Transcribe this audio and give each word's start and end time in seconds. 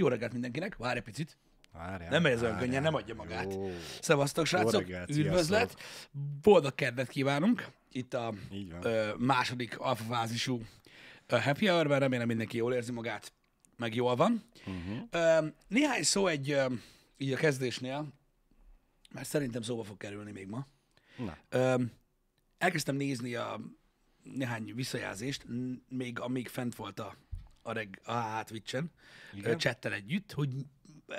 Jó 0.00 0.08
reggelt 0.08 0.32
mindenkinek, 0.32 0.76
várj 0.76 0.98
egy 0.98 1.04
picit. 1.04 1.36
Várjál, 1.72 2.10
Nem 2.10 2.26
ez 2.26 2.42
olyan 2.42 2.58
könnyen, 2.58 2.82
nem 2.82 2.94
adja 2.94 3.14
magát. 3.14 3.52
Jó. 3.52 3.70
Szevasztok, 4.00 4.46
srácok! 4.46 4.80
reggelt, 4.80 5.10
Üdvözlet! 5.10 5.76
Boldog 6.42 6.74
kedvet 6.74 7.08
kívánunk! 7.08 7.66
Itt 7.92 8.14
a 8.14 8.34
ö, 8.82 9.14
második 9.18 9.78
alfafázisú 9.78 10.62
happy 11.28 11.66
hour 11.66 11.86
remélem 11.86 12.26
mindenki 12.26 12.56
jól 12.56 12.74
érzi 12.74 12.92
magát, 12.92 13.32
meg 13.76 13.94
jól 13.94 14.16
van. 14.16 14.44
Uh-huh. 14.66 14.98
Ö, 15.10 15.46
néhány 15.68 16.02
szó 16.02 16.26
egy, 16.26 16.50
ö, 16.50 16.66
így 17.16 17.32
a 17.32 17.36
kezdésnél, 17.36 18.08
mert 19.12 19.28
szerintem 19.28 19.62
szóba 19.62 19.82
fog 19.82 19.96
kerülni 19.96 20.32
még 20.32 20.46
ma. 20.46 20.66
Na, 21.16 21.36
Ö, 21.48 21.82
elkezdtem 22.58 22.96
nézni 22.96 23.34
a 23.34 23.60
néhány 24.22 24.74
visszajelzést, 24.74 25.46
még 25.88 26.20
amíg 26.20 26.48
fent 26.48 26.74
volt 26.74 27.00
a, 27.00 27.14
a, 27.62 27.72
reg, 27.72 28.00
a 28.04 28.12
hát 28.12 28.46
Twitch-en, 28.46 28.90
Igen? 29.32 29.52
ö, 29.52 29.56
chattel 29.56 29.92
együtt, 29.92 30.32
hogy 30.32 30.48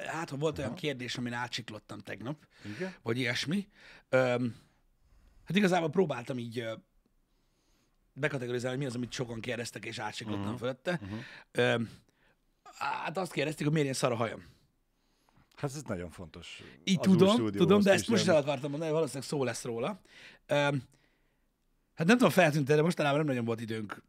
hát 0.06 0.30
ha 0.30 0.38
volt 0.38 0.58
olyan 0.58 0.74
kérdés, 0.74 1.18
amin 1.18 1.34
átsiklottam 1.34 2.00
tegnap, 2.00 2.48
igen? 2.76 2.96
vagy 3.02 3.18
ilyesmi. 3.18 3.68
Öm, 4.10 4.56
hát 5.44 5.58
igazából 5.58 5.90
próbáltam 5.90 6.38
így 6.38 6.60
ö, 6.60 6.74
bekategorizálni, 8.14 8.78
mi 8.78 8.86
az, 8.86 8.96
amit 8.96 9.12
sokan 9.12 9.40
kérdeztek, 9.40 9.86
és 9.86 10.00
átsiklottam 10.00 10.44
uh-huh. 10.44 10.60
fölötte. 10.60 11.00
Uh-huh. 11.02 11.20
Öm, 11.52 11.90
hát 12.78 13.18
azt 13.18 13.32
kérdezték, 13.32 13.64
hogy 13.64 13.74
miért 13.74 13.88
ilyen 13.88 13.98
szar 14.00 14.12
a 14.12 14.16
hajam. 14.16 14.46
Hát 15.56 15.76
ez 15.76 15.84
nagyon 15.84 16.10
fontos. 16.10 16.64
Így 16.84 16.98
Az 17.00 17.06
tudom, 17.06 17.52
tudom, 17.52 17.82
de 17.82 17.92
ezt 17.92 18.08
most 18.08 18.22
is 18.22 18.28
el 18.28 18.36
akartam 18.36 18.70
mondani, 18.70 18.92
valószínűleg 18.92 19.28
szó 19.28 19.44
lesz 19.44 19.64
róla. 19.64 20.02
Öm, 20.46 20.84
hát 21.94 22.08
nem 22.08 22.18
tudom, 22.18 22.30
feltűnt 22.30 22.66
de 22.66 22.82
mostanában 22.82 23.18
nem 23.18 23.28
nagyon 23.28 23.46
volt 23.46 23.62
időnk 23.62 24.04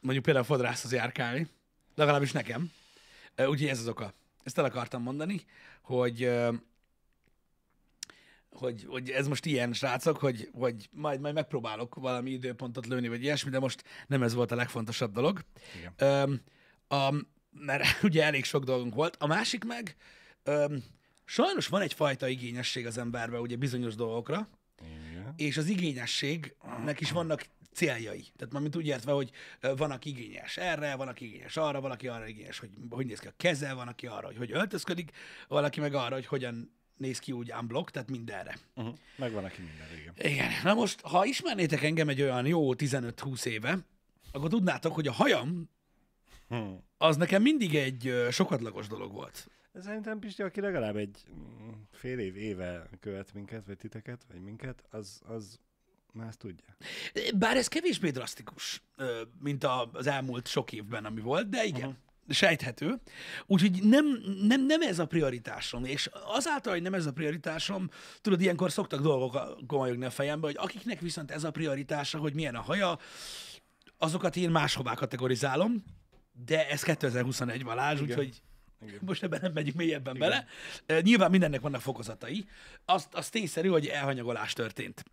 mondjuk 0.00 0.24
például 0.24 0.44
fodrászhoz 0.44 0.92
járkálni, 0.92 1.48
legalábbis 1.94 2.32
nekem. 2.32 2.72
Úgyhogy 3.36 3.68
ez 3.68 3.78
az 3.78 3.88
oka. 3.88 4.14
Ezt 4.42 4.58
el 4.58 4.64
akartam 4.64 5.02
mondani, 5.02 5.44
hogy 5.82 6.30
hogy, 8.50 8.84
hogy 8.88 9.10
ez 9.10 9.28
most 9.28 9.46
ilyen, 9.46 9.72
srácok, 9.72 10.16
hogy, 10.16 10.48
hogy 10.52 10.88
majd, 10.92 11.20
majd 11.20 11.34
megpróbálok 11.34 11.94
valami 11.94 12.30
időpontot 12.30 12.86
lőni, 12.86 13.08
vagy 13.08 13.22
ilyesmi, 13.22 13.50
de 13.50 13.58
most 13.58 13.84
nem 14.06 14.22
ez 14.22 14.34
volt 14.34 14.50
a 14.50 14.54
legfontosabb 14.54 15.12
dolog. 15.12 15.44
Igen. 15.78 15.92
Öm, 15.96 16.40
a, 16.88 17.14
mert 17.50 17.84
ugye 18.02 18.24
elég 18.24 18.44
sok 18.44 18.64
dolgunk 18.64 18.94
volt. 18.94 19.16
A 19.18 19.26
másik 19.26 19.64
meg, 19.64 19.96
öm, 20.42 20.84
sajnos 21.24 21.68
van 21.68 21.80
egyfajta 21.80 22.28
igényesség 22.28 22.86
az 22.86 22.98
emberben 22.98 23.40
ugye 23.40 23.56
bizonyos 23.56 23.94
dolgokra. 23.94 24.48
És 25.36 25.56
az 25.56 25.68
igényességnek 25.68 27.00
is 27.00 27.10
vannak 27.10 27.46
céljai. 27.72 28.24
Tehát 28.36 28.52
mármint 28.52 28.76
úgy 28.76 28.86
értve, 28.86 29.12
hogy 29.12 29.30
van, 29.76 29.90
aki 29.90 30.08
igényes 30.08 30.56
erre, 30.56 30.94
van, 30.94 31.08
aki 31.08 31.24
igényes 31.24 31.56
arra, 31.56 31.80
valaki 31.80 32.08
arra 32.08 32.26
igényes, 32.26 32.58
hogy 32.58 32.70
hogy 32.90 33.06
néz 33.06 33.18
ki 33.18 33.26
a 33.26 33.32
keze, 33.36 33.72
van, 33.72 33.88
aki 33.88 34.06
arra, 34.06 34.26
hogy 34.26 34.36
hogy 34.36 34.52
öltözködik, 34.52 35.10
valaki 35.48 35.80
meg 35.80 35.94
arra, 35.94 36.14
hogy 36.14 36.26
hogyan 36.26 36.72
néz 36.96 37.18
ki 37.18 37.32
úgy 37.32 37.52
unblock, 37.60 37.90
tehát 37.90 38.10
mindenre. 38.10 38.58
Uh-huh. 38.74 38.94
Megvan, 39.16 39.44
aki 39.44 39.60
minden, 39.62 39.86
igen. 40.00 40.32
Igen. 40.32 40.50
Na 40.62 40.74
most, 40.74 41.00
ha 41.00 41.24
ismernétek 41.24 41.82
engem 41.82 42.08
egy 42.08 42.22
olyan 42.22 42.46
jó 42.46 42.74
15-20 42.74 43.44
éve, 43.44 43.78
akkor 44.32 44.48
tudnátok, 44.48 44.94
hogy 44.94 45.06
a 45.06 45.12
hajam 45.12 45.68
Hm. 46.50 46.72
az 46.98 47.16
nekem 47.16 47.42
mindig 47.42 47.74
egy 47.74 48.26
sokatlagos 48.30 48.86
dolog 48.86 49.12
volt. 49.12 49.50
Ez 49.72 49.84
Szerintem 49.84 50.18
Pisti, 50.18 50.42
aki 50.42 50.60
legalább 50.60 50.96
egy 50.96 51.18
mm, 51.30 51.70
fél 51.90 52.18
év 52.18 52.36
éve 52.36 52.88
követ 53.00 53.34
minket, 53.34 53.66
vagy 53.66 53.76
titeket, 53.76 54.24
vagy 54.28 54.40
minket, 54.40 54.82
az, 54.90 55.20
az 55.26 55.58
már 56.12 56.28
ezt 56.28 56.38
tudja. 56.38 56.76
Bár 57.34 57.56
ez 57.56 57.68
kevésbé 57.68 58.10
drasztikus, 58.10 58.82
mint 59.38 59.64
az 59.92 60.06
elmúlt 60.06 60.46
sok 60.46 60.72
évben, 60.72 61.04
ami 61.04 61.20
volt, 61.20 61.48
de 61.48 61.64
igen. 61.64 61.88
Uh-huh. 61.88 62.04
Sejthető. 62.28 63.00
Úgyhogy 63.46 63.82
nem, 63.82 64.04
nem, 64.42 64.66
nem 64.66 64.82
ez 64.82 64.98
a 64.98 65.06
prioritásom. 65.06 65.84
És 65.84 66.10
azáltal, 66.12 66.72
hogy 66.72 66.82
nem 66.82 66.94
ez 66.94 67.06
a 67.06 67.12
prioritásom, 67.12 67.88
tudod, 68.20 68.40
ilyenkor 68.40 68.70
szoktak 68.72 69.00
dolgok 69.00 69.60
gomolyogni 69.66 70.04
a 70.04 70.10
fejembe, 70.10 70.46
hogy 70.46 70.56
akiknek 70.58 71.00
viszont 71.00 71.30
ez 71.30 71.44
a 71.44 71.50
prioritása, 71.50 72.18
hogy 72.18 72.34
milyen 72.34 72.54
a 72.54 72.60
haja, 72.60 72.98
azokat 73.98 74.36
én 74.36 74.50
máshová 74.50 74.94
kategorizálom, 74.94 75.84
de 76.32 76.68
ez 76.68 76.82
2021 76.82 77.64
Balázs, 77.64 78.00
úgyhogy 78.00 78.42
Igen. 78.82 78.98
most 79.00 79.22
ebben 79.22 79.40
nem 79.42 79.52
megyünk 79.52 79.76
mélyebben 79.76 80.16
Igen. 80.16 80.44
bele. 80.86 81.00
Nyilván 81.00 81.30
mindennek 81.30 81.60
vannak 81.60 81.80
fokozatai. 81.80 82.48
Azt, 82.84 83.14
az 83.14 83.28
tényszerű, 83.28 83.68
hogy 83.68 83.86
elhanyagolás 83.86 84.52
történt. 84.52 85.04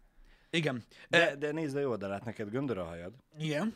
Igen. 0.50 0.83
De, 1.09 1.35
de 1.35 1.51
nézd 1.51 1.75
a 1.75 1.79
jó 1.79 1.89
oldalát, 1.89 2.25
neked 2.25 2.50
göndör 2.50 2.78
a 2.78 2.83
hajad, 2.83 3.13
Igen. 3.38 3.75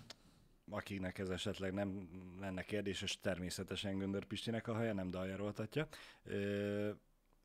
akiknek 0.70 1.18
ez 1.18 1.30
esetleg 1.30 1.74
nem 1.74 2.10
lenne 2.40 2.62
kérdéses, 2.62 3.20
természetesen 3.20 3.98
Göndör 3.98 4.26
Pistinek 4.26 4.68
a 4.68 4.74
haja, 4.74 4.94
nem 4.94 5.12
daljaroltatja. 5.12 5.88
Ö, 6.24 6.90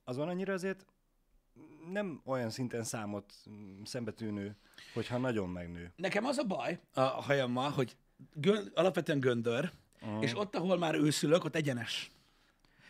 az 0.05 0.17
van 0.17 0.29
annyira 0.29 0.53
azért 0.53 0.87
nem 1.93 2.21
olyan 2.25 2.51
szinten 2.51 2.85
számot 2.85 3.35
szembetűnő, 3.85 4.57
hogyha 4.95 5.19
nagyon 5.19 5.49
megnő. 5.49 5.93
Nekem 5.97 6.25
az 6.25 6.39
a 6.39 6.45
baj 6.45 6.81
a 6.93 7.01
hajammal, 7.01 7.71
hogy 7.71 7.97
gön, 8.33 8.71
alapvetően 8.75 9.21
göndör, 9.21 9.71
uh. 10.03 10.23
és 10.23 10.37
ott, 10.37 10.55
ahol 10.55 10.79
már 10.79 10.95
őszülök, 10.95 11.45
ott 11.45 11.57
egyenes. 11.57 12.11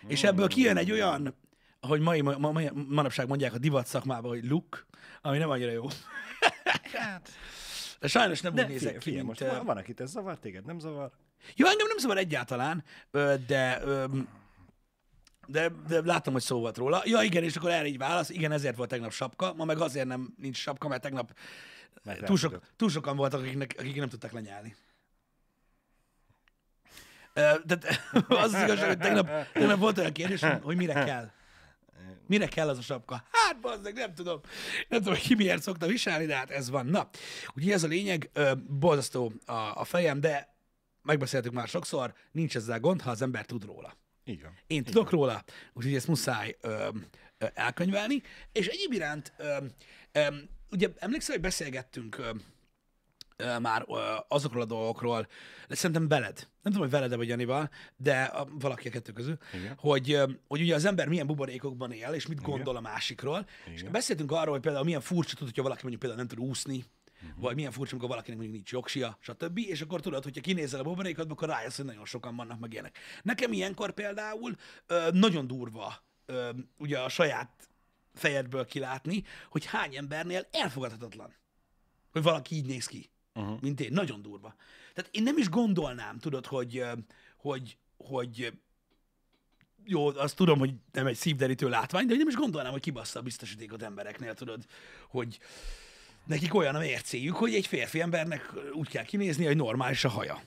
És 0.06 0.24
ebből 0.24 0.48
kijön 0.48 0.76
egy 0.76 0.92
olyan, 0.92 1.34
ahogy 1.80 2.00
mai, 2.00 2.20
ma, 2.20 2.38
ma, 2.38 2.60
manapság 2.88 3.28
mondják 3.28 3.54
a 3.54 3.58
divat 3.58 3.86
szakmában, 3.86 4.30
hogy 4.30 4.44
look, 4.44 4.86
ami 5.22 5.38
nem 5.38 5.50
annyira 5.50 5.70
jó. 5.70 5.86
Hát, 6.92 7.30
De 8.00 8.08
sajnos 8.08 8.40
nem 8.40 8.54
de 8.54 8.62
úgy 8.62 8.68
nézek 8.68 8.98
ki, 8.98 9.10
mint... 9.10 9.26
most 9.26 9.40
van, 9.40 9.64
van, 9.64 9.76
akit 9.76 10.00
ez 10.00 10.10
zavar, 10.10 10.38
téged 10.38 10.64
nem 10.64 10.78
zavar. 10.78 11.10
Jó, 11.54 11.66
engem 11.66 11.86
nem 11.86 11.98
szabad 11.98 12.16
egyáltalán, 12.16 12.84
de, 13.46 13.82
de, 15.46 15.70
de 15.88 16.00
láttam, 16.04 16.32
hogy 16.32 16.42
szó 16.42 16.58
volt 16.58 16.76
róla. 16.76 17.02
Ja, 17.04 17.22
igen, 17.22 17.42
és 17.42 17.56
akkor 17.56 17.70
erre 17.70 17.86
így 17.86 17.98
válasz. 17.98 18.30
Igen, 18.30 18.52
ezért 18.52 18.76
volt 18.76 18.88
tegnap 18.88 19.12
sapka, 19.12 19.54
ma 19.54 19.64
meg 19.64 19.78
azért 19.78 20.06
nem 20.06 20.34
nincs 20.36 20.56
sapka, 20.56 20.88
mert 20.88 21.02
tegnap 21.02 21.32
Mert 22.04 22.24
túl, 22.24 22.36
sok, 22.36 22.60
túl 22.76 22.88
sokan 22.88 23.16
voltak, 23.16 23.40
akiknek, 23.40 23.74
akik 23.78 23.96
nem 23.96 24.08
tudtak 24.08 24.32
lenyelni. 24.32 24.76
Tehát 27.36 27.86
az 28.28 28.54
az 28.54 28.62
igazság, 28.62 28.86
hogy 28.86 28.98
tegnap, 28.98 29.30
tegnap 29.52 29.78
volt 29.78 29.98
olyan 29.98 30.12
kérdés, 30.12 30.40
hogy 30.62 30.76
mire 30.76 31.04
kell. 31.04 31.30
Mire 32.26 32.46
kell 32.46 32.68
az 32.68 32.78
a 32.78 32.82
sapka? 32.82 33.24
Hát, 33.32 33.60
bazdeg, 33.60 33.94
nem 33.94 34.14
tudom. 34.14 34.40
Nem 34.88 34.98
tudom, 34.98 35.14
hogy 35.14 35.22
ki 35.22 35.34
miért 35.34 35.62
szokta 35.62 35.86
viselni, 35.86 36.26
de 36.26 36.36
hát 36.36 36.50
ez 36.50 36.70
van. 36.70 36.86
Na, 36.86 37.08
ugye 37.54 37.72
ez 37.72 37.82
a 37.82 37.86
lényeg, 37.86 38.30
borzasztó 38.68 39.32
a, 39.46 39.52
a 39.52 39.84
fejem, 39.84 40.20
de 40.20 40.54
megbeszéltük 41.02 41.52
már 41.52 41.68
sokszor, 41.68 42.14
nincs 42.32 42.56
ezzel 42.56 42.80
gond, 42.80 43.00
ha 43.02 43.10
az 43.10 43.22
ember 43.22 43.44
tud 43.44 43.64
róla. 43.64 43.96
Így 44.24 44.42
van. 44.42 44.58
Én 44.66 44.84
tudok 44.84 45.10
róla, 45.10 45.44
úgyhogy 45.72 45.94
ezt 45.94 46.08
muszáj 46.08 46.56
ö, 46.60 46.88
ö, 47.38 47.46
elkönyvelni. 47.54 48.22
És 48.52 48.66
egyéb 48.66 48.92
iránt, 48.92 49.32
ö, 49.36 49.56
ö, 50.12 50.26
ugye 50.70 50.88
emlékszel, 50.98 51.34
hogy 51.34 51.44
beszélgettünk 51.44 52.18
ö, 52.18 52.30
már 53.60 53.86
azokról 54.28 54.62
a 54.62 54.66
dolgokról, 54.66 55.28
szerintem 55.68 56.08
veled, 56.08 56.36
nem 56.36 56.72
tudom, 56.72 56.80
hogy 56.80 56.90
veled 56.90 57.16
vagy 57.16 57.28
Janival, 57.28 57.70
de 57.96 58.22
a, 58.22 58.46
valaki 58.58 58.88
a 58.88 58.90
kettő 58.90 59.12
közül, 59.12 59.38
Igen. 59.54 59.74
hogy, 59.78 60.20
hogy 60.48 60.60
ugye 60.60 60.74
az 60.74 60.84
ember 60.84 61.08
milyen 61.08 61.26
buborékokban 61.26 61.92
él, 61.92 62.08
és 62.12 62.26
mit 62.26 62.42
gondol 62.42 62.76
a 62.76 62.80
másikról. 62.80 63.46
És 63.72 63.80
Igen. 63.80 63.92
beszéltünk 63.92 64.32
arról, 64.32 64.52
hogy 64.52 64.62
például 64.62 64.84
milyen 64.84 65.00
furcsa 65.00 65.36
tud, 65.36 65.46
hogyha 65.46 65.62
valaki 65.62 65.80
mondjuk 65.80 66.02
például 66.02 66.26
nem 66.26 66.36
tud 66.36 66.48
úszni, 66.48 66.84
uh-huh. 67.22 67.42
vagy 67.42 67.54
milyen 67.54 67.70
furcsa, 67.70 67.90
amikor 67.90 68.08
valakinek 68.08 68.38
mondjuk 68.38 68.56
nincs 68.56 68.72
jogsia, 68.72 69.18
stb. 69.20 69.58
És 69.58 69.80
akkor 69.80 70.00
tudod, 70.00 70.22
hogyha 70.22 70.40
kinézel 70.40 70.80
a 70.80 70.82
buborékot, 70.82 71.30
akkor 71.30 71.48
rájössz, 71.48 71.76
hogy 71.76 71.84
nagyon 71.84 72.04
sokan 72.04 72.36
vannak 72.36 72.58
meg 72.58 72.72
ilyenek. 72.72 72.98
Nekem 73.22 73.52
ilyenkor 73.52 73.92
például 73.92 74.56
ö, 74.86 75.08
nagyon 75.12 75.46
durva 75.46 76.04
ö, 76.26 76.50
ugye 76.78 76.98
a 76.98 77.08
saját 77.08 77.68
fejedből 78.14 78.66
kilátni, 78.66 79.24
hogy 79.48 79.64
hány 79.64 79.96
embernél 79.96 80.46
elfogadhatatlan, 80.50 81.34
hogy 82.12 82.22
valaki 82.22 82.54
így 82.54 82.66
néz 82.66 82.86
ki, 82.86 83.10
uh-huh. 83.36 83.60
mint 83.60 83.80
én. 83.80 83.92
Nagyon 83.92 84.22
durva. 84.22 84.54
Tehát 84.94 85.10
én 85.12 85.22
nem 85.22 85.38
is 85.38 85.48
gondolnám, 85.48 86.18
tudod, 86.18 86.46
hogy, 86.46 86.84
hogy, 87.36 87.76
hogy 87.96 88.52
jó, 89.84 90.06
azt 90.06 90.36
tudom, 90.36 90.58
hogy 90.58 90.74
nem 90.92 91.06
egy 91.06 91.16
szívderítő 91.16 91.68
látvány, 91.68 92.06
de 92.06 92.12
én 92.12 92.18
nem 92.18 92.28
is 92.28 92.34
gondolnám, 92.34 92.72
hogy 92.72 92.80
kibassza 92.80 93.18
a 93.18 93.22
biztosítékot 93.22 93.82
embereknél, 93.82 94.34
tudod, 94.34 94.64
hogy 95.08 95.38
nekik 96.24 96.54
olyan 96.54 96.74
a 96.74 96.78
mércéjük, 96.78 97.36
hogy 97.36 97.54
egy 97.54 97.66
férfi 97.66 98.00
embernek 98.00 98.52
úgy 98.72 98.88
kell 98.88 99.04
kinézni, 99.04 99.44
hogy 99.44 99.56
normális 99.56 100.04
a 100.04 100.08
haja. 100.08 100.42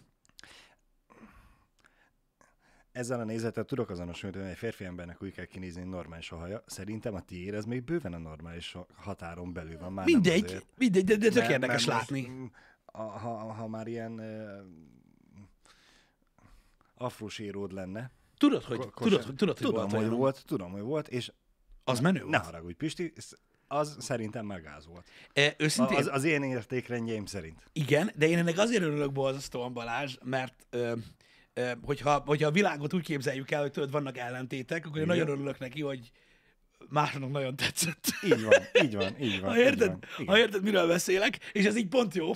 Ezzel 2.91 3.19
a 3.19 3.23
nézetet 3.23 3.67
tudok 3.67 3.89
azonosulni, 3.89 4.37
hogy 4.37 4.49
egy 4.49 4.57
férfi 4.57 4.85
embernek 4.85 5.21
úgy 5.21 5.33
kell 5.33 5.45
kinézni, 5.45 5.81
hogy 5.81 5.89
normális 5.89 6.31
a 6.31 6.35
haja. 6.37 6.63
Szerintem 6.65 7.13
a 7.15 7.21
tiéd 7.21 7.53
ez 7.53 7.65
még 7.65 7.83
bőven 7.83 8.13
a 8.13 8.17
normális 8.17 8.75
határon 8.95 9.53
belül 9.53 9.77
van. 9.77 9.93
Már 9.93 10.05
Mindegy, 10.05 10.63
mindegy, 10.77 11.03
de, 11.03 11.15
de 11.15 11.25
tök 11.27 11.35
Mert- 11.35 11.49
érdekes 11.49 11.85
mert 11.85 11.99
most, 11.99 12.09
látni. 12.09 12.27
mm, 12.29 12.45
a, 12.99 13.17
ha, 13.19 13.53
ha 13.53 13.67
már 13.67 13.87
ilyen 13.87 14.11
uh, 14.11 15.45
afróséród 16.95 17.71
lenne, 17.71 18.11
Tudod, 18.37 18.63
hogy, 18.63 18.77
Ko- 18.77 18.93
tudod, 18.95 19.23
hogy, 19.23 19.35
tudod, 19.35 19.57
hogy 19.57 19.65
tudom, 19.67 19.81
volt 19.81 19.91
hogy 19.95 20.03
olyan. 20.05 20.17
volt, 20.17 20.43
tudom, 20.45 20.71
hogy 20.71 20.81
volt, 20.81 21.07
és 21.07 21.31
Az 21.83 21.99
menő 21.99 22.19
ne 22.19 22.25
volt. 22.25 22.43
haragudj, 22.45 22.73
Pisti, 22.73 23.13
az 23.67 23.95
szerintem 23.99 24.45
megáz 24.45 24.85
volt. 24.87 25.09
E, 25.33 25.55
őszintén, 25.57 25.97
Az, 25.97 26.07
az 26.07 26.23
én 26.23 26.43
értékrendjeim 26.43 27.25
szerint. 27.25 27.63
igen, 27.73 28.11
de 28.15 28.27
én 28.27 28.37
ennek 28.37 28.57
azért 28.57 28.83
örülök 28.83 29.11
borzasztóan 29.11 29.73
Balázs, 29.73 30.17
mert 30.23 30.65
ö, 30.69 30.93
ö, 31.53 31.71
hogyha, 31.81 32.23
hogyha 32.25 32.47
a 32.47 32.51
világot 32.51 32.93
úgy 32.93 33.03
képzeljük 33.03 33.51
el, 33.51 33.61
hogy 33.61 33.71
tudod, 33.71 33.91
vannak 33.91 34.17
ellentétek, 34.17 34.85
akkor 34.85 34.97
én 34.97 35.03
Igen. 35.03 35.17
nagyon 35.17 35.33
örülök 35.33 35.59
neki, 35.59 35.81
hogy 35.81 36.11
másnak 36.89 37.31
nagyon 37.31 37.55
tetszett. 37.55 38.05
Így 38.23 38.43
van, 38.43 38.61
így 38.83 38.95
van, 38.95 39.19
így 39.21 39.39
van. 39.41 39.49
Ha 39.49 39.57
így 39.57 39.65
érted, 39.65 39.87
van. 39.87 39.99
Igen. 40.17 40.33
ha 40.33 40.39
érted, 40.39 40.63
miről 40.63 40.87
beszélek, 40.87 41.51
és 41.51 41.65
ez 41.65 41.75
így 41.77 41.87
pont 41.87 42.15
jó. 42.15 42.31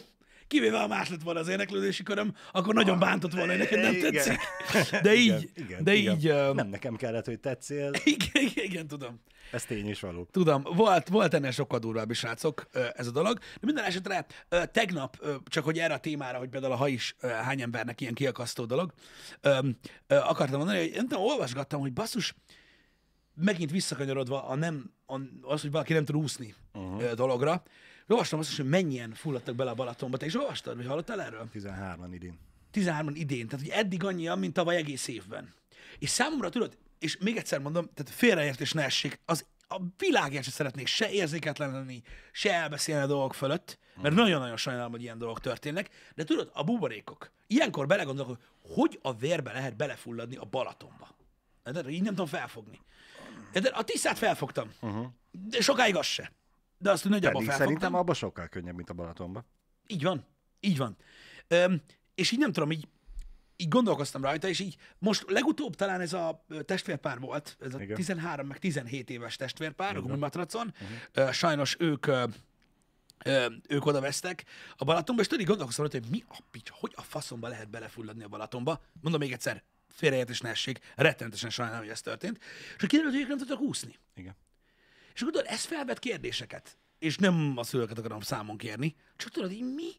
Kivéve 0.48 0.80
a 0.80 0.88
más 0.88 1.10
lett 1.10 1.22
volna 1.22 1.40
az 1.40 1.48
érdeklődési 1.48 2.04
köröm, 2.04 2.36
akkor 2.52 2.74
nagyon 2.74 3.00
bántott 3.00 3.34
volna, 3.34 3.52
hogy 3.52 3.60
neked 3.60 3.82
nem 3.82 3.94
Igen. 3.94 4.12
tetszik. 4.12 4.40
De 5.02 5.14
így, 5.14 5.26
Igen, 5.26 5.50
igen, 5.56 5.84
de 5.84 5.94
igen. 5.94 6.16
így, 6.16 6.28
ö, 6.28 6.54
Nem 6.54 6.68
nekem 6.68 6.96
kellett, 6.96 7.26
hogy 7.26 7.40
tetszél, 7.40 7.92
igen, 8.04 8.44
igen, 8.44 8.66
igen, 8.66 8.88
tudom. 8.88 9.22
ez 9.52 9.66
tény 9.66 9.90
is 9.90 10.00
való. 10.00 10.28
Tudom, 10.32 10.64
volt, 10.76 11.08
volt 11.08 11.34
ennél 11.34 11.52
sokkal 11.52 11.80
durvább 11.80 12.12
is, 12.12 12.18
srácok, 12.18 12.68
ez 12.94 13.08
a 13.08 13.12
dolog. 13.12 13.38
De 13.38 13.66
minden 13.66 13.84
esetre 13.84 14.26
tegnap, 14.72 15.26
csak 15.46 15.64
hogy 15.64 15.80
erre 15.80 15.94
a 15.94 16.00
témára, 16.00 16.38
hogy 16.38 16.50
például 16.50 16.74
a 16.74 16.76
ha 16.76 16.88
is 16.88 17.16
hány 17.22 17.62
embernek 17.62 18.02
ilyen 18.02 18.14
kiakasztó 18.14 18.66
dolog, 18.66 18.94
akartam 20.08 20.58
mondani, 20.58 20.80
hogy 20.80 20.92
nem 20.96 21.08
tudom, 21.08 21.24
olvasgattam, 21.24 21.80
hogy 21.80 21.94
basszus, 21.94 22.34
megint 23.36 23.72
visszakanyarodva 23.72 24.48
a 24.48 24.56
nem, 24.56 24.94
az, 25.42 25.62
hogy 25.62 25.72
valaki 25.72 25.94
nem 25.94 26.06
tud 26.06 26.16
úszni 26.16 26.56
uh-huh. 26.74 27.12
dologra, 27.12 27.64
olvastam 28.08 28.40
azt 28.40 28.50
is, 28.50 28.58
hogy 28.58 28.70
mennyien 28.70 29.14
fulladtak 29.14 29.56
bele 29.56 29.70
a 29.70 29.74
Balatonba. 29.74 30.18
Te 30.18 30.26
is 30.26 30.36
olvastad, 30.36 30.76
vagy 30.76 30.86
hallottál 30.86 31.22
erről? 31.22 31.50
13-an 31.54 32.10
idén. 32.14 32.40
13 32.72 33.16
idén, 33.16 33.48
tehát 33.48 33.66
hogy 33.66 33.76
eddig 33.76 34.04
annyian, 34.04 34.40
mint 34.40 34.54
tavaly 34.54 34.76
egész 34.76 35.08
évben. 35.08 35.54
És 36.00 36.10
számomra 36.10 36.50
tudod, 36.50 36.78
és 37.00 37.18
még 37.18 37.38
egyszer 37.38 37.60
mondom, 37.60 37.90
tehát 37.94 38.12
félreértés 38.12 38.72
ne 38.72 38.84
essék, 38.84 39.20
az 39.26 39.46
a 39.68 39.82
világért 39.98 40.44
se 40.44 40.52
szeretnék 40.52 40.88
se 40.88 41.12
érzéketlen 41.12 41.72
lenni, 41.72 42.02
se 42.32 42.54
elbeszélni 42.54 43.04
a 43.04 43.08
dolgok 43.08 43.34
fölött, 43.34 43.80
mert 44.02 44.16
nagyon-nagyon 44.16 44.58
sajnálom, 44.58 44.92
hogy 44.92 45.02
ilyen 45.02 45.18
dolgok 45.18 45.40
történnek, 45.40 45.90
de 46.16 46.24
tudod, 46.24 46.50
a 46.54 46.64
buborékok, 46.64 47.32
ilyenkor 47.48 47.88
belegondolok, 47.88 48.28
hogy 48.28 48.40
hogy 48.68 49.00
a 49.02 49.14
vérbe 49.14 49.52
lehet 49.52 49.76
belefulladni 49.76 50.36
a 50.36 50.46
Balatonba. 50.46 51.16
De 51.64 51.90
így 51.90 52.02
nem 52.02 52.14
tudom 52.14 52.28
felfogni. 52.28 52.80
De 53.52 53.70
a 53.70 53.84
tisztát 53.84 54.18
felfogtam, 54.18 54.72
uh-huh. 54.82 55.06
de 55.32 55.62
sokáig 55.62 55.96
az 55.96 56.06
se. 56.06 56.32
De 56.84 56.92
azt, 56.92 57.02
hogy 57.02 57.12
nagyjából 57.12 57.40
Pedig 57.40 57.50
felfogtam. 57.50 57.78
szerintem 57.78 58.00
abban 58.00 58.16
sokkal 58.16 58.48
könnyebb, 58.48 58.76
mint 58.76 58.90
a 58.90 58.94
Balatonban. 58.94 59.46
Így 59.88 60.04
van, 60.04 60.26
így 60.60 60.78
van. 60.78 60.98
Öm, 61.48 61.82
és 62.16 62.32
így 62.32 62.40
nem 62.40 62.52
tudom, 62.52 62.72
így, 62.72 62.88
így 63.56 63.68
gondolkoztam 63.68 64.22
rajta, 64.22 64.48
és 64.48 64.60
így 64.60 64.76
most 65.00 65.26
legutóbb 65.28 65.76
talán 65.76 66.02
ez 66.02 66.14
a 66.14 66.46
testvérpár 66.66 67.20
volt, 67.20 67.58
ez 67.60 67.74
a 67.74 67.82
Igen. 67.82 67.96
13 67.96 68.48
meg 68.48 68.60
17 68.60 69.10
éves 69.10 69.36
testvérpár, 69.36 69.96
a 69.96 70.02
gumimatracon. 70.02 70.74
Uh-huh. 71.14 71.32
Sajnos 71.32 71.76
ők 71.80 72.08
ők 73.68 73.86
oda 73.86 74.02
vesztek 74.02 74.44
a 74.76 74.84
Balatonba, 74.84 75.22
és 75.22 75.28
tudod, 75.28 75.48
gondolkoztam 75.48 75.88
hogy 75.92 76.10
mi 76.10 76.24
a 76.30 76.40
picsa, 76.52 76.74
hogy 76.80 76.92
a 76.96 77.02
faszomba 77.02 77.48
lehet 77.48 77.70
belefulladni 77.70 78.24
a 78.24 78.28
Balatonba. 78.28 78.82
Mondom 79.02 79.22
még 79.22 79.32
egyszer, 79.32 79.64
félreértés 79.90 80.40
ne 80.40 80.50
essék, 80.50 80.80
rettenetesen 80.96 81.50
sajnálom, 81.50 81.82
hogy 81.82 81.90
ez 81.90 82.02
történt. 82.02 82.40
És 82.78 82.86
kiderült, 82.88 83.14
hogy 83.14 83.24
ők 83.24 83.28
nem 83.28 83.38
tudtak 83.38 83.60
úszni. 83.60 83.96
Igen. 84.16 84.36
És 85.14 85.22
akkor 85.22 85.34
tudod, 85.34 85.48
ez 85.50 85.64
felvet 85.64 86.00
kérdéseket. 86.00 86.78
És 87.00 87.18
nem 87.18 87.54
a 87.58 87.64
szülőket 87.64 87.98
akarom 87.98 88.22
számon 88.22 88.58
kérni, 88.58 88.96
csak 89.16 89.32
tudod, 89.32 89.52
így 89.52 89.74
mi? 89.74 89.92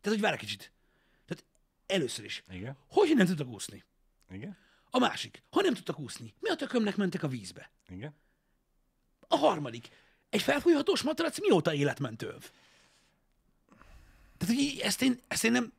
Tehát, 0.00 0.18
hogy 0.18 0.20
várj 0.20 0.34
egy 0.34 0.40
kicsit. 0.40 0.72
Tehát 1.26 1.44
először 1.86 2.24
is. 2.24 2.42
Igen. 2.50 2.76
Hogy 2.88 3.16
nem 3.16 3.26
tudtak 3.26 3.48
úszni? 3.48 3.84
Igen. 4.30 4.56
A 4.90 4.98
másik. 4.98 5.42
Ha 5.50 5.60
nem 5.60 5.74
tudtak 5.74 5.98
úszni, 5.98 6.34
mi 6.40 6.48
a 6.48 6.54
tökömnek 6.54 6.96
mentek 6.96 7.22
a 7.22 7.28
vízbe? 7.28 7.70
Igen. 7.88 8.14
A 9.28 9.36
harmadik. 9.36 9.88
Egy 10.30 10.42
felfújhatós 10.42 11.02
matrac 11.02 11.40
mióta 11.40 11.74
életmentőv? 11.74 12.50
Tehát, 14.36 14.54
hogy 14.54 14.80
ezt 14.82 15.02
én, 15.02 15.20
ezt 15.28 15.44
én 15.44 15.52
nem, 15.52 15.72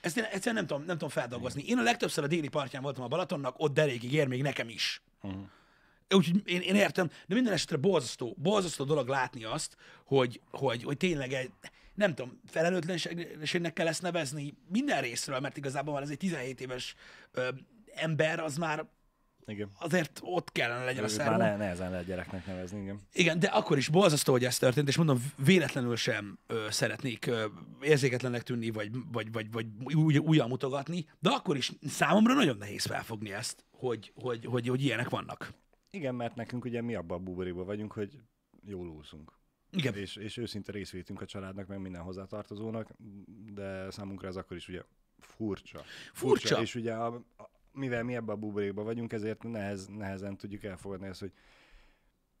ezt 0.00 0.16
én 0.16 0.24
egyszerűen 0.24 0.54
nem 0.54 0.66
tudom, 0.66 0.82
nem 0.84 0.94
tudom 0.94 1.08
feldolgozni. 1.08 1.64
Én 1.66 1.78
a 1.78 1.82
legtöbbször 1.82 2.24
a 2.24 2.26
déli 2.26 2.48
partján 2.48 2.82
voltam 2.82 3.04
a 3.04 3.08
Balatonnak, 3.08 3.54
ott 3.58 3.74
derékig 3.74 4.12
ér 4.12 4.26
még 4.26 4.42
nekem 4.42 4.68
is. 4.68 5.02
Uh-huh. 5.20 5.48
Úgyhogy 6.14 6.42
én, 6.44 6.60
én 6.60 6.74
értem, 6.74 7.06
de 7.26 7.34
minden 7.34 7.52
esetre 7.52 7.76
borzasztó, 7.76 8.34
borzasztó 8.38 8.84
dolog 8.84 9.08
látni 9.08 9.44
azt, 9.44 9.76
hogy, 10.04 10.40
hogy, 10.50 10.82
hogy 10.82 10.96
tényleg 10.96 11.32
egy, 11.32 11.50
nem 11.94 12.14
tudom, 12.14 12.40
felelőtlenségnek 12.46 13.72
kell 13.72 13.86
ezt 13.86 14.02
nevezni 14.02 14.54
minden 14.68 15.00
részről, 15.00 15.40
mert 15.40 15.56
igazából 15.56 15.94
már 15.94 16.02
ez 16.02 16.10
egy 16.10 16.16
17 16.16 16.60
éves 16.60 16.94
ö, 17.32 17.48
ember, 17.94 18.40
az 18.40 18.56
már 18.56 18.86
Igen. 19.46 19.70
azért 19.78 20.20
ott 20.22 20.52
kellene 20.52 20.84
legyen 20.84 21.04
a 21.04 21.08
szervon. 21.08 21.38
már 21.38 21.50
ne, 21.50 21.56
nehezen 21.56 21.90
lehet 21.90 22.06
gyereknek 22.06 22.46
nevezni, 22.46 22.80
igen. 22.80 23.00
Igen, 23.12 23.38
de 23.38 23.46
akkor 23.46 23.76
is 23.76 23.88
borzasztó, 23.88 24.32
hogy 24.32 24.44
ez 24.44 24.58
történt, 24.58 24.88
és 24.88 24.96
mondom, 24.96 25.32
véletlenül 25.44 25.96
sem 25.96 26.38
ö, 26.46 26.66
szeretnék 26.70 27.26
ö, 27.26 27.44
érzéketlennek 27.82 28.42
tűnni, 28.42 28.70
vagy, 28.70 28.90
vagy, 29.12 29.32
vagy, 29.32 29.52
vagy 29.52 29.66
új, 29.94 30.18
újjal 30.18 30.48
mutogatni, 30.48 31.06
de 31.20 31.30
akkor 31.30 31.56
is 31.56 31.72
számomra 31.88 32.34
nagyon 32.34 32.56
nehéz 32.56 32.84
felfogni 32.84 33.32
ezt, 33.32 33.64
hogy, 33.70 34.12
hogy, 34.14 34.44
hogy, 34.44 34.68
hogy 34.68 34.82
ilyenek 34.82 35.08
vannak. 35.08 35.52
Igen, 35.90 36.14
mert 36.14 36.34
nekünk 36.34 36.64
ugye 36.64 36.82
mi 36.82 36.94
abban 36.94 37.18
a 37.18 37.22
buborékban 37.22 37.66
vagyunk, 37.66 37.92
hogy 37.92 38.20
jól 38.64 38.88
úszunk. 38.88 39.32
Igen. 39.70 39.94
És, 39.94 40.16
és 40.16 40.36
őszinte 40.36 40.72
részvétünk 40.72 41.20
a 41.20 41.26
családnak, 41.26 41.66
meg 41.66 41.80
minden 41.80 42.02
hozzátartozónak, 42.02 42.90
de 43.52 43.90
számunkra 43.90 44.28
ez 44.28 44.36
akkor 44.36 44.56
is 44.56 44.68
ugye 44.68 44.82
furcsa. 45.18 45.82
Furcsa. 46.12 46.60
És 46.60 46.74
ugye 46.74 46.94
a, 46.94 47.06
a, 47.14 47.50
mivel 47.72 48.02
mi 48.02 48.14
ebben 48.14 48.34
a 48.34 48.38
buborékban 48.38 48.84
vagyunk, 48.84 49.12
ezért 49.12 49.42
nehez, 49.42 49.86
nehezen 49.86 50.36
tudjuk 50.36 50.64
elfogadni 50.64 51.06
ezt, 51.06 51.20
hogy 51.20 51.32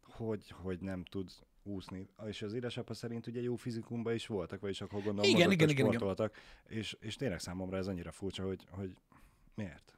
hogy, 0.02 0.48
hogy 0.48 0.80
nem 0.80 1.04
tud 1.04 1.30
úszni. 1.62 2.08
És 2.26 2.42
az 2.42 2.52
édesapa 2.52 2.94
szerint 2.94 3.26
ugye 3.26 3.40
jó 3.40 3.56
fizikumban 3.56 4.14
is 4.14 4.26
voltak, 4.26 4.60
vagyis 4.60 4.80
akkor 4.80 5.02
gondolom 5.02 5.30
Igen, 5.30 5.50
igen, 5.50 5.68
igen, 5.68 5.92
igen. 5.92 6.30
És, 6.66 6.96
és 7.00 7.16
tényleg 7.16 7.40
számomra 7.40 7.76
ez 7.76 7.86
annyira 7.86 8.10
furcsa, 8.10 8.44
hogy, 8.44 8.66
hogy 8.70 8.96
miért? 9.54 9.97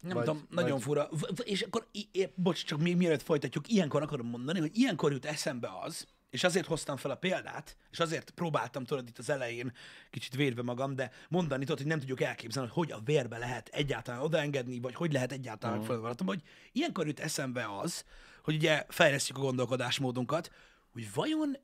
Nem 0.00 0.14
Vagy- 0.14 0.24
tudom, 0.24 0.46
nagyon 0.50 0.70
vagy- 0.70 0.82
fura. 0.82 1.08
És 1.44 1.62
akkor, 1.62 1.88
bocs, 2.34 2.64
csak 2.64 2.80
még 2.80 2.96
mielőtt 2.96 3.22
folytatjuk, 3.22 3.68
ilyenkor 3.68 4.02
akarom 4.02 4.26
mondani, 4.26 4.60
hogy 4.60 4.76
ilyenkor 4.78 5.12
jut 5.12 5.24
eszembe 5.24 5.68
az, 5.82 6.06
és 6.30 6.44
azért 6.44 6.66
hoztam 6.66 6.96
fel 6.96 7.10
a 7.10 7.14
példát, 7.14 7.76
és 7.90 8.00
azért 8.00 8.30
próbáltam, 8.30 8.84
tudod, 8.84 9.08
itt 9.08 9.18
az 9.18 9.30
elején 9.30 9.72
kicsit 10.10 10.34
védve 10.34 10.62
magam, 10.62 10.94
de 10.94 11.10
mondani, 11.28 11.64
tudod, 11.64 11.78
hogy 11.78 11.86
nem 11.86 11.98
tudjuk 11.98 12.20
elképzelni, 12.20 12.70
hogy 12.72 12.88
hogy 12.88 12.98
a 12.98 13.02
vérbe 13.04 13.38
lehet 13.38 13.68
egyáltalán 13.68 14.20
odaengedni, 14.20 14.80
vagy 14.80 14.94
hogy 14.94 15.12
lehet 15.12 15.32
egyáltalán 15.32 15.78
uh-huh. 15.78 16.16
hogy 16.24 16.42
ilyenkor 16.72 17.06
jut 17.06 17.20
eszembe 17.20 17.78
az, 17.78 18.04
hogy 18.42 18.54
ugye 18.54 18.84
fejlesztjük 18.88 19.36
a 19.36 19.40
gondolkodásmódunkat, 19.40 20.50
hogy 20.92 21.12
vajon 21.14 21.56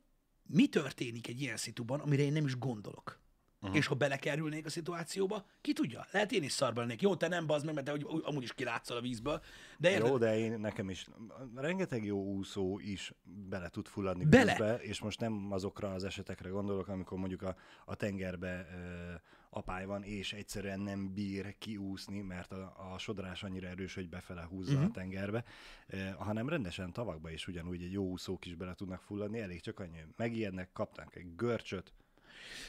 mi 0.47 0.67
történik 0.67 1.27
egy 1.27 1.41
ilyen 1.41 1.57
szituban, 1.57 1.99
amire 1.99 2.23
én 2.23 2.33
nem 2.33 2.45
is 2.45 2.57
gondolok. 2.57 3.19
Uh-huh. 3.65 3.77
És 3.77 3.87
ha 3.87 3.95
belekerülnék 3.95 4.65
a 4.65 4.69
szituációba, 4.69 5.45
ki 5.61 5.73
tudja, 5.73 6.05
lehet 6.11 6.31
én 6.31 6.43
is 6.43 6.51
szarba 6.51 6.79
lennék. 6.81 7.01
Jó, 7.01 7.15
te 7.15 7.27
nem 7.27 7.45
bazd 7.47 7.65
meg, 7.65 7.73
mert 7.73 7.85
te 7.85 7.93
úgy- 7.93 8.03
úgy- 8.03 8.23
amúgy 8.25 8.43
is 8.43 8.53
kilátszol 8.53 8.97
a 8.97 9.01
vízből, 9.01 9.41
de 9.77 9.89
érted? 9.91 10.07
Jó, 10.07 10.17
de 10.17 10.37
én 10.37 10.59
nekem 10.59 10.89
is, 10.89 11.07
rengeteg 11.55 12.05
jó 12.05 12.23
úszó 12.23 12.79
is 12.79 13.13
bele 13.23 13.69
tud 13.69 13.87
fulladni 13.87 14.25
Bele? 14.25 14.51
vízbe, 14.51 14.75
és 14.75 15.01
most 15.01 15.19
nem 15.19 15.51
azokra 15.51 15.93
az 15.93 16.03
esetekre 16.03 16.49
gondolok, 16.49 16.87
amikor 16.87 17.17
mondjuk 17.17 17.41
a, 17.41 17.55
a 17.85 17.95
tengerbe 17.95 18.67
ö, 18.75 19.13
apály 19.49 19.85
van, 19.85 20.03
és 20.03 20.33
egyszerűen 20.33 20.79
nem 20.79 21.13
bír 21.13 21.57
kiúszni, 21.57 22.21
mert 22.21 22.51
a, 22.51 22.91
a 22.93 22.97
sodrás 22.97 23.43
annyira 23.43 23.67
erős, 23.67 23.93
hogy 23.93 24.09
befele 24.09 24.43
húzza 24.49 24.71
Mhm. 24.71 24.79
uh-huh. 24.81 24.95
a 24.95 24.99
tengerbe, 24.99 25.43
ö, 25.87 25.97
hanem 26.17 26.49
rendesen 26.49 26.93
tavakba 26.93 27.29
is 27.29 27.47
ugyanúgy 27.47 27.83
egy 27.83 27.91
jó 27.91 28.03
úszók 28.09 28.45
is 28.45 28.55
bele 28.55 28.73
tudnak 28.73 29.01
fulladni, 29.01 29.39
elég 29.39 29.61
csak 29.61 29.79
annyi, 29.79 29.99
megijednek, 30.17 30.71
kaptak 30.73 31.15
egy 31.15 31.35
görcsöt, 31.35 31.93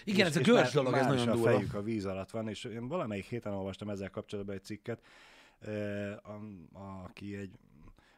Igen, 0.05 0.27
és- 0.27 0.35
ez 0.35 0.37
a 0.37 0.53
görcs 0.53 0.73
dolog, 0.73 0.95
ez 0.95 1.07
nagyon 1.07 1.29
a 1.29 1.33
durva. 1.35 1.51
fejük 1.51 1.75
a 1.75 1.83
víz 1.83 2.07
alatt 2.07 2.31
van, 2.31 2.49
és 2.49 2.65
én 2.65 2.89
valamelyik 2.89 3.25
héten 3.25 3.53
olvastam 3.53 3.89
ezzel 3.91 4.11
kapcsolatban 4.11 4.55
egy 4.55 4.65
cikket, 4.65 5.03
eh, 5.59 6.13
a- 6.23 7.03
aki 7.05 7.37
egy 7.37 7.59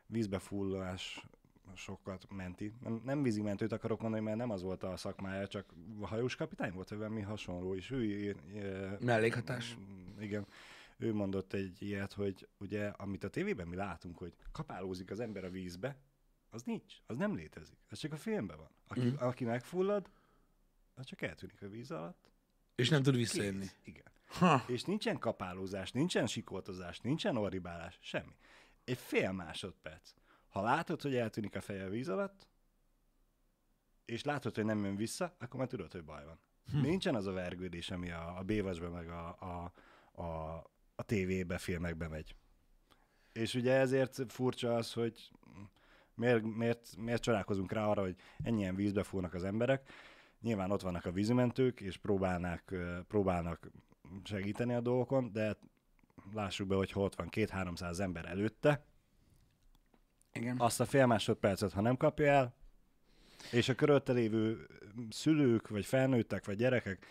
vízbefullás 0.06 1.26
sokat 1.74 2.26
menti. 2.30 2.72
Nem, 2.82 3.00
nem 3.04 3.22
vízimentőt 3.22 3.72
akarok 3.72 4.00
mondani, 4.00 4.22
mert 4.22 4.36
nem 4.36 4.50
az 4.50 4.62
volt 4.62 4.82
a 4.82 4.96
szakmája, 4.96 5.46
csak 5.46 5.66
hajós 6.00 6.34
kapitány 6.36 6.72
volt, 6.72 6.88
vagy 6.88 6.98
valami 6.98 7.20
hasonló, 7.20 7.74
és 7.74 7.90
ő 7.90 8.36
eh, 8.54 8.92
Mellékhatás. 9.00 9.76
Mm, 9.80 10.20
Igen. 10.20 10.46
Ő 11.00 11.14
mondott 11.14 11.52
egy 11.52 11.82
ilyet, 11.82 12.12
hogy 12.12 12.48
ugye, 12.58 12.86
amit 12.86 13.24
a 13.24 13.28
tévében 13.28 13.66
mi 13.66 13.76
látunk, 13.76 14.18
hogy 14.18 14.32
kapálózik 14.52 15.10
az 15.10 15.20
ember 15.20 15.44
a 15.44 15.50
vízbe, 15.50 15.96
az 16.50 16.62
nincs, 16.62 16.94
az 17.06 17.16
nem 17.16 17.34
létezik. 17.34 17.76
Ez 17.90 17.98
csak 17.98 18.12
a 18.12 18.16
filmben 18.16 18.56
van. 18.56 18.68
Aki, 18.88 19.00
mm. 19.00 19.14
aki 19.18 19.44
megfullad, 19.44 20.10
az 20.98 21.06
csak 21.06 21.22
eltűnik 21.22 21.62
a 21.62 21.68
víz 21.68 21.90
alatt. 21.90 22.30
És 22.74 22.88
nem 22.88 23.02
tud 23.02 23.16
visszajönni. 23.16 23.60
Kész. 23.60 23.76
Igen. 23.84 24.06
Ha. 24.26 24.64
És 24.66 24.84
nincsen 24.84 25.18
kapálózás, 25.18 25.92
nincsen 25.92 26.26
sikoltozás, 26.26 27.00
nincsen 27.00 27.36
orribálás, 27.36 27.98
semmi. 28.00 28.36
Egy 28.84 28.98
fél 28.98 29.32
másodperc. 29.32 30.14
Ha 30.48 30.62
látod, 30.62 31.02
hogy 31.02 31.14
eltűnik 31.14 31.56
a 31.56 31.60
feje 31.60 31.84
a 31.84 31.88
víz 31.88 32.08
alatt, 32.08 32.46
és 34.04 34.24
látod, 34.24 34.54
hogy 34.54 34.64
nem 34.64 34.84
jön 34.84 34.96
vissza, 34.96 35.36
akkor 35.38 35.58
már 35.58 35.68
tudod, 35.68 35.92
hogy 35.92 36.04
baj 36.04 36.24
van. 36.24 36.38
Hm. 36.70 36.80
Nincsen 36.80 37.14
az 37.14 37.26
a 37.26 37.32
vergődés, 37.32 37.90
ami 37.90 38.10
a, 38.10 38.38
a 38.38 38.42
bévasban, 38.42 38.90
meg 38.90 39.08
a, 39.08 39.36
a, 39.40 39.72
a, 40.22 40.56
a 40.94 41.02
tévébe, 41.02 41.58
filmekbe 41.58 42.08
megy. 42.08 42.34
És 43.32 43.54
ugye 43.54 43.72
ezért 43.72 44.32
furcsa 44.32 44.74
az, 44.74 44.92
hogy 44.92 45.30
miért, 46.14 46.42
miért, 46.42 46.96
miért 46.96 47.22
csodálkozunk 47.22 47.72
rá 47.72 47.84
arra, 47.84 48.02
hogy 48.02 48.16
ennyien 48.42 48.74
vízbe 48.74 49.02
fúrnak 49.02 49.34
az 49.34 49.44
emberek. 49.44 49.90
Nyilván 50.40 50.70
ott 50.70 50.80
vannak 50.80 51.04
a 51.04 51.12
vízimentők, 51.12 51.80
és 51.80 51.96
próbálnak, 51.96 52.74
próbálnak 53.08 53.70
segíteni 54.24 54.74
a 54.74 54.80
dolgokon, 54.80 55.32
de 55.32 55.56
lássuk 56.32 56.68
be, 56.68 56.74
hogy 56.74 56.90
ott 56.94 57.14
van 57.14 57.28
két-háromszáz 57.28 58.00
ember 58.00 58.24
előtte, 58.24 58.84
Igen. 60.32 60.58
azt 60.58 60.80
a 60.80 60.84
fél 60.84 61.06
másodpercet, 61.06 61.72
ha 61.72 61.80
nem 61.80 61.96
kapja 61.96 62.26
el, 62.26 62.54
és 63.52 63.68
a 63.68 63.74
körülötte 63.74 64.12
lévő 64.12 64.66
szülők, 65.10 65.68
vagy 65.68 65.84
felnőttek, 65.84 66.44
vagy 66.44 66.56
gyerekek 66.56 67.06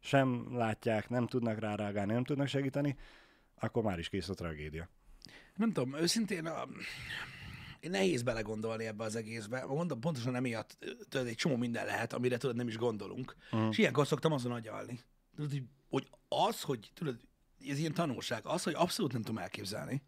sem 0.00 0.56
látják, 0.56 1.08
nem 1.08 1.26
tudnak 1.26 1.58
rárágálni, 1.58 2.12
nem 2.12 2.24
tudnak 2.24 2.46
segíteni, 2.46 2.96
akkor 3.54 3.82
már 3.82 3.98
is 3.98 4.08
kész 4.08 4.28
a 4.28 4.34
tragédia. 4.34 4.88
Nem 5.56 5.72
tudom, 5.72 5.94
őszintén 5.94 6.46
a... 6.46 6.66
én 7.82 7.90
nehéz 7.90 8.22
belegondolni 8.22 8.86
ebbe 8.86 9.04
az 9.04 9.16
egészbe. 9.16 9.64
Mondom, 9.64 10.00
pontosan 10.00 10.34
emiatt 10.34 10.76
tudod, 11.08 11.26
egy 11.26 11.34
csomó 11.34 11.56
minden 11.56 11.84
lehet, 11.84 12.12
amire 12.12 12.36
tudod, 12.36 12.56
nem 12.56 12.68
is 12.68 12.76
gondolunk. 12.76 13.36
Uh-huh. 13.52 13.68
És 13.70 13.78
ilyenkor 13.78 14.06
szoktam 14.06 14.32
azon 14.32 14.52
agyalni. 14.52 15.00
Tudod, 15.34 15.50
hogy, 15.50 15.62
hogy 15.88 16.10
az, 16.28 16.60
hogy 16.60 16.90
tudod, 16.94 17.20
ez 17.68 17.78
ilyen 17.78 17.94
tanulság, 17.94 18.46
az, 18.46 18.62
hogy 18.62 18.74
abszolút 18.76 19.12
nem 19.12 19.22
tudom 19.22 19.42
elképzelni, 19.42 20.02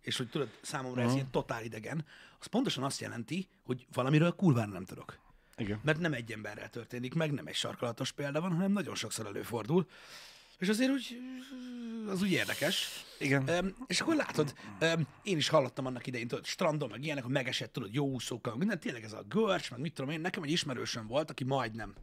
és 0.00 0.16
hogy 0.16 0.28
tudod, 0.28 0.48
számomra 0.62 0.96
uh-huh. 0.96 1.08
ez 1.08 1.14
ilyen 1.14 1.30
totál 1.30 1.64
idegen, 1.64 2.04
az 2.38 2.46
pontosan 2.46 2.84
azt 2.84 3.00
jelenti, 3.00 3.48
hogy 3.62 3.86
valamiről 3.92 4.32
kurvára 4.32 4.70
nem 4.70 4.84
tudok. 4.84 5.18
Igen. 5.56 5.80
Mert 5.82 5.98
nem 5.98 6.12
egy 6.12 6.32
emberrel 6.32 6.70
történik 6.70 7.14
meg, 7.14 7.32
nem 7.32 7.46
egy 7.46 7.54
sarkalatos 7.54 8.12
példa 8.12 8.40
van, 8.40 8.52
hanem 8.52 8.72
nagyon 8.72 8.94
sokszor 8.94 9.26
előfordul. 9.26 9.86
És 10.58 10.68
azért 10.68 10.90
úgy, 10.90 11.18
az 12.08 12.22
úgy 12.22 12.30
érdekes. 12.30 13.04
Igen. 13.18 13.48
Um, 13.48 13.74
és 13.86 14.00
akkor 14.00 14.14
látod, 14.14 14.54
um, 14.80 15.06
én 15.22 15.36
is 15.36 15.48
hallottam 15.48 15.86
annak 15.86 16.06
idején, 16.06 16.28
tudod, 16.28 16.44
strandon, 16.44 16.90
meg 16.90 17.04
ilyenek, 17.04 17.22
hogy 17.22 17.32
megesett, 17.32 17.72
tudod, 17.72 17.94
jó 17.94 18.06
úszókkal, 18.06 18.56
minden, 18.56 18.80
tényleg 18.80 19.04
ez 19.04 19.12
a 19.12 19.24
görcs, 19.28 19.70
meg 19.70 19.80
mit 19.80 19.94
tudom 19.94 20.10
én, 20.10 20.20
nekem 20.20 20.42
egy 20.42 20.50
ismerősöm 20.50 21.06
volt, 21.06 21.30
aki 21.30 21.44
majdnem 21.44 21.94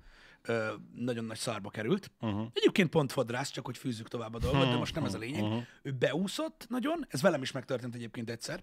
ö, 0.41 0.73
nagyon 0.95 1.25
nagy 1.25 1.37
szarba 1.37 1.69
került. 1.69 2.11
Uh-huh. 2.19 2.47
Egyébként 2.53 2.89
pont 2.89 3.11
fodrász, 3.11 3.51
csak 3.51 3.65
hogy 3.65 3.77
fűzzük 3.77 4.07
tovább 4.07 4.33
a 4.33 4.39
dolgot, 4.39 4.69
de 4.69 4.75
most 4.75 4.95
nem 4.95 5.05
ez 5.05 5.13
a 5.13 5.17
lényeg. 5.17 5.43
Uh-huh. 5.43 5.63
Ő 5.81 5.91
beúszott 5.91 6.65
nagyon, 6.69 7.05
ez 7.09 7.21
velem 7.21 7.41
is 7.41 7.51
megtörtént 7.51 7.95
egyébként 7.95 8.29
egyszer. 8.29 8.61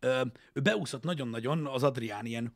Ö, 0.00 0.22
ő 0.52 0.60
beúszott 0.60 1.02
nagyon-nagyon 1.02 1.66
az 1.66 1.82
Adrián 1.82 2.26
ilyen 2.26 2.54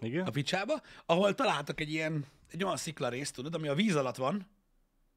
Igen? 0.00 0.26
a 0.26 0.30
picsába, 0.30 0.80
ahol 1.06 1.34
találtak 1.34 1.80
egy 1.80 1.90
ilyen, 1.90 2.24
egy 2.50 2.64
olyan 2.64 2.76
sziklarészt, 2.76 3.34
tudod, 3.34 3.54
ami 3.54 3.68
a 3.68 3.74
víz 3.74 3.96
alatt 3.96 4.16
van, 4.16 4.46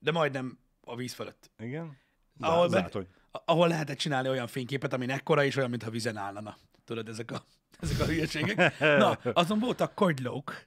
de 0.04 0.12
majdnem 0.12 0.60
a 0.82 0.96
víz 0.96 1.14
fölött. 1.14 1.52
Igen? 1.58 1.98
Ahol, 2.40 2.70
Zá- 2.70 2.74
meg, 2.82 2.84
zátony. 2.84 3.08
ahol 3.32 3.68
lehetett 3.68 3.98
csinálni 3.98 4.30
olyan 4.30 4.48
fényképet, 4.48 4.94
ami 4.94 5.12
ekkora 5.12 5.44
és 5.44 5.56
olyan, 5.56 5.70
mintha 5.70 5.90
vízen 5.90 6.18
állana. 6.18 6.58
Tudod, 6.86 7.10
ezek 7.10 7.32
a, 7.32 7.46
ezek 7.82 8.00
a 8.00 8.06
hülyeségek. 8.06 8.80
Na, 8.80 9.12
azon 9.12 9.60
voltak 9.60 9.96
kagylók, 9.96 10.66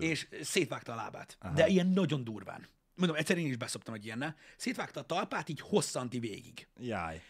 és 0.00 0.28
szétvágta 0.40 0.92
a 0.92 0.96
lábát. 0.96 1.36
Aha. 1.40 1.54
De 1.54 1.66
ilyen 1.66 1.86
nagyon 1.86 2.24
durván. 2.24 2.66
Mondom, 2.94 3.16
egyszer 3.16 3.38
én 3.38 3.46
is 3.46 3.56
beszoptam 3.56 3.94
egy 3.94 4.04
ilyennel. 4.04 4.36
Szétvágta 4.56 5.00
a 5.00 5.04
talpát, 5.04 5.48
így 5.48 5.60
hosszanti 5.60 6.18
végig. 6.18 6.68
Jáj. 6.78 7.22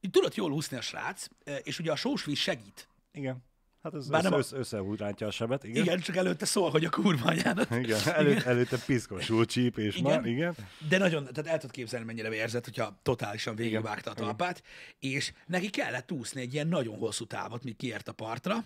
Így 0.00 0.10
tudott 0.10 0.34
jól 0.34 0.52
úszni 0.52 0.76
a 0.76 0.80
srác, 0.80 1.26
és 1.62 1.78
ugye 1.78 1.92
a 1.92 1.96
sós 1.96 2.24
víz 2.24 2.38
segít. 2.38 2.88
Igen. 3.12 3.44
Hát 3.84 3.94
ez 3.94 4.08
Bár 4.08 4.20
össze, 4.20 4.28
nem 4.28 4.38
össze, 4.38 4.56
összehúrántja 4.56 5.26
a 5.26 5.30
sebet, 5.30 5.64
igen. 5.64 5.82
Igen, 5.82 6.00
csak 6.00 6.16
előtte 6.16 6.44
szól, 6.44 6.70
hogy 6.70 6.84
a 6.84 6.90
kurva 6.90 7.24
anyádat. 7.30 7.70
Igen, 7.70 8.00
Elő, 8.06 8.36
előtte 8.44 8.78
piszkosul 8.86 9.44
csíp, 9.44 9.78
és 9.78 9.96
Igen. 9.96 10.20
ma, 10.20 10.26
igen. 10.26 10.54
De 10.88 10.98
nagyon, 10.98 11.22
tehát 11.24 11.46
el 11.46 11.58
tudod 11.58 11.70
képzelni, 11.70 12.06
mennyire 12.06 12.28
vérzett, 12.28 12.64
hogyha 12.64 12.98
totálisan 13.02 13.54
végigvágta 13.54 14.10
a 14.10 14.14
talpát, 14.14 14.62
és 14.98 15.32
neki 15.46 15.70
kellett 15.70 16.12
úszni 16.12 16.40
egy 16.40 16.54
ilyen 16.54 16.66
nagyon 16.66 16.98
hosszú 16.98 17.24
távot, 17.24 17.64
míg 17.64 17.76
kiért 17.76 18.08
a 18.08 18.12
partra, 18.12 18.64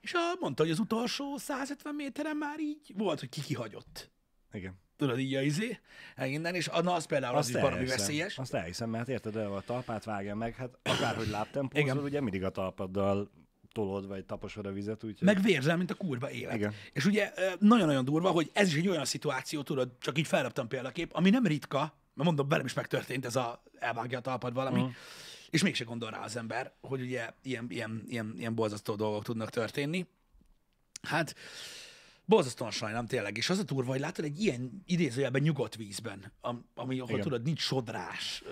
és 0.00 0.14
a, 0.14 0.18
mondta, 0.40 0.62
hogy 0.62 0.72
az 0.72 0.78
utolsó 0.78 1.36
150 1.36 1.94
méteren 1.94 2.36
már 2.36 2.60
így 2.60 2.92
volt, 2.96 3.20
hogy 3.20 3.28
ki 3.28 3.40
kihagyott. 3.40 4.10
Igen. 4.52 4.80
Tudod, 4.96 5.18
így 5.18 5.34
a 5.34 5.40
izé, 5.40 5.78
innen, 6.24 6.54
és 6.54 6.66
na, 6.82 6.94
az 6.94 7.06
például 7.06 7.36
az 7.36 7.48
is 7.48 7.54
elhiszem. 7.54 7.96
veszélyes. 7.96 8.38
Azt 8.38 8.54
elhiszem, 8.54 8.90
mert 8.90 9.08
érted, 9.08 9.32
de 9.32 9.44
a 9.44 9.60
talpát 9.60 10.04
vágja 10.04 10.34
meg, 10.34 10.54
hát 10.54 10.78
akárhogy 10.82 11.28
lábtempózol, 11.28 11.86
Igen. 11.86 11.98
ugye 11.98 12.20
mindig 12.20 12.44
a 12.44 12.50
talpaddal 12.50 13.30
tolod, 13.72 14.06
vagy 14.06 14.24
taposod 14.24 14.66
a 14.66 14.72
vizet, 14.72 15.04
úgyhogy... 15.04 15.26
Meg 15.26 15.42
vérzel, 15.42 15.76
mint 15.76 15.90
a 15.90 15.94
kurva 15.94 16.30
élet. 16.30 16.54
Igen. 16.54 16.72
És 16.92 17.04
ugye 17.04 17.32
nagyon-nagyon 17.58 18.04
durva, 18.04 18.30
hogy 18.30 18.50
ez 18.52 18.68
is 18.68 18.74
egy 18.74 18.88
olyan 18.88 19.04
szituáció, 19.04 19.62
tudod, 19.62 19.90
csak 20.00 20.18
így 20.18 20.26
felraptam 20.26 20.68
példakép, 20.68 21.10
ami 21.14 21.30
nem 21.30 21.46
ritka, 21.46 21.78
mert 22.14 22.28
mondom, 22.28 22.48
velem 22.48 22.64
is 22.66 22.74
megtörtént 22.74 23.24
ez 23.24 23.36
a 23.36 23.62
elvágja 23.78 24.18
a 24.18 24.20
talpad 24.20 24.54
valami, 24.54 24.78
Mhm. 24.78 24.86
uh. 24.88 24.94
és 25.50 25.62
mégse 25.62 25.84
gondol 25.84 26.10
rá 26.10 26.18
az 26.24 26.36
ember, 26.36 26.72
hogy 26.80 27.00
ugye 27.00 27.30
ilyen, 27.42 27.66
ilyen, 27.68 28.02
ilyen, 28.08 28.34
ilyen 28.38 28.54
borzasztó 28.54 28.94
dolgok 28.94 29.24
tudnak 29.24 29.50
történni. 29.50 30.06
Hát, 31.02 31.34
borzasztóan 32.24 32.70
sajnálom 32.70 33.06
tényleg, 33.06 33.36
és 33.36 33.50
az 33.50 33.58
a 33.58 33.62
durva, 33.62 33.90
hogy 33.90 34.00
látod 34.00 34.24
egy 34.24 34.40
ilyen 34.40 34.82
idézőjelben 34.86 35.42
nyugodt 35.42 35.76
vízben, 35.76 36.32
am, 36.40 36.64
ami, 36.74 36.98
ahol 36.98 37.10
Igen. 37.10 37.22
tudod, 37.22 37.42
nincs 37.42 37.60
sodrás, 37.60 38.42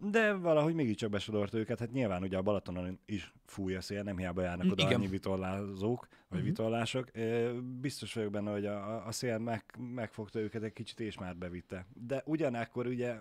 De 0.00 0.32
valahogy 0.32 0.74
mégiscsak 0.74 1.10
besodort 1.10 1.54
őket, 1.54 1.78
hát 1.78 1.92
nyilván 1.92 2.22
ugye 2.22 2.36
a 2.36 2.42
Balatonon 2.42 2.98
is 3.06 3.32
fúj 3.44 3.74
a 3.74 3.80
szél, 3.80 4.02
nem 4.02 4.16
hiába 4.16 4.42
járnak 4.42 4.72
oda 4.72 4.82
Igen. 4.82 4.94
Annyi 4.94 5.06
vitorlázók, 5.06 6.08
vagy 6.28 6.38
uh-huh. 6.38 6.44
vitorlások. 6.44 7.10
Biztos 7.80 8.14
vagyok 8.14 8.30
benne, 8.30 8.50
hogy 8.50 8.66
a, 8.66 9.06
a 9.06 9.12
szél 9.12 9.38
meg, 9.38 9.64
megfogta 9.94 10.38
őket 10.38 10.62
egy 10.62 10.72
kicsit, 10.72 11.00
és 11.00 11.18
már 11.18 11.36
bevitte. 11.36 11.86
De 11.92 12.22
ugyanakkor 12.26 12.86
ugye, 12.86 13.20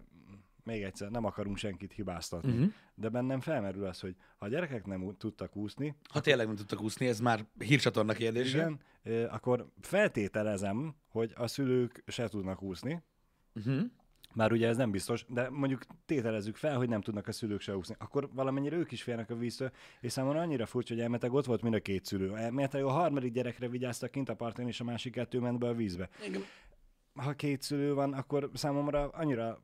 még 0.64 0.84
egyszer, 0.84 1.10
nem 1.10 1.26
akarunk 1.26 1.58
senkit 1.58 1.94
hibáztatni, 1.94 2.52
uh-huh. 2.52 2.72
de 2.96 3.10
bennem 3.10 3.40
felmerül 3.40 3.86
az, 3.86 4.00
hogy 4.00 4.16
ha 4.38 4.46
a 4.46 4.50
gyerekek 4.50 4.86
nem 4.86 5.16
tudtak 5.18 5.56
úszni, 5.56 5.96
ha 6.10 6.20
tényleg 6.20 6.48
nem 6.48 6.56
tudtak 6.56 6.82
úszni, 6.82 7.08
ez 7.08 7.20
már 7.20 7.46
hírcsatorna 7.60 8.14
kérdése. 8.14 8.58
igen, 9.04 9.30
akkor 9.30 9.68
feltételezem, 9.82 10.96
hogy 11.08 11.32
a 11.36 11.48
szülők 11.48 12.04
se 12.08 12.28
tudnak 12.28 12.62
úszni, 12.62 13.04
Uh-huh. 13.56 13.82
Már 14.36 14.52
ugye 14.52 14.68
ez 14.68 14.78
nem 14.78 14.92
biztos, 14.92 15.26
de 15.28 15.50
mondjuk 15.50 15.82
tételezzük 16.06 16.56
fel, 16.56 16.78
hogy 16.78 16.90
nem 16.90 17.02
tudnak 17.02 17.28
a 17.28 17.32
szülők 17.32 17.62
se 17.62 17.78
úszni. 17.78 17.96
Akkor 18.00 18.30
valamennyire 18.34 18.76
ők 18.76 18.92
is 18.92 19.04
félnek 19.04 19.30
a 19.30 19.36
víztől, 19.36 19.72
és 20.02 20.12
számomra 20.12 20.40
annyira 20.40 20.66
furcsa, 20.66 20.94
hogy 20.94 21.04
elmeteg 21.04 21.34
ott 21.34 21.46
volt 21.46 21.62
mind 21.62 21.74
a 21.74 21.80
két 21.80 22.06
szülő. 22.06 22.36
Elmeteg 22.36 22.84
a 22.84 22.90
harmadik 22.90 23.34
gyerekre 23.34 23.68
vigyáztak 23.68 24.12
kint 24.12 24.30
a 24.30 24.36
parton, 24.36 24.68
és 24.68 24.80
a 24.80 24.84
másik 24.84 25.14
kettő 25.14 25.40
ment 25.40 25.60
be 25.60 25.68
a 25.68 25.74
vízbe. 25.74 26.10
Igen. 26.28 26.42
Ha 27.14 27.34
két 27.34 27.62
szülő 27.62 27.94
van, 27.94 28.14
akkor 28.14 28.50
számomra 28.54 29.08
annyira 29.08 29.62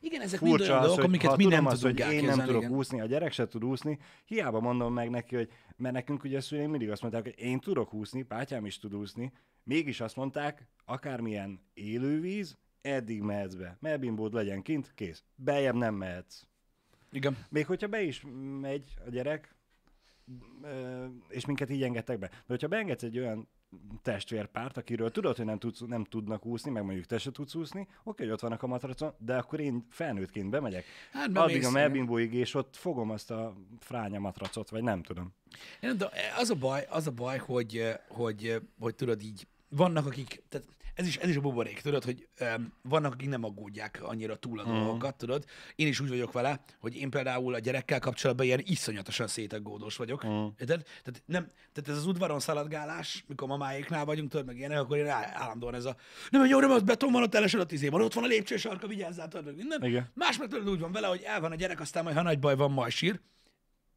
Igen, 0.00 0.20
ezek 0.20 0.40
mind 0.40 0.56
furcsa 0.56 0.72
olyan 0.72 0.82
az, 0.82 0.88
dolgok, 0.88 1.04
amiket 1.04 1.36
mi 1.36 1.44
nem 1.44 1.66
azt, 1.66 1.80
tudunk 1.80 2.02
hogy 2.02 2.12
én 2.12 2.24
nem 2.24 2.38
tudok 2.38 2.62
igen. 2.62 2.74
úszni, 2.74 3.00
a 3.00 3.06
gyerek 3.06 3.32
se 3.32 3.46
tud 3.46 3.64
úszni, 3.64 3.98
hiába 4.24 4.60
mondom 4.60 4.92
meg 4.92 5.10
neki, 5.10 5.34
hogy 5.34 5.48
mert 5.76 5.94
nekünk 5.94 6.24
ugye 6.24 6.36
a 6.36 6.40
szüleim 6.40 6.70
mindig 6.70 6.90
azt 6.90 7.02
mondták, 7.02 7.22
hogy 7.22 7.34
én 7.36 7.60
tudok 7.60 7.94
úszni, 7.94 8.22
bátyám 8.22 8.66
is 8.66 8.78
tud 8.78 8.94
úszni, 8.94 9.32
mégis 9.62 10.00
azt 10.00 10.16
mondták, 10.16 10.68
akármilyen 10.84 11.60
élővíz, 11.74 12.56
eddig 12.86 13.20
mehetsz 13.20 13.54
be. 13.54 13.76
Melbimbód 13.80 14.32
legyen 14.32 14.62
kint, 14.62 14.92
kész. 14.94 15.22
Beljebb 15.34 15.74
nem 15.74 15.94
mehetsz. 15.94 16.42
Igen. 17.12 17.36
Még 17.48 17.66
hogyha 17.66 17.86
be 17.86 18.02
is 18.02 18.24
megy 18.60 18.94
a 19.06 19.10
gyerek, 19.10 19.54
és 21.28 21.46
minket 21.46 21.70
így 21.70 21.82
engedtek 21.82 22.18
be. 22.18 22.28
De 22.28 22.36
hogyha 22.46 22.68
beengedsz 22.68 23.02
egy 23.02 23.18
olyan 23.18 23.48
testvérpárt, 24.02 24.76
akiről 24.76 25.10
tudod, 25.10 25.36
hogy 25.36 25.44
nem, 25.44 25.58
tudsz, 25.58 25.80
nem 25.86 26.04
tudnak 26.04 26.46
úszni, 26.46 26.70
meg 26.70 26.84
mondjuk 26.84 27.06
te 27.06 27.18
se 27.18 27.30
tudsz 27.30 27.54
úszni, 27.54 27.88
oké, 28.02 28.22
hogy 28.22 28.32
ott 28.32 28.40
vannak 28.40 28.62
a 28.62 28.66
matracon, 28.66 29.12
de 29.18 29.36
akkor 29.36 29.60
én 29.60 29.86
felnőttként 29.90 30.50
bemegyek. 30.50 30.84
Hát 31.12 31.22
Addig 31.22 31.34
bemész, 31.34 31.54
a 31.54 31.58
igen. 31.58 31.72
melbimbóig, 31.72 32.34
és 32.34 32.54
ott 32.54 32.76
fogom 32.76 33.10
azt 33.10 33.30
a 33.30 33.54
fránya 33.78 34.18
matracot, 34.18 34.68
vagy 34.70 34.82
nem 34.82 35.02
tudom. 35.02 35.34
Én 35.80 35.90
tudom, 35.90 36.08
az 36.38 36.50
a 36.50 36.54
baj, 36.54 36.86
az 36.88 37.06
a 37.06 37.10
baj, 37.10 37.38
hogy, 37.38 37.94
hogy, 38.08 38.46
eh, 38.46 38.60
hogy 38.78 38.94
tudod 38.94 39.22
így, 39.22 39.46
vannak 39.68 40.06
akik, 40.06 40.42
tehát 40.48 40.66
ez 40.96 41.06
is, 41.06 41.16
ez 41.16 41.28
is 41.28 41.36
a 41.36 41.40
buborék, 41.40 41.80
tudod, 41.80 42.04
hogy 42.04 42.28
um, 42.40 42.72
vannak, 42.82 43.12
akik 43.12 43.28
nem 43.28 43.44
aggódják 43.44 43.98
annyira 44.02 44.36
túl 44.36 44.58
a 44.60 44.62
Mhm. 44.66 44.74
dolgokat, 44.74 45.16
tudod. 45.16 45.44
Én 45.74 45.86
is 45.86 46.00
úgy 46.00 46.08
vagyok 46.08 46.32
vele, 46.32 46.60
hogy 46.80 46.96
én 46.96 47.10
például 47.10 47.54
a 47.54 47.58
gyerekkel 47.58 47.98
kapcsolatban 47.98 48.46
ilyen 48.46 48.60
iszonyatosan 48.64 49.26
szétaggódós 49.26 49.96
vagyok. 49.96 50.22
Mhm. 50.22 50.32
Érted? 50.58 50.82
Tehát, 51.02 51.22
nem, 51.26 51.50
tehát 51.72 51.88
ez 51.90 51.96
az 51.96 52.06
udvaron 52.06 52.40
szaladgálás, 52.40 53.24
mikor 53.28 53.48
mamáéknál 53.48 54.04
vagyunk, 54.04 54.30
tudod, 54.30 54.46
meg 54.46 54.56
ilyenek, 54.56 54.78
akkor 54.78 54.96
én 54.96 55.08
állandóan 55.08 55.74
ez 55.74 55.84
a 55.84 55.96
nem, 56.30 56.46
jó, 56.46 56.60
nem, 56.60 56.70
az 56.70 56.82
beton 56.82 57.12
van, 57.12 57.22
ott 57.22 57.34
elesel 57.34 57.60
a 57.60 57.66
izé 57.68 57.88
van, 57.88 58.00
ott 58.02 58.12
van 58.12 58.24
a 58.24 58.26
lépcsősarka, 58.26 58.86
vigyázzál, 58.86 59.28
tudod, 59.28 59.46
meg 59.46 59.56
minden. 59.56 59.84
Igen. 59.84 60.10
Más 60.14 60.38
meg 60.38 60.48
tudod, 60.48 60.68
úgy 60.68 60.80
van 60.80 60.92
vele, 60.92 61.06
hogy 61.06 61.22
el 61.24 61.40
van 61.40 61.52
a 61.52 61.54
gyerek, 61.54 61.80
aztán 61.80 62.04
majd, 62.04 62.16
ha 62.16 62.22
nagy 62.22 62.38
baj 62.38 62.56
van, 62.56 62.70
majd 62.70 62.92
sír. 62.92 63.20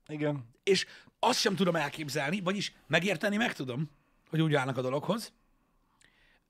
Igen. 0.07 0.45
És 0.63 0.85
azt 1.19 1.39
sem 1.39 1.55
tudom 1.55 1.75
elképzelni, 1.75 2.41
vagyis 2.41 2.73
megérteni 2.87 3.37
meg 3.37 3.53
tudom, 3.53 3.89
hogy 4.29 4.41
úgy 4.41 4.53
állnak 4.53 4.77
a 4.77 4.81
dologhoz. 4.81 5.33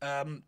Um, 0.05 0.45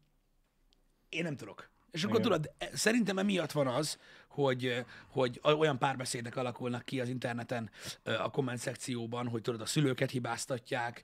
én 1.09 1.23
nem 1.23 1.35
tudok. 1.35 1.69
És 1.91 2.03
akkor 2.03 2.19
Igen. 2.19 2.31
tudod, 2.31 2.51
e- 2.57 2.69
szerintem 2.73 3.17
emiatt 3.17 3.51
van 3.51 3.67
az, 3.67 3.97
hogy, 4.27 4.85
hogy 5.07 5.39
olyan 5.43 5.77
párbeszédek 5.77 6.35
alakulnak 6.35 6.85
ki 6.85 6.99
az 6.99 7.09
interneten, 7.09 7.69
a 8.03 8.29
komment 8.29 8.59
szekcióban, 8.59 9.27
hogy 9.27 9.41
tudod, 9.41 9.61
a 9.61 9.65
szülőket 9.65 10.11
hibáztatják, 10.11 11.03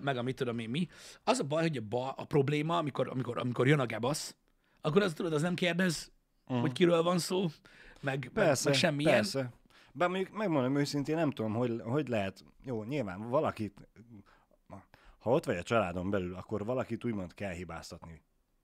meg 0.00 0.16
a 0.16 0.22
mit 0.22 0.36
tudom 0.36 0.58
én 0.58 0.70
mi. 0.70 0.88
Az 1.24 1.38
a 1.38 1.44
baj, 1.44 1.62
hogy 1.62 1.76
a, 1.76 1.82
ba, 1.88 2.10
a 2.10 2.24
probléma, 2.24 2.76
amikor, 2.76 3.08
amikor, 3.08 3.38
amikor 3.38 3.66
jön 3.66 3.80
a 3.80 3.86
gebasz, 3.86 4.36
akkor 4.80 5.02
az 5.02 5.12
tudod, 5.12 5.32
az 5.32 5.42
nem 5.42 5.54
kérdez, 5.54 6.10
uh-huh. 6.44 6.60
hogy 6.60 6.72
kiről 6.72 7.02
van 7.02 7.18
szó, 7.18 7.46
meg, 8.00 8.30
Persze, 8.34 8.68
meg, 8.68 8.72
meg 8.72 8.74
semmilyen. 8.74 9.12
persze. 9.12 9.50
Bár 9.92 10.08
mondjuk 10.08 10.36
megmondom 10.36 10.76
őszintén, 10.76 11.16
nem 11.16 11.30
tudom, 11.30 11.54
hogy, 11.54 11.80
hogy 11.84 12.08
lehet, 12.08 12.44
jó, 12.64 12.84
nyilván 12.84 13.28
valakit, 13.28 13.88
ha 15.20 15.30
ott 15.30 15.44
vagy 15.44 15.56
a 15.56 15.62
családon 15.62 16.10
belül, 16.10 16.34
akkor 16.34 16.64
valakit 16.64 17.04
úgymond 17.04 17.34
kell 17.34 17.52
hibáztatni. 17.52 18.22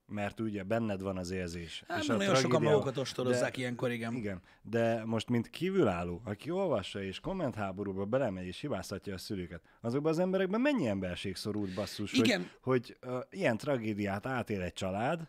mert 0.09 0.41
ugye 0.41 0.63
benned 0.63 1.01
van 1.01 1.17
az 1.17 1.31
érzés. 1.31 1.85
Hát, 1.89 2.03
és 2.03 2.09
a 2.09 2.17
nagyon 2.17 2.35
sokan 2.35 2.63
magukat 2.63 2.97
ostorozzák 2.97 3.55
de- 3.55 3.61
ilyenkor, 3.61 3.91
igen. 3.91 4.15
Igen, 4.15 4.41
de 4.63 5.05
most 5.05 5.29
mint 5.29 5.51
kívülálló, 5.51 6.21
aki 6.25 6.51
olvassa 6.51 7.03
és 7.03 7.21
kommentháborúba 7.21 8.05
belemegy 8.05 8.47
és 8.47 8.61
hibáztatja 8.61 9.15
a 9.15 9.19
szülőket, 9.19 9.63
azokban 9.81 10.13
az 10.13 10.19
emberekben 10.19 10.61
mennyi 10.61 10.87
emberség 10.87 11.37
szorult 11.37 11.75
basszus, 11.75 12.13
Igen. 12.13 12.51
hogy, 12.61 12.97
hogy 13.01 13.11
uh, 13.13 13.23
ilyen 13.31 13.57
tragédiát 13.57 14.27
átél 14.27 14.63
egy 14.63 14.73
család, 14.73 15.29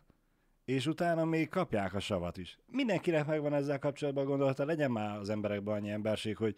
és 0.65 0.85
utána 0.87 1.25
még 1.25 1.49
kapják 1.49 1.93
a 1.93 1.99
savat 1.99 2.37
is. 2.37 2.57
Mindenkinek 2.71 3.25
megvan 3.25 3.53
ezzel 3.53 3.79
kapcsolatban 3.79 4.25
gondolata, 4.25 4.65
legyen 4.65 4.91
már 4.91 5.17
az 5.17 5.29
emberekben 5.29 5.75
annyi 5.75 5.89
emberség, 5.89 6.37
hogy 6.37 6.55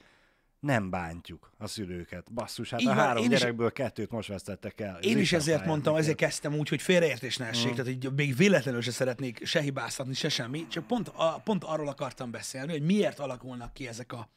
nem 0.59 0.89
bántjuk 0.89 1.51
a 1.57 1.67
szülőket. 1.67 2.33
Basszus, 2.33 2.69
hát 2.69 2.81
Így 2.81 2.87
a 2.87 2.93
van, 2.93 3.03
három 3.03 3.23
én 3.23 3.31
is- 3.31 3.39
gyerekből 3.39 3.71
kettőt 3.71 4.11
most 4.11 4.27
vesztettek 4.29 4.81
el. 4.81 4.97
Én 5.01 5.17
is 5.17 5.33
ezért 5.33 5.65
mondtam, 5.65 5.95
ezért 5.95 6.17
kezdtem 6.17 6.55
úgy, 6.55 6.69
hogy 6.69 6.81
félreértés 6.81 7.37
ne 7.37 7.45
Mm. 7.45 7.49
essék, 7.49 7.71
tehát 7.71 7.87
így 7.87 8.11
még 8.13 8.35
véletlenül 8.35 8.81
se 8.81 8.91
szeretnék 8.91 9.45
se 9.45 9.61
hibáztatni, 9.61 10.13
se 10.13 10.29
semmi, 10.29 10.67
csak 10.67 10.87
pont, 10.87 11.07
a, 11.15 11.41
pont 11.43 11.63
arról 11.63 11.87
akartam 11.87 12.31
beszélni, 12.31 12.71
hogy 12.71 12.81
miért 12.81 13.19
alakulnak 13.19 13.73
ki 13.73 13.87
ezek 13.87 14.13
a, 14.13 14.29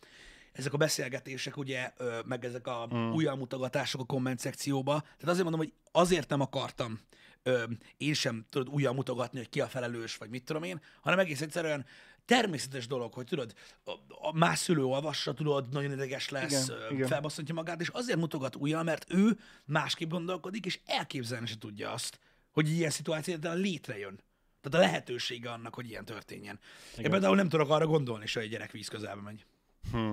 ezek 0.52 0.72
a 0.72 0.76
beszélgetések, 0.76 1.56
ugye, 1.56 1.92
meg 2.24 2.44
ezek 2.44 2.66
a 2.66 2.88
Mm. 2.94 2.96
mm. 2.98 3.12
újjalmutogatások 3.12 4.00
a 4.00 4.04
komment 4.04 4.38
szekcióba. 4.38 5.00
Tehát 5.00 5.22
azért 5.28 5.42
mondom, 5.42 5.60
hogy 5.60 5.72
azért 5.92 6.28
nem 6.28 6.40
akartam 6.40 7.00
ö, 7.42 7.62
én 7.96 8.14
sem 8.14 8.44
tudod 8.50 8.68
újjal 8.74 8.92
mutogatni, 8.92 9.38
hogy 9.38 9.48
ki 9.48 9.60
a 9.60 9.66
felelős, 9.66 10.16
vagy 10.16 10.30
mit 10.30 10.44
tudom 10.44 10.62
én, 10.62 10.80
hanem 11.00 11.18
egész 11.18 11.40
egyszerűen 11.40 11.84
természetes 12.24 12.86
dolog, 12.86 13.12
hogy 13.12 13.26
tudod, 13.26 13.54
a, 13.84 13.90
a 14.08 14.32
más 14.32 14.58
szülő 14.58 14.84
olvassa, 14.84 15.34
tudod, 15.34 15.68
nagyon 15.68 15.92
ideges 15.92 16.28
lesz, 16.28 16.70
Igen, 16.90 17.08
felbasszantja 17.08 17.54
magát, 17.54 17.80
és 17.80 17.88
azért 17.88 18.18
mutogat 18.18 18.56
újjal, 18.56 18.82
mert 18.82 19.06
ő 19.08 19.38
másképp 19.64 20.10
gondolkodik, 20.10 20.66
és 20.66 20.80
elképzelni 20.86 21.46
se 21.46 21.58
tudja 21.58 21.90
azt, 21.90 22.18
hogy 22.50 22.70
ilyen 22.70 22.90
szituáció 22.90 23.36
létrejön. 23.52 24.20
Tehát 24.60 24.86
a 24.86 24.90
lehetősége 24.90 25.50
annak, 25.50 25.74
hogy 25.74 25.88
ilyen 25.88 26.04
történjen. 26.04 26.58
Igen. 26.92 27.04
Én 27.04 27.10
például 27.10 27.36
nem 27.36 27.48
tudok 27.48 27.70
arra 27.70 27.86
gondolni, 27.86 28.26
se, 28.26 28.38
hogy 28.38 28.48
egy 28.48 28.54
gyerek 28.54 28.70
víz 28.70 28.88
közelbe 28.88 29.22
megy. 29.22 29.46
Hm. 29.90 30.12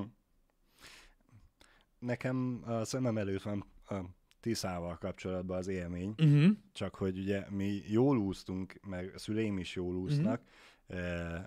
Nekem 1.99 2.63
a 2.65 2.85
szemem 2.85 3.17
előtt 3.17 3.41
van 3.41 3.65
a 3.89 3.95
Tiszával 4.39 4.97
kapcsolatban 4.97 5.57
az 5.57 5.67
élmény, 5.67 6.13
Uh-huh. 6.17 6.51
csak 6.73 6.95
hogy 6.95 7.17
ugye 7.17 7.45
mi 7.49 7.83
jól 7.87 8.17
úsztunk, 8.17 8.79
meg 8.87 9.11
a 9.15 9.19
szüleim 9.19 9.57
is 9.57 9.75
jól 9.75 9.95
úsznak, 9.95 10.41
eh, 10.41 10.53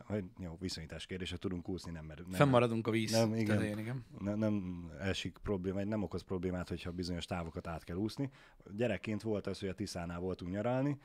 hogy 0.04 0.25
jó, 0.38 0.56
viszonyítás 0.61 1.06
kérdése, 1.06 1.37
tudunk 1.37 1.68
úszni, 1.68 1.90
nem 1.90 2.04
merül. 2.04 2.26
Nem, 2.28 2.34
Fennmaradunk 2.34 2.87
a 2.87 2.90
víz. 2.90 3.11
Nem, 3.11 3.34
igen. 3.34 3.56
tetején, 3.56 3.78
igen. 3.78 4.04
ne, 4.18 4.34
nem 4.34 4.84
esik 5.00 5.38
probléma, 5.42 5.76
vagy 5.76 5.87
nem 5.87 6.02
okoz 6.02 6.22
problémát, 6.22 6.68
hogyha 6.68 6.92
bizonyos 6.92 7.25
távokat 7.25 7.66
át 7.66 7.84
kell 7.84 7.96
úszni. 7.96 8.30
Gyerekként 8.70 9.22
volt 9.22 9.46
az, 9.46 9.58
hogy 9.58 9.68
a 9.68 9.75
Tiszánál 9.75 10.20
voltunk 10.20 10.52
nyaralni, 10.52 10.99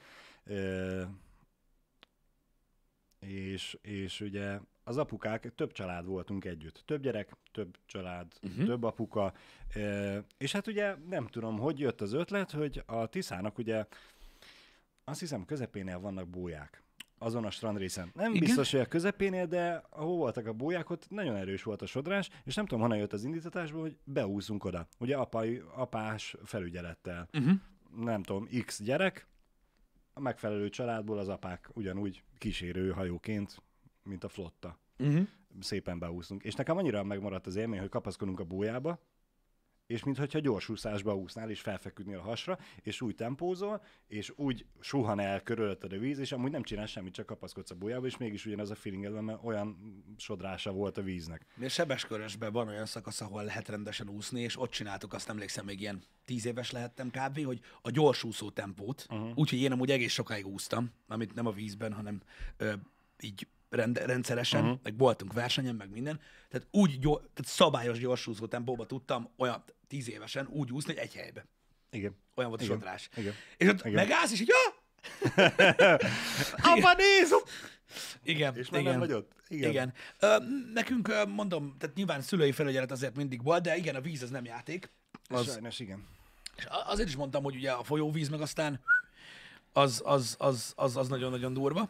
eh, 0.43 1.07
és, 3.19 3.77
és 3.81 4.21
ugye 4.21 4.59
az 4.83 4.97
apukák, 4.97 5.55
több 5.55 5.71
család 5.71 6.05
voltunk 6.05 6.45
együtt. 6.45 6.83
Több 6.85 7.01
gyerek, 7.01 7.31
több 7.51 7.77
család, 7.85 8.33
uh-huh. 8.41 8.65
több 8.65 8.83
apuka. 8.83 9.33
E, 9.73 10.23
és 10.37 10.51
hát 10.51 10.67
ugye 10.67 10.95
nem 11.09 11.27
tudom, 11.27 11.57
hogy 11.57 11.79
jött 11.79 12.01
az 12.01 12.13
ötlet, 12.13 12.51
hogy 12.51 12.83
a 12.85 13.07
Tiszának 13.07 13.57
ugye 13.57 13.85
azt 15.03 15.19
hiszem 15.19 15.45
közepénél 15.45 15.99
vannak 15.99 16.27
bóják. 16.27 16.83
Azon 17.19 17.45
a 17.45 17.49
strandrészen. 17.49 18.11
Nem 18.13 18.29
Igen. 18.29 18.43
Biztos, 18.43 18.71
hogy 18.71 18.79
a 18.79 18.85
közepénél, 18.85 19.45
de 19.45 19.83
ahol 19.89 20.17
voltak 20.17 20.47
a 20.47 20.53
bóják, 20.53 20.89
ott 20.89 21.09
nagyon 21.09 21.35
erős 21.35 21.63
volt 21.63 21.81
a 21.81 21.85
sodrás, 21.85 22.29
és 22.43 22.55
nem 22.55 22.65
tudom, 22.65 22.81
honnan 22.81 22.97
jött 22.97 23.13
az 23.13 23.23
indítatásból, 23.23 23.81
hogy 23.81 23.97
beúszunk 24.03 24.63
oda. 24.65 24.87
Ugye 24.99 25.15
apai, 25.15 25.61
apás 25.75 26.35
felügyelettel. 26.43 27.27
Uh-huh. 27.33 27.53
Nem 27.95 28.23
tudom, 28.23 28.47
x 28.65 28.83
gyerek, 28.83 29.27
a 30.13 30.19
megfelelő 30.19 30.69
családból 30.69 31.17
az 31.17 31.27
apák 31.27 31.69
ugyanúgy 31.73 32.23
kísérő 32.37 32.91
hajóként, 32.91 33.61
mint 34.03 34.23
a 34.23 34.29
flotta. 34.29 34.79
Uh-huh. 34.99 35.27
Szépen 35.59 35.99
beúszunk. 35.99 36.43
És 36.43 36.53
nekem 36.53 36.77
annyira 36.77 37.03
megmaradt 37.03 37.47
az 37.47 37.55
élmény, 37.55 37.79
hogy 37.79 37.89
kapaszkodunk 37.89 38.39
a 38.39 38.43
bójába, 38.43 38.99
és 39.87 40.03
mintha 40.03 40.39
gyorsúszásba 40.39 41.15
úsznál, 41.15 41.49
és 41.49 41.59
felfeküdnél 41.59 42.17
a 42.17 42.21
hasra, 42.21 42.57
és 42.81 43.01
úgy 43.01 43.15
tempózol, 43.15 43.83
és 44.07 44.33
úgy 44.35 44.65
suhan 44.79 45.19
el 45.19 45.41
körülötted 45.41 45.93
a 45.93 45.97
víz, 45.97 46.19
és 46.19 46.31
amúgy 46.31 46.51
nem 46.51 46.63
csinál 46.63 46.85
semmit, 46.85 47.13
csak 47.13 47.25
kapaszkodsz 47.25 47.71
a 47.71 47.75
bójába, 47.75 48.05
és 48.05 48.17
mégis 48.17 48.45
ugyanaz 48.45 48.71
a 48.71 48.75
feelinged 48.75 49.11
van, 49.11 49.23
mert 49.23 49.43
olyan 49.43 49.77
sodrása 50.17 50.71
volt 50.71 50.97
a 50.97 51.01
víznek. 51.01 51.45
Mi 51.55 51.67
Sebeskörösben 51.67 52.51
van 52.51 52.67
olyan 52.67 52.85
szakasz, 52.85 53.21
ahol 53.21 53.43
lehet 53.43 53.67
rendesen 53.67 54.09
úszni, 54.09 54.41
és 54.41 54.59
ott 54.59 54.71
csináltuk, 54.71 55.13
azt 55.13 55.29
emlékszem, 55.29 55.65
még 55.65 55.81
ilyen 55.81 56.03
tíz 56.25 56.45
éves 56.45 56.71
lehettem 56.71 57.09
kb., 57.09 57.45
hogy 57.45 57.59
a 57.81 57.91
gyorsúszó 57.91 58.49
tempót, 58.49 59.05
uh-huh. 59.09 59.31
úgyhogy 59.35 59.59
én 59.59 59.71
amúgy 59.71 59.91
egész 59.91 60.13
sokáig 60.13 60.47
úsztam, 60.47 60.91
amit 61.07 61.33
nem 61.33 61.45
a 61.45 61.51
vízben, 61.51 61.93
hanem 61.93 62.21
ö, 62.57 62.73
így 63.19 63.47
rend, 63.69 63.97
rendszeresen, 63.97 64.63
uh-huh. 64.63 64.79
meg 64.83 64.97
voltunk 64.97 65.33
versenyen, 65.33 65.75
meg 65.75 65.89
minden, 65.89 66.19
tehát 66.49 66.67
úgy 66.71 66.99
gyor, 66.99 67.17
tehát 67.19 67.45
szabályos 67.45 67.99
gyorsúszó 67.99 68.45
tempóba 68.45 68.85
tudtam 68.85 69.29
olyan 69.37 69.63
tíz 69.87 70.09
évesen 70.09 70.47
úgy 70.49 70.71
úszni, 70.71 70.93
hogy 70.93 71.01
egy 71.03 71.13
helybe. 71.13 71.45
Igen. 71.89 72.15
Olyan 72.35 72.49
volt 72.49 72.61
a 72.61 72.63
Igen. 72.63 72.75
sodrás. 72.77 73.09
Igen. 73.15 73.33
És 73.57 73.67
ott 73.67 73.79
Igen. 73.79 73.91
megállsz, 73.93 74.31
és 74.31 74.41
így, 74.41 74.47
ja! 74.47 74.85
Abba 76.71 76.93
nézem! 76.97 77.39
Igen, 78.23 78.55
És 78.55 78.69
már 78.69 78.81
igen. 78.81 78.91
nem 78.91 78.99
vagy 78.99 79.11
ott. 79.11 79.31
Igen. 79.47 79.69
igen. 79.69 79.93
Ö, 80.19 80.37
nekünk, 80.73 81.25
mondom, 81.27 81.75
tehát 81.79 81.95
nyilván 81.95 82.21
szülői 82.21 82.51
felügyelet 82.51 82.91
azért 82.91 83.15
mindig 83.15 83.43
volt, 83.43 83.63
de 83.63 83.75
igen, 83.77 83.95
a 83.95 84.01
víz 84.01 84.21
az 84.21 84.29
nem 84.29 84.45
játék. 84.45 84.89
Az... 85.29 85.45
Sajnos 85.51 85.79
igen. 85.79 86.07
és 86.57 86.65
a- 86.65 86.89
azért 86.89 87.07
is 87.07 87.15
mondtam, 87.15 87.43
hogy 87.43 87.55
ugye 87.55 87.71
a 87.71 87.83
folyóvíz 87.83 88.29
meg 88.29 88.41
aztán 88.41 88.81
az, 89.73 90.01
az, 90.05 90.35
az, 90.39 90.73
az, 90.75 90.97
az 90.97 91.07
nagyon-nagyon 91.07 91.53
durva. 91.53 91.89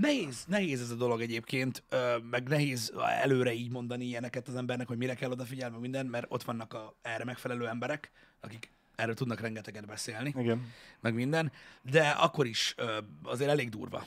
Nehéz, 0.00 0.44
nehéz 0.48 0.80
ez 0.80 0.90
a 0.90 0.94
dolog 0.94 1.20
egyébként, 1.20 1.84
meg 2.30 2.48
nehéz 2.48 2.92
előre 3.22 3.52
így 3.52 3.70
mondani 3.70 4.04
ilyeneket 4.04 4.48
az 4.48 4.54
embernek, 4.54 4.86
hogy 4.86 4.96
mire 4.96 5.14
kell 5.14 5.30
odafigyelni, 5.30 5.78
minden, 5.78 6.06
mert 6.06 6.26
ott 6.28 6.42
vannak 6.42 6.74
a 6.74 6.96
erre 7.02 7.24
megfelelő 7.24 7.68
emberek, 7.68 8.10
akik 8.40 8.72
erről 8.94 9.14
tudnak 9.14 9.40
rengeteget 9.40 9.86
beszélni, 9.86 10.34
Igen. 10.36 10.72
meg 11.00 11.14
minden, 11.14 11.52
de 11.82 12.08
akkor 12.08 12.46
is 12.46 12.74
azért 13.22 13.50
elég 13.50 13.68
durva. 13.68 14.04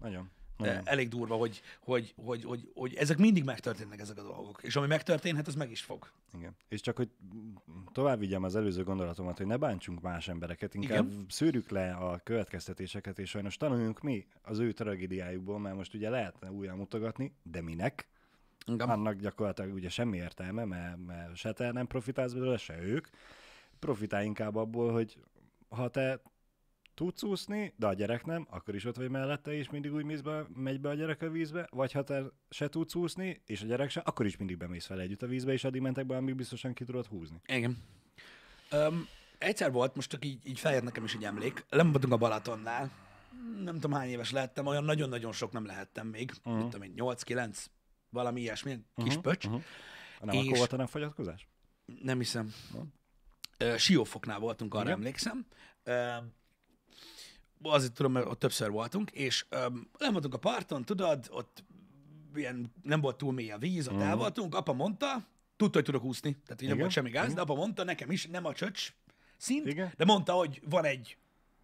Nagyon. 0.00 0.30
Nagyon. 0.66 0.88
elég 0.88 1.08
durva, 1.08 1.36
hogy, 1.36 1.62
hogy, 1.80 2.12
hogy, 2.16 2.44
hogy, 2.44 2.70
hogy 2.74 2.94
ezek 2.94 3.18
mindig 3.18 3.44
megtörténnek 3.44 4.00
ezek 4.00 4.18
a 4.18 4.22
dolgok. 4.22 4.62
És 4.62 4.76
ami 4.76 4.86
megtörténhet, 4.86 5.46
az 5.46 5.54
meg 5.54 5.70
is 5.70 5.80
fog. 5.80 6.10
Igen. 6.38 6.56
És 6.68 6.80
csak, 6.80 6.96
hogy 6.96 7.10
tovább 7.92 8.18
vigyem 8.18 8.42
az 8.42 8.56
előző 8.56 8.84
gondolatomat, 8.84 9.36
hogy 9.36 9.46
ne 9.46 9.56
bántsunk 9.56 10.00
más 10.00 10.28
embereket, 10.28 10.74
inkább 10.74 11.10
Igen. 11.10 11.26
szűrjük 11.28 11.70
le 11.70 11.92
a 11.92 12.20
következtetéseket, 12.24 13.18
és 13.18 13.30
sajnos 13.30 13.56
tanuljunk 13.56 14.00
mi 14.00 14.26
az 14.42 14.58
ő 14.58 14.72
tragédiájukból, 14.72 15.58
mert 15.58 15.76
most 15.76 15.94
ugye 15.94 16.10
lehetne 16.10 16.50
újra 16.50 16.76
mutogatni, 16.76 17.32
de 17.42 17.62
minek? 17.62 18.08
Igen. 18.66 18.88
Annak 18.88 19.14
gyakorlatilag 19.14 19.74
ugye 19.74 19.88
semmi 19.88 20.16
értelme, 20.16 20.64
mert, 20.64 21.06
mert 21.06 21.36
se 21.36 21.52
te 21.52 21.72
nem 21.72 21.86
profitálsz 21.86 22.32
belőle, 22.32 22.56
se 22.56 22.82
ők. 22.82 23.06
Profitálj 23.78 24.26
inkább 24.26 24.56
abból, 24.56 24.92
hogy 24.92 25.18
ha 25.68 25.88
te 25.88 26.20
tudsz 27.00 27.22
úszni, 27.22 27.72
de 27.76 27.86
a 27.86 27.92
gyerek 27.92 28.24
nem, 28.24 28.46
akkor 28.50 28.74
is 28.74 28.84
ott 28.84 28.96
vagy 28.96 29.10
mellette, 29.10 29.52
és 29.52 29.70
mindig 29.70 29.92
úgy 29.92 30.04
mész 30.04 30.20
be, 30.20 30.46
megy 30.54 30.80
be 30.80 30.88
a 30.88 30.94
gyerek 30.94 31.22
a 31.22 31.30
vízbe, 31.30 31.68
vagy 31.70 31.92
ha 31.92 32.02
te 32.02 32.22
se 32.50 32.68
tudsz 32.68 32.94
úszni, 32.94 33.42
és 33.46 33.62
a 33.62 33.66
gyerek 33.66 33.90
se, 33.90 34.00
akkor 34.00 34.26
is 34.26 34.36
mindig 34.36 34.56
bemész 34.56 34.86
vele 34.86 35.02
együtt 35.02 35.22
a 35.22 35.26
vízbe, 35.26 35.52
és 35.52 35.64
addig 35.64 35.80
mentek 35.80 36.06
be, 36.06 36.16
amíg 36.16 36.34
biztosan 36.34 36.72
ki 36.72 36.84
tudod 36.84 37.06
húzni. 37.06 37.40
Igen. 37.46 37.82
Um, 38.72 39.08
egyszer 39.38 39.72
volt, 39.72 39.94
most 39.94 40.10
csak 40.10 40.24
így, 40.24 40.46
így 40.46 40.58
feljött 40.58 40.82
nekem 40.82 41.04
is 41.04 41.14
egy 41.14 41.24
emlék. 41.24 41.64
Nem 41.70 41.90
voltunk 41.90 42.12
a 42.12 42.16
Balatonnál. 42.16 42.90
Nem 43.64 43.74
tudom 43.74 43.92
hány 43.92 44.08
éves 44.08 44.30
lehettem, 44.30 44.66
olyan 44.66 44.84
nagyon-nagyon 44.84 45.32
sok 45.32 45.52
nem 45.52 45.66
lehettem 45.66 46.06
még. 46.06 46.32
Uh-huh. 46.38 46.54
Mit 46.54 46.64
tudom 46.64 46.82
én, 46.82 46.92
8-9, 46.96 47.64
valami 48.10 48.40
ilyesmi, 48.40 48.78
kis 48.96 49.06
uh-huh. 49.06 49.22
pöcs. 49.22 49.44
Uh-huh. 49.44 49.62
Nem, 50.20 50.34
És- 50.34 50.44
akkor 50.44 50.58
volt 50.58 50.72
a 50.72 50.76
nem 50.76 50.86
fogyatkozás? 50.86 51.48
Nem 52.02 52.18
hiszem. 52.18 52.54
Ö, 53.58 53.76
Siófoknál 53.76 54.38
voltunk, 54.38 54.74
arra 54.74 54.82
Igen. 54.82 54.96
emlékszem. 54.96 55.46
Ö, 55.82 56.16
Azért 57.62 57.92
tudom, 57.92 58.12
mert 58.12 58.26
ott 58.26 58.38
többször 58.38 58.70
voltunk, 58.70 59.10
és 59.10 59.46
öm, 59.48 59.88
nem 59.98 60.12
voltunk 60.12 60.34
a 60.34 60.38
parton, 60.38 60.84
tudod, 60.84 61.28
ott 61.30 61.64
ilyen, 62.34 62.72
nem 62.82 63.00
volt 63.00 63.16
túl 63.16 63.32
mély 63.32 63.50
a 63.50 63.58
víz, 63.58 63.88
ott 63.88 64.00
el 64.00 64.16
voltunk, 64.16 64.54
apa 64.54 64.72
mondta, 64.72 65.26
tudta, 65.56 65.76
hogy 65.76 65.84
tudok 65.84 66.04
úszni, 66.04 66.32
tehát 66.32 66.62
így 66.62 66.68
nem 66.68 66.68
Igen, 66.68 66.78
volt 66.78 66.90
semmi 66.90 67.10
gáz, 67.10 67.34
de 67.34 67.40
apa 67.40 67.54
mondta 67.54 67.84
nekem 67.84 68.10
is, 68.10 68.26
nem 68.26 68.44
a 68.44 68.52
csöcs 68.52 68.92
szint, 69.36 69.66
Igen. 69.66 69.92
de 69.96 70.04
mondta, 70.04 70.32
hogy 70.32 70.62
van 70.68 70.84
egy, 70.84 71.16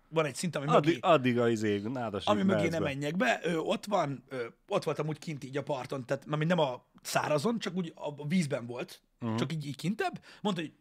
van 0.09 0.25
egy 0.25 0.35
szint, 0.35 0.57
ami 0.57 0.65
mögé, 0.65 0.77
Addig, 0.77 0.99
addig 1.01 1.39
a 1.39 1.49
izé, 1.49 1.79
nádas 1.79 2.25
ami 2.25 2.43
mögé 2.43 2.69
nem 2.69 2.83
menjek 2.83 3.17
be, 3.17 3.41
ő, 3.45 3.59
ott 3.59 3.85
van, 3.85 4.25
ő, 4.31 4.55
ott 4.69 4.85
voltam 4.85 5.09
úgy 5.09 5.19
kint 5.19 5.45
így 5.45 5.57
a 5.57 5.63
parton, 5.63 6.07
tehát 6.07 6.27
mármint 6.27 6.51
nem 6.51 6.59
a 6.59 6.85
szárazon, 7.03 7.59
csak 7.59 7.77
úgy 7.77 7.93
a 7.95 8.09
a 8.17 8.27
vízben 8.27 8.67
volt, 8.67 9.01
uh-huh. 9.21 9.39
csak 9.39 9.53
így, 9.53 9.67
így 9.67 9.77
kintebb. 9.77 10.21
Mondta, 10.43 10.63
hogy 10.63 10.73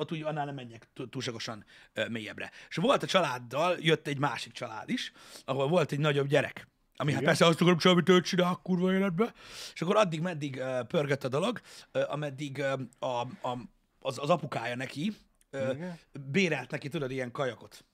ott 0.00 0.12
úgy 0.12 0.22
annál 0.22 0.44
nem 0.44 0.54
menjek 0.54 0.88
túl- 0.92 1.10
túlságosan 1.10 1.64
mélyebbre. 2.08 2.50
És 2.68 2.76
volt 2.76 3.02
a 3.02 3.06
családdal, 3.06 3.76
jött 3.80 4.06
egy 4.06 4.18
másik 4.18 4.52
család 4.52 4.90
is, 4.90 5.12
ahol 5.44 5.68
volt 5.68 5.92
egy 5.92 5.98
nagyobb 5.98 6.26
gyerek, 6.26 6.68
ami 6.96 7.12
hát 7.12 7.20
Igen. 7.20 7.32
persze 7.32 7.46
azt 7.46 7.60
akarom 7.60 7.78
semmit 7.78 8.08
őt 8.08 8.24
csinál, 8.24 8.60
kurva 8.62 8.92
életbe. 8.92 9.32
És 9.74 9.82
akkor 9.82 9.96
addig 9.96 10.20
meddig 10.20 10.56
uh, 10.56 10.86
pörgött 10.86 11.24
a 11.24 11.28
dolog, 11.28 11.60
uh, 11.94 12.12
ameddig 12.12 12.58
uh, 12.58 13.08
a, 13.10 13.20
a, 13.20 13.58
az, 13.98 14.18
az 14.18 14.30
apukája 14.30 14.76
neki 14.76 15.12
uh, 15.52 15.70
Igen. 15.74 15.98
bérelt 16.30 16.70
neki, 16.70 16.88
tudod, 16.88 17.10
ilyen 17.10 17.30
kajakot. 17.30 17.84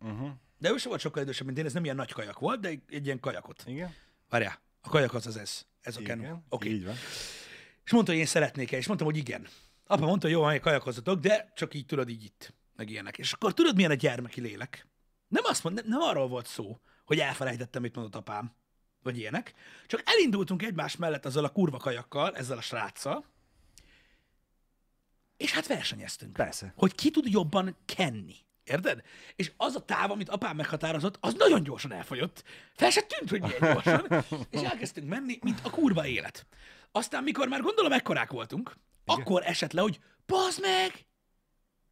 Uh-huh. 0.00 0.30
De 0.58 0.70
ő 0.70 0.76
sem 0.76 0.88
volt 0.88 1.00
sokkal 1.00 1.22
idősebb, 1.22 1.46
mint 1.46 1.58
én, 1.58 1.64
ez 1.64 1.72
nem 1.72 1.84
ilyen 1.84 1.96
nagy 1.96 2.12
kajak 2.12 2.38
volt, 2.38 2.60
de 2.60 2.68
egy, 2.68 2.82
egy 2.88 3.04
ilyen 3.04 3.20
kajakot. 3.20 3.62
Igen? 3.66 3.94
Várjál, 4.28 4.60
a 4.80 4.88
kajak 4.88 5.14
az 5.14 5.26
az 5.26 5.36
ez. 5.36 5.66
Ez 5.80 5.96
a 5.96 6.00
Canon. 6.00 6.30
Oké. 6.30 6.44
Okay. 6.48 6.72
így 6.72 6.84
van. 6.84 6.94
És 7.84 7.92
mondta, 7.92 8.10
hogy 8.10 8.20
én 8.20 8.26
szeretnék-e, 8.26 8.76
és 8.76 8.86
mondtam, 8.86 9.08
hogy 9.08 9.16
igen. 9.16 9.46
Apa 9.86 10.06
mondta, 10.06 10.26
hogy 10.26 10.36
jó, 10.36 10.44
hogy 10.44 10.60
kajakozzatok, 10.60 11.20
de 11.20 11.52
csak 11.54 11.74
így 11.74 11.86
tudod, 11.86 12.08
így 12.08 12.24
itt, 12.24 12.54
meg 12.76 12.90
ilyenek. 12.90 13.18
És 13.18 13.32
akkor 13.32 13.54
tudod, 13.54 13.74
milyen 13.74 13.90
a 13.90 13.94
gyermeki 13.94 14.40
lélek? 14.40 14.86
Nem 15.28 15.44
azt 15.46 15.64
mond, 15.64 15.76
nem, 15.76 15.84
nem 15.88 16.00
arról 16.00 16.28
volt 16.28 16.46
szó, 16.46 16.80
hogy 17.04 17.18
elfelejtettem, 17.18 17.82
mit 17.82 17.94
mondott 17.94 18.14
apám, 18.16 18.54
vagy 19.02 19.18
ilyenek. 19.18 19.54
Csak 19.86 20.02
elindultunk 20.04 20.62
egymás 20.62 20.96
mellett 20.96 21.24
azzal 21.24 21.44
a 21.44 21.48
kurva 21.48 21.76
kajakkal, 21.76 22.36
ezzel 22.36 22.56
a 22.56 22.60
sráccal, 22.60 23.24
és 25.42 25.52
hát 25.52 25.66
versenyeztünk. 25.66 26.32
Persze. 26.32 26.72
Hogy 26.76 26.94
ki 26.94 27.10
tud 27.10 27.26
jobban 27.26 27.76
kenni. 27.84 28.34
Érted? 28.64 29.02
És 29.36 29.52
az 29.56 29.74
a 29.74 29.84
táv, 29.84 30.10
amit 30.10 30.28
apám 30.28 30.56
meghatározott, 30.56 31.16
az 31.20 31.34
nagyon 31.34 31.62
gyorsan 31.62 31.92
elfogyott. 31.92 32.44
Fel 32.74 32.90
se 32.90 33.00
tűnt, 33.00 33.30
hogy 33.30 33.40
milyen 33.40 33.72
gyorsan. 33.72 34.24
És 34.50 34.60
elkezdtünk 34.60 35.08
menni, 35.08 35.38
mint 35.42 35.60
a 35.62 35.70
kurva 35.70 36.06
élet. 36.06 36.46
Aztán, 36.92 37.22
mikor 37.22 37.48
már 37.48 37.60
gondolom 37.60 37.92
ekkorák 37.92 38.30
voltunk, 38.30 38.76
Igen. 39.04 39.20
akkor 39.20 39.42
esett 39.44 39.72
le, 39.72 39.80
hogy 39.80 39.98
bazd 40.26 40.60
meg! 40.60 41.06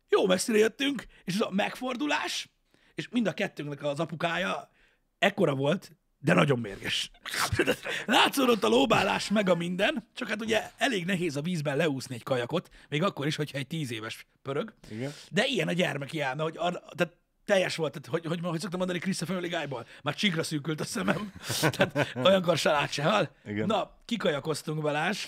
Jó 0.08 0.26
messzire 0.26 0.58
jöttünk, 0.58 1.06
és 1.24 1.34
az 1.34 1.40
a 1.40 1.50
megfordulás, 1.50 2.50
és 2.94 3.08
mind 3.08 3.26
a 3.26 3.32
kettőnknek 3.32 3.82
az 3.82 4.00
apukája 4.00 4.70
ekkora 5.18 5.54
volt, 5.54 5.92
de 6.22 6.34
nagyon 6.34 6.58
mérges. 6.58 7.10
Látszódott 8.06 8.64
a 8.64 8.68
lóbálás 8.68 9.28
meg 9.28 9.48
a 9.48 9.54
minden, 9.54 10.08
csak 10.14 10.28
hát 10.28 10.40
ugye 10.40 10.70
elég 10.76 11.04
nehéz 11.04 11.36
a 11.36 11.40
vízben 11.40 11.76
leúszni 11.76 12.14
egy 12.14 12.22
kajakot, 12.22 12.68
még 12.88 13.02
akkor 13.02 13.26
is, 13.26 13.36
hogyha 13.36 13.58
egy 13.58 13.66
tíz 13.66 13.92
éves 13.92 14.26
pörög. 14.42 14.74
Igen. 14.90 15.12
De 15.30 15.44
ilyen 15.46 15.68
a 15.68 15.72
gyermeki 15.72 16.20
álma, 16.20 16.42
hogy 16.42 16.56
arra, 16.56 16.82
tehát 16.96 17.16
teljes 17.44 17.76
volt, 17.76 17.92
tehát, 17.92 18.08
hogy, 18.08 18.26
hogy, 18.26 18.40
hogy 18.42 18.60
szoktam 18.60 18.78
mondani 18.78 18.98
Christopher 18.98 19.34
Family 19.34 19.54
Guy-ból, 19.54 19.86
már 20.02 20.14
csíkra 20.14 20.42
szűkült 20.42 20.80
a 20.80 20.84
szemem, 20.84 21.32
tehát 21.60 22.12
olyankor 22.14 22.58
se 22.58 22.70
lát 22.70 22.92
se 22.92 23.02
hal. 23.02 23.30
Igen. 23.44 23.66
Na, 23.66 23.96
kikajakoztunk 24.04 24.80
Balázs, 24.80 25.26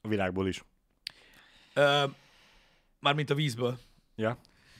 A 0.00 0.08
világból 0.08 0.48
is. 0.48 0.64
Ö, 1.76 2.04
mármint 3.00 3.30
a 3.30 3.34
vízből, 3.34 3.78
Ja. 4.16 4.38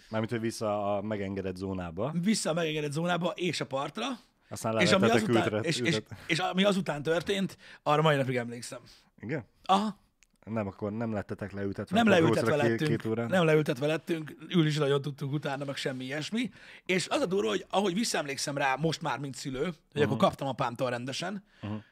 Mármint, 0.09 0.33
hogy 0.33 0.41
vissza 0.41 0.97
a 0.97 1.03
megengedett 1.03 1.57
zónába. 1.57 2.13
vissza 2.23 2.51
a 2.51 2.53
megengedett 2.53 2.93
zónába 2.93 3.33
és 3.35 3.61
a 3.61 3.67
partra, 3.67 4.07
Aztán 4.49 4.81
és 4.81 4.93
ami, 4.93 5.11
azután, 5.11 5.45
ültet, 5.45 5.65
és, 5.65 5.79
és, 5.79 5.95
ültet. 5.95 6.19
és 6.27 6.39
ami 6.39 6.65
azután 6.65 7.03
történt, 7.03 7.59
arra 7.83 8.03
mai 8.03 8.17
napig 8.17 8.37
emlékszem. 8.37 8.81
Igen? 9.21 9.45
Aha, 9.65 9.99
Nem, 10.45 10.67
akkor 10.67 10.93
nem 10.93 11.13
lettetek 11.13 11.53
leültetve. 11.53 11.97
nem 11.97 12.09
leültetve 12.09 12.57
lettünk, 12.57 12.79
Két, 12.79 12.89
két 12.89 13.05
órán. 13.05 13.29
nem 13.29 13.45
leültetve 13.45 13.87
lettünk, 13.87 14.37
ülni 14.49 14.69
is 14.69 14.77
nagyon 14.77 15.03
tudtunk 15.03 15.33
utána, 15.33 15.65
meg 15.65 15.77
semmi 15.77 16.05
ilyesmi. 16.05 16.51
És 16.87 17.09
az 17.09 17.21
a 17.21 17.27
durva, 17.27 17.49
hogy 17.49 17.67
ahogy 17.71 17.95
visszaemlékszem 17.95 18.57
rá, 18.57 18.75
most 18.77 19.03
már, 19.03 19.19
mint 19.19 19.35
szülő, 19.35 19.63
hogy 19.65 19.75
uh-huh. 19.95 20.05
akkor 20.05 20.17
kaptam 20.17 20.49
apámtól 20.49 20.91
rendesen, 20.91 21.45
uh-huh. 21.63 21.83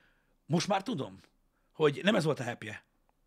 most 0.47 0.69
már 0.69 0.83
tudom, 0.83 1.19
hogy 1.73 2.01
nem 2.03 2.14
ez 2.14 2.25
volt 2.25 2.40
a 2.40 2.45
happy 2.45 2.71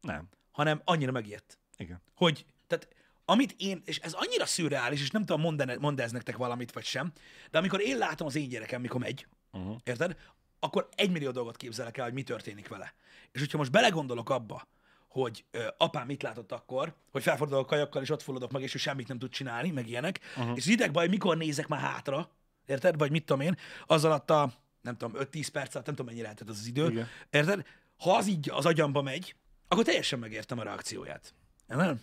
Nem. 0.02 0.28
hanem 0.52 0.82
annyira 0.84 1.12
megijedt. 1.12 1.60
Igen. 1.78 2.02
Hogy, 2.16 2.46
tehát 2.68 2.88
amit 3.26 3.56
én, 3.58 3.82
és 3.86 4.00
ez 4.00 4.14
annyira 4.14 4.46
szürreális, 4.46 5.02
és 5.02 5.12
nem 5.12 5.26
tudom, 5.26 5.42
mond, 5.42 5.78
mond 5.80 6.00
ez 6.00 6.12
nektek 6.12 6.38
valamit, 6.38 6.72
vagy 6.72 6.84
sem, 6.84 7.12
de 7.52 7.58
amikor 7.58 7.82
én 7.82 7.98
látom 7.98 8.28
az 8.28 8.36
én 8.36 8.50
gyerekem, 8.50 8.82
mikor 8.82 9.00
megy, 9.00 9.28
uh-huh. 9.52 9.78
érted? 9.84 10.18
Akkor 10.60 10.90
egymillió 10.96 11.32
dolgot 11.32 11.58
képzelek 11.58 11.98
el, 11.98 12.04
hogy 12.04 12.14
mi 12.14 12.24
történik 12.24 12.68
vele. 12.68 12.94
És 13.32 13.40
hogyha 13.40 13.58
most 13.58 13.72
belegondolok 13.72 14.30
abba, 14.30 14.68
hogy 15.08 15.46
ö, 15.52 15.68
apám 15.78 16.06
mit 16.06 16.24
látott 16.24 16.52
akkor, 16.52 16.96
hogy 17.12 17.22
felfordulok 17.24 17.64
a 17.64 17.68
kajakkal, 17.70 18.02
és 18.02 18.10
ott 18.10 18.22
fulladok 18.22 18.52
meg, 18.52 18.62
és 18.62 18.76
ő 18.76 18.78
semmit 18.78 19.08
nem 19.08 19.20
tud 19.20 19.30
csinálni, 19.30 19.72
meg 19.72 19.88
ilyenek, 19.88 20.20
uh-huh. 20.38 20.58
és 20.58 20.64
az 20.64 20.72
idegbaj, 20.72 21.08
mikor 21.08 21.38
nézek 21.38 21.68
már 21.68 21.80
hátra, 21.80 22.30
érted? 22.66 22.98
Vagy 22.98 23.12
mit 23.12 23.26
tudom 23.26 23.42
én, 23.42 23.58
az 23.86 24.04
alatt 24.04 24.30
a, 24.30 24.54
nem 24.82 24.98
tudom, 24.98 25.22
5-10 25.24 25.48
perc 25.52 25.74
alatt, 25.76 25.86
nem 25.86 25.96
tudom, 25.96 26.12
mennyi 26.12 26.22
lehetett 26.22 26.50
az 26.50 26.60
az 26.60 26.68
idő, 26.68 26.90
Igen. 26.90 27.08
érted? 27.30 27.66
Ha 27.98 28.16
az 28.16 28.28
így 28.28 28.50
az 28.50 28.66
agyamba 28.66 29.02
megy, 29.02 29.36
akkor 29.68 29.84
teljesen 29.84 30.20
megértem 30.20 30.60
a 30.60 30.64
reakcióját. 30.64 31.34
Nem? 31.68 32.02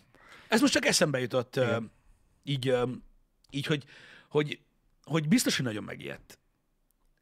Ez 0.48 0.61
most 0.61 0.72
csak 0.72 0.87
eszembe 0.87 1.20
jutott 1.20 1.57
ö, 1.57 1.77
így, 2.42 2.77
így 3.50 3.66
hogy, 3.66 3.85
hogy, 4.29 4.59
hogy 5.05 5.29
biztos, 5.29 5.57
hogy 5.57 5.64
nagyon 5.64 5.85
megijedt. 5.85 6.38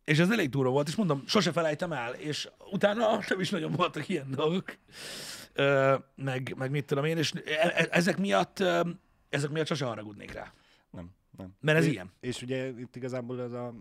És 0.04 0.18
ez 0.18 0.30
elég 0.30 0.50
durva 0.50 0.70
volt, 0.70 0.88
és 0.88 0.94
mondom, 0.94 1.22
sose 1.26 1.52
felejtem 1.52 1.92
el, 1.92 2.14
és 2.14 2.48
utána 2.70 3.18
nem 3.28 3.40
is 3.40 3.50
nagyon 3.50 3.72
voltak 3.72 4.08
ilyen 4.08 4.30
dolgok, 4.30 4.76
meg, 6.14 6.54
meg 6.56 6.70
mit 6.70 6.84
tudom 6.84 7.04
én, 7.04 7.16
és 7.16 7.32
e- 7.32 7.72
e- 7.74 7.88
ezek 7.90 8.18
miatt, 8.18 8.60
ezek 9.28 9.50
miatt 9.50 9.66
sose 9.66 9.84
haragudnék 9.84 10.32
rá. 10.32 10.52
Nem. 10.90 11.10
nem. 11.36 11.54
Mert 11.60 11.78
ez 11.78 11.86
és, 11.86 11.92
ilyen. 11.92 12.12
És 12.20 12.42
ugye 12.42 12.68
itt 12.68 12.96
igazából 12.96 13.42
ez 13.42 13.52
a... 13.52 13.74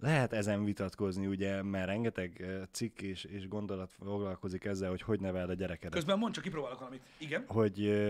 Lehet 0.00 0.32
ezen 0.32 0.64
vitatkozni, 0.64 1.26
ugye, 1.26 1.62
mert 1.62 1.86
rengeteg 1.86 2.46
cikk 2.70 3.00
és, 3.00 3.24
és 3.24 3.48
gondolat 3.48 3.92
foglalkozik 3.92 4.64
ezzel, 4.64 4.88
hogy 4.90 5.02
hogy 5.02 5.20
neveld 5.20 5.50
a 5.50 5.54
gyerekedet. 5.54 5.92
Közben 5.92 6.18
mondd, 6.18 6.32
csak 6.32 6.42
kipróbálok 6.42 6.78
valamit. 6.78 7.02
Igen. 7.18 7.44
hogy 7.46 8.04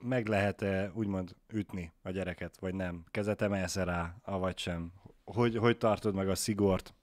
meg 0.00 0.26
lehet-e 0.26 0.90
úgymond 0.94 1.34
ütni 1.52 1.92
a 2.02 2.10
gyereket, 2.10 2.58
vagy 2.58 2.74
nem? 2.74 3.04
Kezet 3.10 3.42
emelsz 3.42 3.76
rá, 3.76 4.14
avagy 4.22 4.58
sem? 4.58 4.92
Hogy, 5.24 5.56
hogy 5.56 5.78
tartod 5.78 6.14
meg 6.14 6.28
a 6.28 6.34
szigort? 6.34 6.94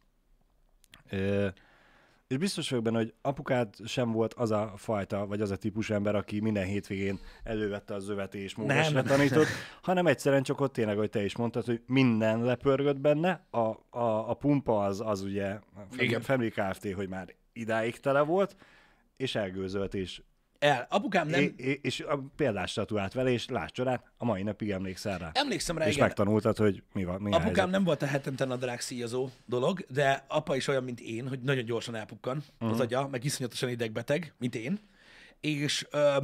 És 2.28 2.38
biztos 2.38 2.70
vagyok 2.70 2.84
benne, 2.84 2.98
hogy 2.98 3.14
apukád 3.22 3.76
sem 3.86 4.12
volt 4.12 4.34
az 4.34 4.52
a 4.52 4.74
fajta, 4.76 5.26
vagy 5.26 5.42
az 5.42 5.52
a 5.52 5.56
típus 5.56 5.90
ember, 5.90 6.16
aki 6.16 6.40
minden 6.40 6.66
hétvégén 6.66 7.20
elővette 7.44 7.94
az 7.94 8.10
övet 8.10 8.36
és 8.36 8.56
módosra 8.56 9.02
tanított, 9.02 9.48
hanem 9.82 10.08
egyszerűen 10.08 10.44
csak 10.44 10.62
ott 10.62 10.74
tényleg, 10.74 10.98
hogy 10.98 11.10
te 11.10 11.24
is 11.24 11.36
mondtad, 11.36 11.66
hogy 11.66 11.82
minden 11.88 12.44
lepörgött 12.44 13.00
benne, 13.00 13.46
a, 13.50 13.60
a, 13.90 14.30
a 14.30 14.34
pumpa 14.34 14.84
az, 14.84 15.02
az 15.02 15.22
ugye 15.22 15.48
a 15.48 15.62
Igen. 15.98 16.22
Family 16.22 16.50
Kft., 16.50 16.92
hogy 16.92 17.10
már 17.10 17.36
idáig 17.54 18.00
tele 18.00 18.22
volt, 18.22 18.56
és 19.18 19.36
elgőzölt, 19.36 19.94
és 19.94 20.22
El. 20.60 20.88
Apukám 20.90 21.28
nem... 21.28 21.54
É, 21.58 21.80
és 21.82 22.00
a 22.00 22.24
példás 22.36 22.72
statuált 22.72 23.14
vele, 23.14 23.30
és 23.30 23.48
láss 23.48 23.72
csodát, 23.72 24.04
a 24.18 24.26
mai 24.26 24.44
napig 24.44 24.70
emlékszel 24.70 25.18
rá. 25.18 25.32
Emlékszem 25.34 25.78
rá, 25.78 25.86
és 25.88 25.94
igen. 25.94 26.06
megtanultad, 26.06 26.58
hogy 26.58 26.84
mi 26.94 27.04
van, 27.04 27.22
mi 27.22 27.32
a 27.32 27.36
Apukám 27.36 27.54
helyzet. 27.54 27.72
nem 27.72 27.84
volt 27.84 28.02
a 28.02 28.06
hetente 28.06 28.46
nadrág 28.46 28.82
szíjazó 28.82 29.30
dolog, 29.46 29.86
de 29.90 30.26
apa 30.28 30.56
is 30.56 30.68
olyan, 30.68 30.84
mint 30.84 31.00
én, 31.00 31.28
hogy 31.28 31.40
nagyon 31.40 31.66
gyorsan 31.66 31.96
elpukkan 31.96 32.44
uh-huh. 32.54 32.72
az 32.72 32.80
agya, 32.80 33.08
meg 33.08 33.24
iszonyatosan 33.24 33.70
idegbeteg, 33.70 34.34
mint 34.38 34.56
én. 34.56 34.80
És, 35.40 35.88
ö, 35.92 36.18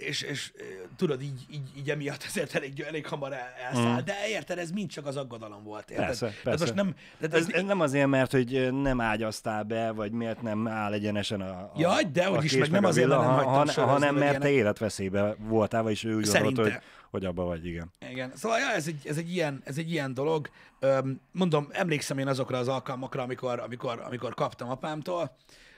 és, 0.00 0.22
és 0.22 0.52
tudod, 0.96 1.22
így, 1.22 1.46
így, 1.50 1.68
így 1.76 1.90
emiatt 1.90 2.24
ezért 2.26 2.54
elég, 2.54 2.80
elég 2.80 3.06
hamar 3.06 3.32
el, 3.32 3.48
elszáll. 3.66 3.84
Uh-huh. 3.84 4.04
De 4.04 4.14
érted, 4.28 4.58
ez 4.58 4.70
mind 4.70 4.90
csak 4.90 5.06
az 5.06 5.16
aggodalom 5.16 5.62
volt. 5.62 5.90
Érted? 5.90 6.06
Persze, 6.06 6.26
Tehát 6.26 6.42
persze. 6.42 6.64
most 6.64 6.74
nem, 6.74 6.94
tehát 7.20 7.34
Ez, 7.34 7.52
ez 7.52 7.62
nem 7.62 7.80
azért, 7.80 8.06
mert 8.06 8.32
hogy 8.32 8.72
nem 8.72 9.00
ágyaztál 9.00 9.62
be, 9.62 9.90
vagy 9.90 10.12
miért 10.12 10.42
nem 10.42 10.68
áll 10.68 10.92
egyenesen 10.92 11.40
a, 11.40 11.50
a 11.50 11.72
Jaj, 11.76 12.04
dehogy 12.04 12.38
a 12.38 12.42
is, 12.42 12.50
kés, 12.50 12.60
meg 12.60 12.70
nem 12.70 12.84
azért, 12.84 13.08
mert 13.08 13.20
nem 13.20 13.44
han, 13.44 13.66
sörözni, 13.66 13.82
hanem 13.82 14.14
meg 14.14 14.28
mert 14.28 14.40
te 14.40 14.50
életveszélybe 14.50 15.36
voltál, 15.38 15.82
vagyis 15.82 16.04
ő 16.04 16.16
úgy 16.16 16.24
Szerinte. 16.24 16.62
hogy, 16.62 16.72
hogy 17.10 17.24
abba 17.24 17.44
vagy, 17.44 17.66
igen. 17.66 17.92
Igen. 18.10 18.32
Szóval 18.34 18.58
ja, 18.58 18.70
ez, 18.70 18.86
egy, 18.86 19.00
ez, 19.04 19.16
egy 19.16 19.32
ilyen, 19.32 19.62
ez 19.64 19.78
egy 19.78 19.90
ilyen 19.90 20.14
dolog. 20.14 20.50
Öm, 20.80 21.20
mondom, 21.32 21.68
emlékszem 21.70 22.18
én 22.18 22.26
azokra 22.26 22.58
az 22.58 22.68
alkalmakra, 22.68 23.22
amikor, 23.22 23.58
amikor, 23.58 24.02
amikor 24.06 24.34
kaptam 24.34 24.70
apámtól. 24.70 25.36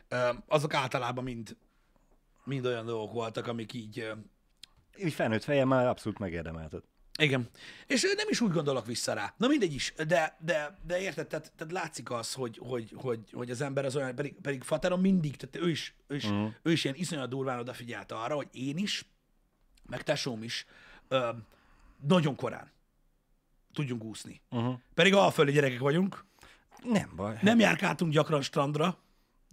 Öm, 0.09 0.43
azok 0.49 0.75
általában 0.75 1.25
mind, 1.25 1.57
mind 2.49 2.67
olyan 2.67 2.87
dolgok 2.87 3.13
voltak, 3.13 3.47
amik 3.47 3.73
így... 3.73 4.13
Így 4.99 5.13
felnőtt 5.13 5.45
fejem 5.45 5.69
már 5.69 5.87
abszolút 5.87 6.19
megérdemelted. 6.19 6.83
Igen. 7.19 7.49
És 7.87 8.03
nem 8.17 8.27
is 8.29 8.41
úgy 8.41 8.53
gondolok 8.53 8.87
vissza 8.87 9.13
rá. 9.13 9.35
Na 9.37 9.47
mindegy 9.49 9.75
is, 9.75 9.93
de, 10.07 10.37
de, 10.41 10.79
de 10.87 11.01
érted, 11.01 11.27
tehát, 11.27 11.53
tehát 11.57 11.73
látszik 11.73 12.11
az, 12.11 12.33
hogy, 12.33 12.59
hogy, 12.63 12.93
hogy, 12.97 13.31
hogy 13.33 13.51
az 13.51 13.61
ember 13.61 13.85
az 13.85 13.97
olyan, 13.97 14.15
pedig, 14.15 14.41
pedig 14.41 14.63
Fateron 14.63 15.01
mindig, 15.01 15.37
tehát 15.37 15.67
ő 15.67 15.71
is, 15.71 15.95
ő 16.07 16.17
is, 16.17 16.25
uh-huh. 16.25 16.53
ő 16.63 16.73
is 16.73 16.85
ilyen 16.85 16.97
iszonyat 16.97 17.29
durván 17.29 17.59
odafigyelt 17.59 18.13
arra, 18.13 18.35
hogy 18.35 18.49
én 18.53 18.77
is, 18.77 19.05
meg 19.87 20.03
tesóm 20.03 20.43
is 20.43 20.67
ö, 21.09 21.31
nagyon 22.07 22.37
korán 22.37 22.71
tudjunk 23.73 24.05
úszni. 24.05 24.41
Uh-huh. 24.51 24.79
Pedig 24.95 25.15
alföldi 25.15 25.53
gyerekek 25.53 25.81
vagyunk, 25.81 26.25
Nem 26.83 27.13
baj. 27.17 27.39
nem 27.43 27.59
járkáltunk 27.59 28.13
gyakran 28.13 28.43
strandra, 28.43 28.99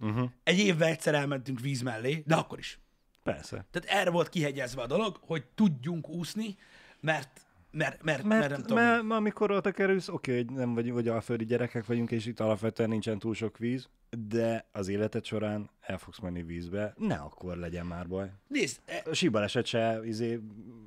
Uh-huh. 0.02 0.30
egy 0.44 0.58
évben 0.58 0.88
egyszer 0.88 1.14
elmentünk 1.14 1.60
víz 1.60 1.82
mellé, 1.82 2.24
de 2.26 2.36
akkor 2.36 2.60
is. 2.60 2.80
Persze. 3.26 3.66
Tehát 3.72 4.00
erre 4.00 4.10
volt 4.10 4.30
kihegyezve 4.30 4.82
a 4.82 4.88
dolog, 4.88 5.18
hogy 5.22 5.44
tudjunk 5.56 6.10
úszni, 6.10 6.58
mert, 7.00 7.45
mert, 7.76 8.04
mert, 8.04 8.24
mert, 8.24 8.24
Mert, 8.24 8.50
nem 8.50 8.50
mert, 8.50 8.68
tudom. 8.68 9.08
mert 9.08 9.20
amikor 9.20 9.52
oda 9.52 9.72
kerülsz, 9.72 10.08
oké, 10.08 10.36
hogy 10.36 10.52
nem 10.52 10.74
vagyunk, 10.74 10.96
hogy 10.96 11.08
alföldi 11.08 11.46
gyerekek 11.46 11.86
vagyunk, 11.86 12.12
és 12.12 12.26
itt 12.26 12.40
alapvetően 12.40 12.90
nincsen 12.90 13.20
túl 13.20 13.34
sok 13.34 13.58
víz, 13.58 13.90
de 14.28 14.66
az 14.72 14.88
életed 14.88 15.26
során 15.26 15.70
el 15.82 15.98
fogsz 15.98 16.20
menni 16.20 16.44
vízbe, 16.44 16.94
ne 16.98 17.16
akkor 17.16 17.58
legyen 17.58 17.86
már 17.86 18.08
baj. 18.08 18.32
Nézd, 18.48 18.80
e, 18.86 19.04
A 19.10 19.14
síbaleset 19.14 19.66
se 19.66 20.00
izé, 20.04 20.40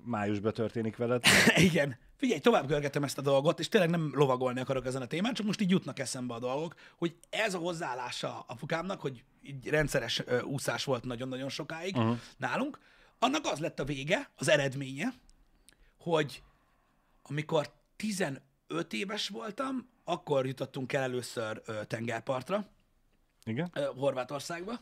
májusban 0.05 0.53
történik 0.53 0.97
veled. 0.97 1.23
igen, 1.71 1.97
figyelj, 2.17 2.41
tovább 2.41 2.67
görgetem 2.67 3.05
ezt 3.05 3.19
a 3.19 3.23
dolgot, 3.23 3.59
és 3.59 3.69
tényleg 3.69 3.91
nem 3.91 4.11
lovagolni 4.15 4.61
akarok 4.61 4.87
ezen 4.87 5.03
a 5.03 5.07
témán, 5.07 5.35
csak 5.35 5.47
most 5.47 5.61
így 5.61 5.71
jutnak 5.71 5.99
eszembe 5.99 6.35
a 6.35 6.39
dolgok, 6.39 6.75
hogy 6.97 7.17
ez 7.31 7.55
a 7.55 7.59
hozzáállása 7.59 8.45
apukámnak, 8.47 9.01
hogy 9.01 9.25
így 9.43 9.69
rendszeres 9.69 10.23
ö, 10.27 10.43
úszás 10.43 10.85
volt 10.85 11.05
nagyon-nagyon 11.05 11.49
sokáig 11.49 11.97
uh-huh. 11.97 12.19
nálunk, 12.37 12.79
annak 13.19 13.45
az 13.45 13.59
lett 13.59 13.81
a 13.81 13.85
vége, 13.85 14.31
az 14.37 14.49
eredménye, 14.49 15.13
hogy 15.99 16.43
amikor 17.29 17.73
15 17.97 18.41
éves 18.91 19.29
voltam, 19.29 19.89
akkor 20.05 20.47
jutottunk 20.47 20.93
el 20.93 21.03
először 21.03 21.63
ö, 21.65 21.85
tengerpartra, 21.85 22.69
Igen? 23.45 23.71
ö, 23.73 23.85
Horvátországba. 23.97 24.81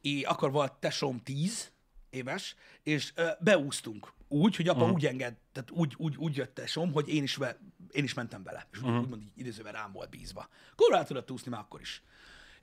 É, 0.00 0.22
akkor 0.22 0.52
volt 0.52 0.72
tesóm 0.72 1.22
10 1.22 1.72
éves, 2.10 2.54
és 2.82 3.12
ö, 3.14 3.28
beúztunk 3.40 4.12
úgy, 4.28 4.56
hogy 4.56 4.68
apa 4.68 4.80
uh-huh. 4.80 4.94
úgy 4.94 5.06
enged, 5.06 5.34
tehát 5.52 5.70
úgy, 5.70 5.94
úgy, 5.96 6.16
úgy 6.16 6.36
jött 6.36 6.54
tesóm, 6.54 6.92
hogy 6.92 7.08
én 7.08 7.22
is, 7.22 7.36
ve, 7.36 7.58
én 7.90 8.04
is 8.04 8.14
mentem 8.14 8.42
vele, 8.42 8.68
és 8.72 8.78
uh-huh. 8.78 9.00
úgymond 9.00 9.22
így 9.22 9.30
idézőben 9.34 9.72
rám 9.72 9.92
volt 9.92 10.10
bízva. 10.10 10.48
Akkor 10.72 10.90
rá 10.90 11.04
tudott 11.04 11.30
úszni 11.30 11.50
már 11.50 11.60
akkor 11.60 11.80
is. 11.80 12.02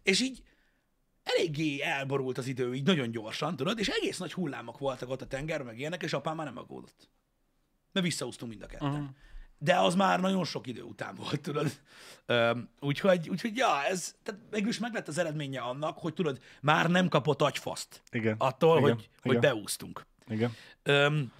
És 0.03 0.21
így 0.21 0.43
eléggé 1.23 1.81
elborult 1.81 2.37
az 2.37 2.47
idő, 2.47 2.73
így 2.73 2.85
nagyon 2.85 3.11
gyorsan, 3.11 3.55
tudod, 3.55 3.79
és 3.79 3.87
egész 3.87 4.17
nagy 4.17 4.33
hullámok 4.33 4.77
voltak 4.77 5.09
ott 5.09 5.21
a 5.21 5.27
tengerben, 5.27 5.67
meg 5.67 5.79
ilyenek, 5.79 6.03
és 6.03 6.13
apám 6.13 6.35
már 6.35 6.45
nem 6.45 6.57
aggódott. 6.57 7.09
Mert 7.91 8.05
visszaúztunk 8.05 8.51
mind 8.51 8.63
a 8.63 8.67
ketten. 8.67 8.89
Uh-huh. 8.89 9.07
De 9.57 9.79
az 9.79 9.95
már 9.95 10.19
nagyon 10.19 10.43
sok 10.45 10.67
idő 10.67 10.81
után 10.81 11.15
volt, 11.15 11.41
tudod. 11.41 11.71
Öm, 12.25 12.69
úgyhogy, 12.79 13.29
úgyhogy, 13.29 13.55
ja, 13.55 13.83
ez, 13.83 14.15
tehát 14.23 14.41
mégis 14.51 14.79
meg 14.79 14.93
lett 14.93 15.07
az 15.07 15.17
eredménye 15.17 15.59
annak, 15.59 15.97
hogy 15.97 16.13
tudod, 16.13 16.39
már 16.61 16.89
nem 16.89 17.07
kapott 17.07 17.41
agyfaszt 17.41 18.01
Igen. 18.11 18.35
attól, 18.37 18.77
Igen. 18.77 18.93
hogy, 18.93 19.09
hogy 19.21 19.35
Igen. 19.35 19.41
beúztunk. 19.41 20.05
Igen. 20.27 20.55
Öm, 20.83 21.31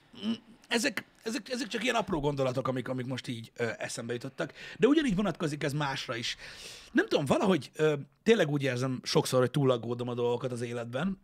ezek, 0.68 1.06
ezek, 1.24 1.50
ezek 1.50 1.68
csak 1.68 1.84
ilyen 1.84 1.96
apró 1.96 2.20
gondolatok, 2.20 2.68
amik, 2.68 2.88
amik 2.88 3.06
most 3.06 3.28
így 3.28 3.52
ö, 3.56 3.70
eszembe 3.78 4.14
jutottak. 4.14 4.54
De 4.78 4.88
ugyanígy 4.88 5.16
vonatkozik 5.16 5.64
ez 5.64 5.74
másra 5.74 6.16
is. 6.16 6.36
Nem 6.92 7.08
tudom, 7.08 7.26
valahogy 7.26 7.72
ö, 7.76 7.94
tényleg 8.24 8.50
úgy 8.50 8.64
érzem 8.64 9.00
sokszor, 9.04 9.40
hogy 9.40 9.52
túlaggódom 9.52 10.08
a 10.08 10.14
dolgokat 10.14 10.52
az 10.52 10.62
életben, 10.62 11.22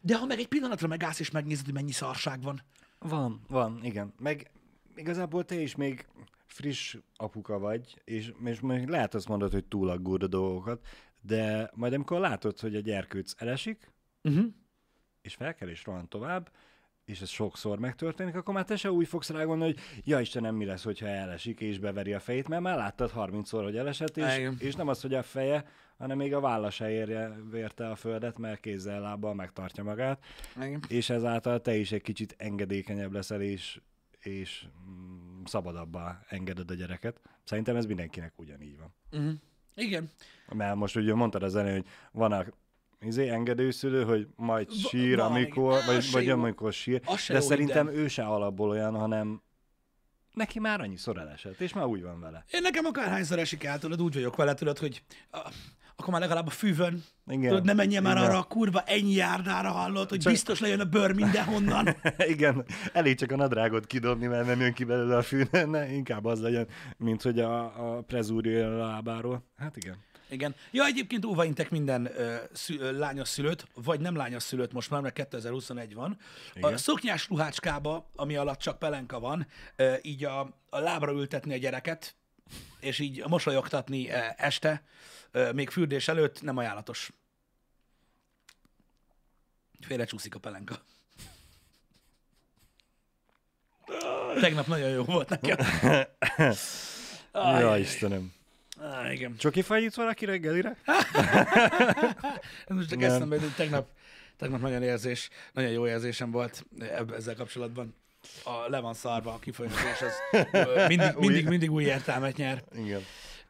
de 0.00 0.16
ha 0.16 0.26
meg 0.26 0.38
egy 0.38 0.48
pillanatra 0.48 0.88
megállsz 0.88 1.20
és 1.20 1.30
megnézed, 1.30 1.64
hogy 1.64 1.74
mennyi 1.74 1.92
szarság 1.92 2.42
van, 2.42 2.62
Van, 2.98 3.40
van, 3.48 3.84
igen. 3.84 4.12
Meg 4.18 4.50
igazából 4.94 5.44
te 5.44 5.54
is 5.54 5.76
még 5.76 6.06
friss 6.46 6.96
apuka 7.16 7.58
vagy, 7.58 8.00
és, 8.04 8.32
és 8.44 8.60
még 8.60 8.88
lehet 8.88 9.14
azt 9.14 9.28
mondod, 9.28 9.52
hogy 9.52 9.64
túlaggód 9.64 10.22
a 10.22 10.26
dolgokat, 10.26 10.86
de 11.20 11.70
majd 11.74 11.92
amikor 11.92 12.20
látod, 12.20 12.60
hogy 12.60 12.76
a 12.76 12.80
gyerkőc 12.80 13.34
elesik, 13.36 13.92
uh-huh. 14.22 14.44
és 15.22 15.34
fel 15.34 15.54
kell 15.54 15.68
és 15.68 15.84
rohan 15.84 16.08
tovább, 16.08 16.50
és 17.06 17.20
ez 17.20 17.28
sokszor 17.28 17.78
megtörténik, 17.78 18.34
akkor 18.34 18.54
már 18.54 18.64
te 18.64 18.76
se 18.76 18.90
úgy 18.90 19.08
fogsz 19.08 19.30
rá 19.30 19.44
gondolni, 19.44 19.74
hogy 19.74 20.02
ja 20.04 20.20
Istenem, 20.20 20.54
mi 20.54 20.64
lesz, 20.64 20.84
hogyha 20.84 21.06
elesik 21.06 21.60
és 21.60 21.78
beveri 21.78 22.12
a 22.12 22.20
fejét, 22.20 22.48
mert 22.48 22.62
már 22.62 22.76
láttad 22.76 23.12
30-szor, 23.16 23.60
hogy 23.62 23.76
elesett, 23.76 24.16
és, 24.16 24.50
és 24.58 24.74
nem 24.74 24.88
az, 24.88 25.00
hogy 25.00 25.14
a 25.14 25.22
feje, 25.22 25.64
hanem 25.98 26.16
még 26.16 26.34
a 26.34 26.40
válla 26.40 26.70
se 26.70 26.90
érje, 26.90 27.36
vérte 27.50 27.90
a 27.90 27.94
földet, 27.94 28.38
mert 28.38 28.60
kézzel, 28.60 29.00
lábbal 29.00 29.34
megtartja 29.34 29.82
magát, 29.82 30.24
Igen. 30.56 30.82
és 30.88 31.10
ezáltal 31.10 31.60
te 31.60 31.76
is 31.76 31.92
egy 31.92 32.02
kicsit 32.02 32.34
engedékenyebb 32.38 33.12
leszel, 33.12 33.40
és, 33.40 33.80
és 34.18 34.66
mm, 34.90 35.44
szabadabbá 35.44 36.24
engeded 36.28 36.70
a 36.70 36.74
gyereket. 36.74 37.20
Szerintem 37.44 37.76
ez 37.76 37.86
mindenkinek 37.86 38.32
ugyanígy 38.36 38.78
van. 38.78 38.94
Uh-huh. 39.12 39.34
Igen. 39.74 40.10
Mert 40.48 40.74
most 40.74 40.96
ugye 40.96 41.14
mondtad 41.14 41.42
az 41.42 41.56
elején, 41.56 41.76
hogy 41.76 41.86
van 42.12 42.32
a 42.32 42.44
izé, 43.00 43.28
engedőszülő, 43.28 44.04
hogy 44.04 44.26
majd 44.36 44.66
Va- 44.68 44.76
sír, 44.76 45.16
van, 45.16 45.30
amikor, 45.30 45.84
vagy, 45.86 46.10
vagy 46.12 46.28
amikor 46.28 46.72
sír, 46.72 47.00
de 47.28 47.40
szerintem 47.40 47.88
ő 47.88 48.08
se 48.08 48.24
alapból 48.24 48.68
olyan, 48.70 48.94
hanem 48.94 49.42
neki 50.32 50.58
már 50.58 50.80
annyiszor 50.80 51.18
elesett, 51.18 51.60
és 51.60 51.72
már 51.72 51.84
úgy 51.84 52.02
van 52.02 52.20
vele. 52.20 52.44
Én 52.50 52.62
nekem 52.62 52.84
akárhányszor 52.84 53.38
esik 53.38 53.64
el, 53.64 53.78
tudod, 53.78 54.02
úgy 54.02 54.14
vagyok 54.14 54.36
vele, 54.36 54.54
tudod, 54.54 54.78
hogy 54.78 55.02
a, 55.30 55.38
akkor 55.98 56.08
már 56.12 56.20
legalább 56.20 56.46
a 56.46 56.50
füvön, 56.50 57.04
Igen. 57.26 57.48
tudod, 57.48 57.64
ne 57.64 57.72
menjen 57.72 58.02
már 58.02 58.16
Igen. 58.16 58.28
arra 58.28 58.38
a 58.38 58.42
kurva 58.42 58.80
ennyi 58.80 59.12
járdára 59.12 59.70
hallott, 59.70 60.08
hogy 60.08 60.18
Csak- 60.18 60.32
biztos 60.32 60.60
lejön 60.60 60.80
a 60.80 60.84
bőr 60.84 61.12
mindenhonnan. 61.12 61.88
Igen, 62.34 62.64
elég 62.92 63.16
csak 63.16 63.32
a 63.32 63.36
nadrágot 63.36 63.86
kidobni, 63.86 64.26
mert 64.26 64.46
nem 64.46 64.60
jön 64.60 64.72
ki 64.72 64.84
belőle 64.84 65.16
a 65.16 65.22
fű, 65.22 65.42
ne, 65.50 65.92
inkább 65.92 66.24
az 66.24 66.40
legyen, 66.40 66.66
mint 66.96 67.22
hogy 67.22 67.38
a, 67.40 67.64
a 67.96 68.02
prezúr 68.02 68.46
jön 68.46 68.72
a 68.72 68.76
lábáról. 68.86 69.42
Hát 69.56 69.76
igen. 69.76 69.96
Igen. 70.28 70.54
Ja, 70.70 70.84
egyébként 70.84 71.24
óvaintek 71.24 71.70
minden 71.70 72.10
ö, 72.16 72.36
szü, 72.52 72.78
ö, 72.78 72.98
lányos 72.98 73.28
szülőt, 73.28 73.66
vagy 73.74 74.00
nem 74.00 74.16
lányos 74.16 74.42
szülőt 74.42 74.72
most 74.72 74.90
már, 74.90 75.00
mert 75.00 75.14
2021 75.14 75.94
van. 75.94 76.18
Igen. 76.54 76.72
A 76.72 76.76
szoknyás 76.76 77.28
ruhácskába, 77.28 78.10
ami 78.14 78.36
alatt 78.36 78.58
csak 78.58 78.78
pelenka 78.78 79.20
van, 79.20 79.46
ö, 79.76 79.94
így 80.02 80.24
a, 80.24 80.40
a 80.70 80.78
lábra 80.78 81.12
ültetni 81.12 81.54
a 81.54 81.56
gyereket, 81.56 82.14
és 82.80 82.98
így 82.98 83.24
mosolyogtatni 83.26 84.10
ö, 84.10 84.18
este, 84.36 84.82
ö, 85.30 85.52
még 85.52 85.70
fürdés 85.70 86.08
előtt 86.08 86.42
nem 86.42 86.56
ajánlatos. 86.56 87.12
Félrecsúszik 89.80 90.34
a 90.34 90.38
pelenka. 90.38 90.78
Tegnap 94.40 94.66
nagyon 94.66 94.88
jó 94.88 95.04
volt 95.04 95.28
nekem. 95.28 95.56
Ja, 97.32 97.76
Istenem. 97.76 98.35
Á, 98.80 99.12
igen. 99.12 99.36
Csoki 99.36 99.62
fejt 99.62 99.94
valaki 99.94 100.24
reggelire? 100.24 100.76
Most 102.68 102.88
csak 102.88 102.98
Nem. 102.98 103.10
eszembe 103.10 103.34
jutott, 103.34 103.54
tegnap, 103.54 103.88
tegnap 104.36 104.60
nagyon 104.60 104.82
érzés, 104.82 105.28
nagyon 105.52 105.70
jó 105.70 105.86
érzésem 105.86 106.30
volt 106.30 106.66
ezzel 107.16 107.34
kapcsolatban. 107.34 107.94
A 108.44 108.68
le 108.68 108.80
van 108.80 108.94
szarva 108.94 109.32
a 109.32 109.38
kifolyamatos, 109.38 110.02
az 110.02 110.12
mindig, 110.88 111.14
mindig, 111.26 111.48
mindig 111.48 111.70
új 111.70 111.84
értelmet 111.84 112.36
nyer. 112.36 112.64
Igen. 112.72 113.00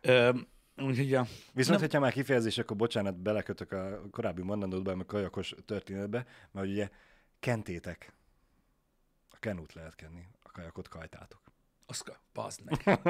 Ö, 0.01 0.31
Úgyhogy 0.79 1.11
ja. 1.11 1.27
Viszont, 1.53 1.81
hogyha 1.81 2.01
már 2.01 2.13
kifejezés, 2.13 2.59
akkor 2.59 2.77
bocsánat, 2.77 3.17
belekötök 3.17 3.73
a 3.73 4.01
korábbi 4.11 4.43
mondandódba, 4.43 4.93
a 4.93 5.05
kajakos 5.05 5.55
történetbe, 5.65 6.27
mert 6.53 6.67
ugye 6.67 6.89
kentétek. 7.41 8.13
A 9.31 9.37
kenút 9.41 9.73
lehet 9.73 9.95
kenni, 9.95 10.29
a 10.43 10.51
kajakot 10.51 10.89
kajtátok. 10.89 11.41
Oszka, 11.87 12.21
bazd 12.33 12.61
meg. 12.65 13.01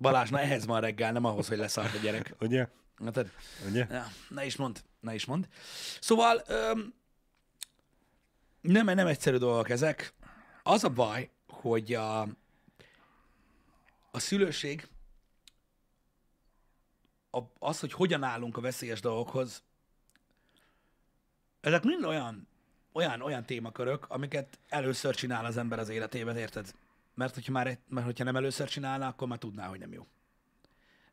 Balázs, 0.00 0.30
na 0.30 0.40
ehhez 0.40 0.66
van 0.66 0.80
reggel, 0.80 1.12
nem 1.12 1.24
ahhoz, 1.24 1.48
hogy 1.48 1.58
leszart 1.58 1.94
a 1.94 1.98
gyerek. 1.98 2.34
Ugye? 2.40 2.68
Na, 2.96 3.10
tehát, 3.10 3.30
Ugye? 3.68 3.86
ja, 3.90 4.06
ne 4.28 4.44
is 4.44 4.56
mond, 4.56 4.82
ne 5.00 5.14
is 5.14 5.24
mond. 5.24 5.48
Szóval 6.00 6.42
öm, 6.46 6.94
nem, 8.60 8.84
nem 8.84 9.06
egyszerű 9.06 9.36
dolgok 9.36 9.68
ezek. 9.68 10.12
Az 10.62 10.84
a 10.84 10.88
baj, 10.88 11.30
hogy 11.48 11.94
a, 11.94 12.20
a 14.10 14.18
szülőség, 14.18 14.88
a, 17.30 17.40
az, 17.58 17.80
hogy 17.80 17.92
hogyan 17.92 18.22
állunk 18.22 18.56
a 18.56 18.60
veszélyes 18.60 19.00
dolgokhoz, 19.00 19.62
ezek 21.60 21.82
mind 21.82 22.04
olyan, 22.04 22.48
olyan, 22.92 23.20
olyan 23.20 23.44
témakörök, 23.44 24.06
amiket 24.08 24.58
először 24.68 25.14
csinál 25.14 25.44
az 25.44 25.56
ember 25.56 25.78
az 25.78 25.88
életében, 25.88 26.36
érted? 26.36 26.74
Mert 27.14 27.34
hogyha, 27.34 27.52
már, 27.52 27.78
mert 27.88 28.06
hogyha 28.06 28.24
nem 28.24 28.36
először 28.36 28.68
csinálná, 28.68 29.08
akkor 29.08 29.28
már 29.28 29.38
tudná, 29.38 29.66
hogy 29.66 29.78
nem 29.78 29.92
jó. 29.92 30.06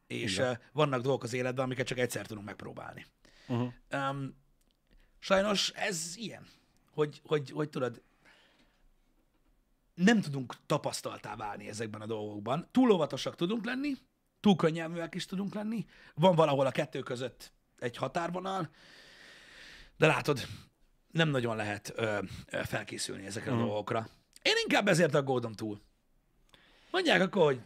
És 0.08 0.34
Igen. 0.34 0.60
vannak 0.72 1.02
dolgok 1.02 1.24
az 1.24 1.34
életben, 1.34 1.66
amiket 1.66 1.88
csak 1.88 1.98
egyszer 1.98 2.26
tudunk 2.26 2.46
megpróbálni. 2.46 3.06
Uh-huh. 3.48 3.74
Um, 3.92 4.36
sajnos 5.20 5.70
ez 5.70 6.14
ilyen, 6.16 6.48
hogy, 6.92 7.22
hogy, 7.26 7.50
hogy 7.50 7.70
tudod, 7.70 8.02
nem 9.94 10.22
tudunk 10.22 10.56
tapasztaltá 10.66 11.36
válni 11.36 11.68
ezekben 11.68 12.02
a 12.02 12.06
dolgokban. 12.06 12.68
Túl 12.72 12.92
óvatosak 12.92 13.36
tudunk 13.36 13.66
lenni, 13.66 13.94
túl 14.40 14.56
könnyelműek 14.56 15.16
is 15.16 15.26
tudunk 15.26 15.54
lenni, 15.54 15.86
van 16.14 16.36
valahol 16.36 16.66
a 16.66 16.72
kettő 16.72 17.00
között 17.00 17.54
egy 17.80 17.98
határvonal, 17.98 18.70
de 19.98 20.08
látod, 20.08 20.48
nem 21.12 21.30
nagyon 21.30 21.56
lehet 21.56 21.94
ö, 21.96 22.22
ö, 22.46 22.64
felkészülni 22.64 23.26
ezekre 23.26 23.52
a 23.52 23.58
dolgokra. 23.58 24.08
Én 24.42 24.54
inkább 24.64 24.88
ezért 24.88 25.16
aggódom 25.16 25.54
túl. 25.54 25.82
Mondják 26.91 27.21
akkor, 27.21 27.43
hogy, 27.43 27.60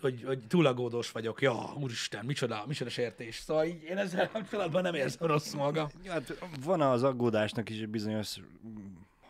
hogy, 0.00 0.22
hogy 0.26 0.38
túl 0.46 0.66
aggódós 0.66 1.10
vagyok. 1.10 1.42
Ja, 1.42 1.74
úristen, 1.80 2.24
micsoda, 2.24 2.64
micsoda 2.66 2.90
sértés. 2.90 3.36
Szóval 3.36 3.64
így 3.64 3.82
én 3.82 3.96
ezzel 3.96 4.30
kapcsolatban 4.32 4.82
nem 4.82 4.94
érzem 4.94 5.26
rossz 5.28 5.52
magam. 5.52 5.88
Hát 6.06 6.38
van 6.64 6.80
az 6.80 7.02
aggódásnak 7.02 7.68
is 7.70 7.80
egy 7.80 7.88
bizonyos 7.88 8.36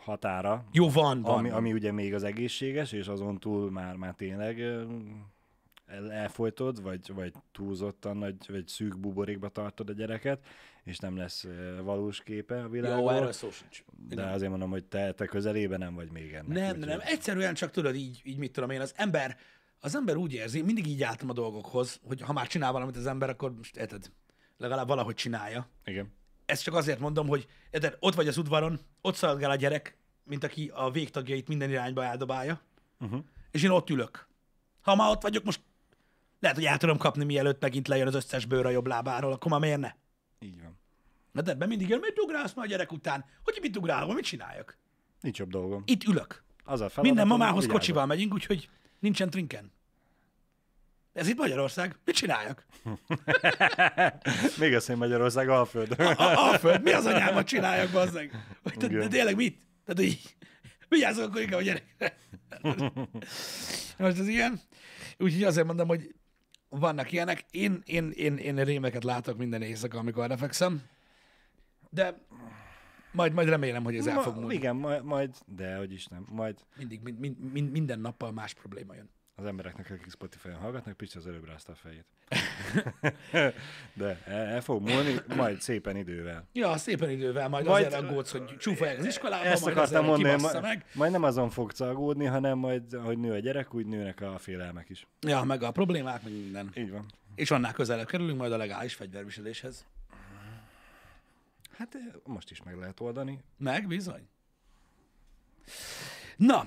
határa, 0.04 0.64
Jó, 0.72 0.90
van, 0.90 1.22
van. 1.22 1.38
ami, 1.38 1.50
ami 1.50 1.72
ugye 1.72 1.92
még 1.92 2.14
az 2.14 2.22
egészséges, 2.22 2.92
és 2.92 3.06
azon 3.06 3.38
túl 3.38 3.70
már, 3.70 3.94
már 3.94 4.14
tényleg 4.14 4.62
el, 5.90 6.12
elfolytod, 6.12 6.82
vagy, 6.82 7.12
vagy 7.14 7.32
túlzottan 7.52 8.16
nagy, 8.16 8.36
vagy 8.48 8.66
szűk 8.68 8.98
buborékba 8.98 9.48
tartod 9.48 9.88
a 9.88 9.92
gyereket, 9.92 10.46
és 10.84 10.98
nem 10.98 11.16
lesz 11.16 11.46
valós 11.82 12.22
képe 12.22 12.54
a 12.58 12.60
Jó, 12.62 12.68
világról. 12.68 13.12
erről 13.14 13.32
szó 13.32 13.50
sincs. 13.50 13.84
de 14.08 14.22
azért 14.26 14.50
mondom, 14.50 14.70
hogy 14.70 14.84
te, 14.84 15.12
te 15.12 15.26
közelében 15.26 15.78
nem 15.78 15.94
vagy 15.94 16.10
még 16.10 16.32
ennek. 16.32 16.46
Nem, 16.46 16.64
úgyhogy- 16.70 16.86
nem, 16.86 17.00
egyszerűen 17.02 17.54
csak 17.54 17.70
tudod 17.70 17.94
így, 17.94 18.20
így 18.24 18.38
mit 18.38 18.52
tudom 18.52 18.70
én, 18.70 18.80
az 18.80 18.92
ember, 18.96 19.36
az 19.80 19.96
ember 19.96 20.16
úgy 20.16 20.32
érzi, 20.32 20.62
mindig 20.62 20.86
így 20.86 21.02
álltam 21.02 21.30
a 21.30 21.32
dolgokhoz, 21.32 22.00
hogy 22.06 22.20
ha 22.20 22.32
már 22.32 22.46
csinál 22.46 22.72
valamit 22.72 22.96
az 22.96 23.06
ember, 23.06 23.28
akkor 23.28 23.54
most 23.56 23.76
érted, 23.76 24.10
legalább 24.56 24.88
valahogy 24.88 25.14
csinálja. 25.14 25.68
Igen. 25.84 26.12
Ezt 26.46 26.62
csak 26.62 26.74
azért 26.74 26.98
mondom, 26.98 27.26
hogy 27.28 27.46
érted, 27.70 27.96
ott 28.00 28.14
vagy 28.14 28.28
az 28.28 28.36
udvaron, 28.38 28.80
ott 29.00 29.14
szaladgál 29.14 29.50
a 29.50 29.54
gyerek, 29.56 29.96
mint 30.24 30.44
aki 30.44 30.70
a 30.74 30.90
végtagjait 30.90 31.48
minden 31.48 31.70
irányba 31.70 32.04
eldobálja, 32.04 32.60
Uh-huh. 33.00 33.20
és 33.50 33.62
én 33.62 33.70
ott 33.70 33.90
ülök. 33.90 34.28
Ha 34.80 34.94
már 34.94 35.10
ott 35.10 35.22
vagyok, 35.22 35.44
most 35.44 35.60
lehet, 36.40 36.56
hogy 36.56 36.66
el 36.66 36.78
tudom 36.78 36.96
kapni, 36.96 37.24
mielőtt 37.24 37.60
megint 37.60 37.88
lejön 37.88 38.06
az 38.06 38.14
összes 38.14 38.44
bőr 38.44 38.66
a 38.66 38.70
jobb 38.70 38.86
lábáról, 38.86 39.32
akkor 39.32 39.50
már 39.50 39.60
miért 39.60 39.80
ne? 39.80 39.92
Így 40.38 40.62
van. 40.62 40.78
Na 41.32 41.40
de 41.40 41.50
ebben 41.50 41.68
mindig 41.68 41.88
jön, 41.88 41.98
mit 42.00 42.18
ugrálsz 42.18 42.54
már 42.54 42.64
a 42.64 42.68
gyerek 42.68 42.92
után? 42.92 43.24
Hogy 43.44 43.58
mit 43.60 43.76
ugrálok, 43.76 44.14
mit 44.14 44.24
csináljak? 44.24 44.78
Nincs 45.20 45.38
jobb 45.38 45.50
dolgom. 45.50 45.82
Itt 45.86 46.04
ülök. 46.04 46.42
Az 46.64 46.80
a 46.80 46.88
feladat, 46.88 47.02
Minden 47.02 47.26
mamához 47.26 47.66
kocsival 47.66 48.06
megyünk, 48.06 48.32
úgyhogy 48.32 48.68
nincsen 48.98 49.30
trinken. 49.30 49.72
Ez 51.12 51.28
itt 51.28 51.36
Magyarország. 51.36 51.98
Mit 52.04 52.14
csináljak? 52.14 52.66
Még 54.58 54.74
azt, 54.74 54.86
hogy 54.86 54.96
Magyarország 54.96 55.48
Alföld. 55.48 56.00
A, 56.00 56.52
a 56.52 56.58
föld, 56.58 56.82
mi 56.82 56.92
az 56.92 57.06
anyámat 57.06 57.46
csináljak, 57.46 57.90
bazzeg? 57.90 58.46
De, 58.78 58.86
de 58.86 59.08
tényleg 59.08 59.36
mit? 59.36 59.60
Tehát 59.84 60.12
így, 60.12 60.36
vigyázzak 60.88 61.28
akkor 61.28 61.40
inkább 61.40 61.58
a 61.58 61.62
gyerekre. 61.62 62.16
Most 63.98 64.18
ez 64.18 64.28
ilyen. 64.28 64.60
Úgyhogy 65.18 65.44
azért 65.44 65.66
mondom, 65.66 65.88
hogy 65.88 66.14
vannak 66.70 67.12
ilyenek. 67.12 67.44
Én, 67.50 67.82
én, 67.84 68.10
én, 68.10 68.36
én 68.36 68.64
rémeket 68.64 69.04
látok 69.04 69.38
minden 69.38 69.62
éjszaka, 69.62 69.98
amikor 69.98 70.28
lefekszem. 70.28 70.82
De 71.90 72.18
majd, 73.12 73.32
majd 73.32 73.48
remélem, 73.48 73.84
hogy 73.84 73.96
ez 73.96 74.06
el 74.06 74.22
fog 74.22 74.34
Ma, 74.34 74.40
múlni. 74.40 74.54
igen, 74.54 74.76
majd, 74.76 75.04
majd, 75.04 75.34
de 75.46 75.76
hogy 75.76 75.92
is 75.92 76.06
nem, 76.06 76.26
majd 76.28 76.58
Mindig, 76.76 77.00
mind, 77.02 77.18
mind, 77.18 77.52
mind, 77.52 77.70
minden 77.70 78.00
nappal 78.00 78.32
más 78.32 78.54
probléma 78.54 78.94
jön. 78.94 79.10
Az 79.40 79.46
embereknek, 79.46 79.90
akik 79.90 80.10
Spotify-on 80.10 80.54
hallgatnak, 80.54 80.96
Pisti 80.96 81.18
az 81.18 81.26
előbb 81.26 81.44
rázta 81.44 81.72
a 81.72 81.74
fejét. 81.74 82.04
de 83.94 84.22
el, 84.24 84.46
el 84.46 84.60
fog 84.60 84.88
múlni, 84.88 85.14
majd 85.36 85.60
szépen 85.60 85.96
idővel. 85.96 86.48
Ja, 86.52 86.76
szépen 86.76 87.10
idővel 87.10 87.48
majd, 87.48 87.66
Majd- 87.66 87.86
azért 87.86 88.02
aggódsz, 88.02 88.30
hogy 88.30 88.56
csúfolják 88.58 88.98
az 88.98 89.04
iskolába, 89.04 89.44
Ezt 89.44 89.64
majd 89.64 89.76
akartam 89.76 90.04
mondani, 90.04 90.42
ma, 90.42 90.60
meg. 90.60 90.84
majd 90.94 91.12
nem 91.12 91.22
azon 91.22 91.50
fogsz 91.50 91.80
aggódni, 91.80 92.24
hanem 92.24 92.58
majd, 92.58 92.92
hogy 92.92 93.18
nő 93.18 93.32
a 93.32 93.38
gyerek, 93.38 93.74
úgy 93.74 93.86
nőnek 93.86 94.20
a 94.20 94.38
félelmek 94.38 94.88
is. 94.88 95.06
Ja, 95.20 95.42
meg 95.42 95.62
a 95.62 95.70
problémák, 95.70 96.22
meg 96.22 96.32
minden. 96.32 96.70
Így 96.74 96.90
van. 96.90 97.06
És 97.34 97.50
annál 97.50 97.72
közelebb 97.72 98.06
kerülünk 98.06 98.38
majd 98.38 98.52
a 98.52 98.56
legális 98.56 98.94
fegyverviseléshez. 98.94 99.86
Hát 101.76 101.94
eh, 101.94 102.00
most 102.24 102.50
is 102.50 102.62
meg 102.62 102.76
lehet 102.76 103.00
oldani. 103.00 103.40
Meg, 103.56 103.86
bizony. 103.86 104.28
Na, 106.36 106.66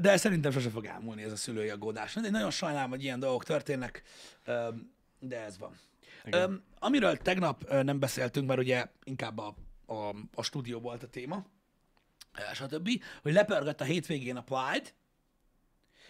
de 0.00 0.16
szerintem 0.16 0.52
sose 0.52 0.70
fog 0.70 0.84
elmúlni 0.84 1.22
ez 1.22 1.32
a 1.32 1.36
szülői 1.36 1.68
aggódás. 1.68 2.16
Én 2.16 2.30
nagyon 2.30 2.50
sajnálom, 2.50 2.90
hogy 2.90 3.02
ilyen 3.02 3.18
dolgok 3.18 3.44
történnek, 3.44 4.02
de 5.18 5.44
ez 5.44 5.58
van. 5.58 5.78
Igen. 6.24 6.64
Amiről 6.78 7.16
tegnap 7.16 7.70
nem 7.82 7.98
beszéltünk, 7.98 8.46
mert 8.46 8.60
ugye 8.60 8.86
inkább 9.04 9.38
a, 9.38 9.54
a, 9.86 10.14
a 10.34 10.42
stúdió 10.42 10.80
volt 10.80 11.02
a 11.02 11.08
téma, 11.08 11.46
stb., 12.52 12.88
hogy 13.22 13.32
lepörgött 13.32 13.80
a 13.80 13.84
hétvégén 13.84 14.36
a 14.36 14.42
Pride, 14.42 14.90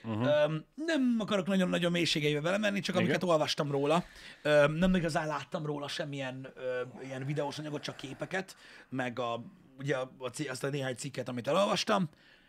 Uh-huh. 0.05 0.53
Nem 0.75 1.17
akarok 1.19 1.47
nagyon-nagyon 1.47 1.93
mélységeibe 1.93 2.41
vele 2.41 2.59
menni, 2.59 2.81
csak 2.81 2.97
amiket 2.97 3.23
olvastam 3.23 3.71
róla. 3.71 4.05
Nem 4.67 4.95
igazán 4.95 5.27
láttam 5.27 5.67
róla 5.67 5.89
semmilyen 5.89 6.53
ilyen 7.03 7.25
videós 7.25 7.59
anyagot, 7.59 7.83
csak 7.83 7.97
képeket, 7.97 8.57
meg 8.89 9.19
a, 9.19 9.45
ugye 9.79 9.97
azt 10.49 10.65
a 10.65 10.69
néhány 10.69 10.95
cikket, 10.95 11.29
amit 11.29 11.49
elolvastam. 11.49 12.09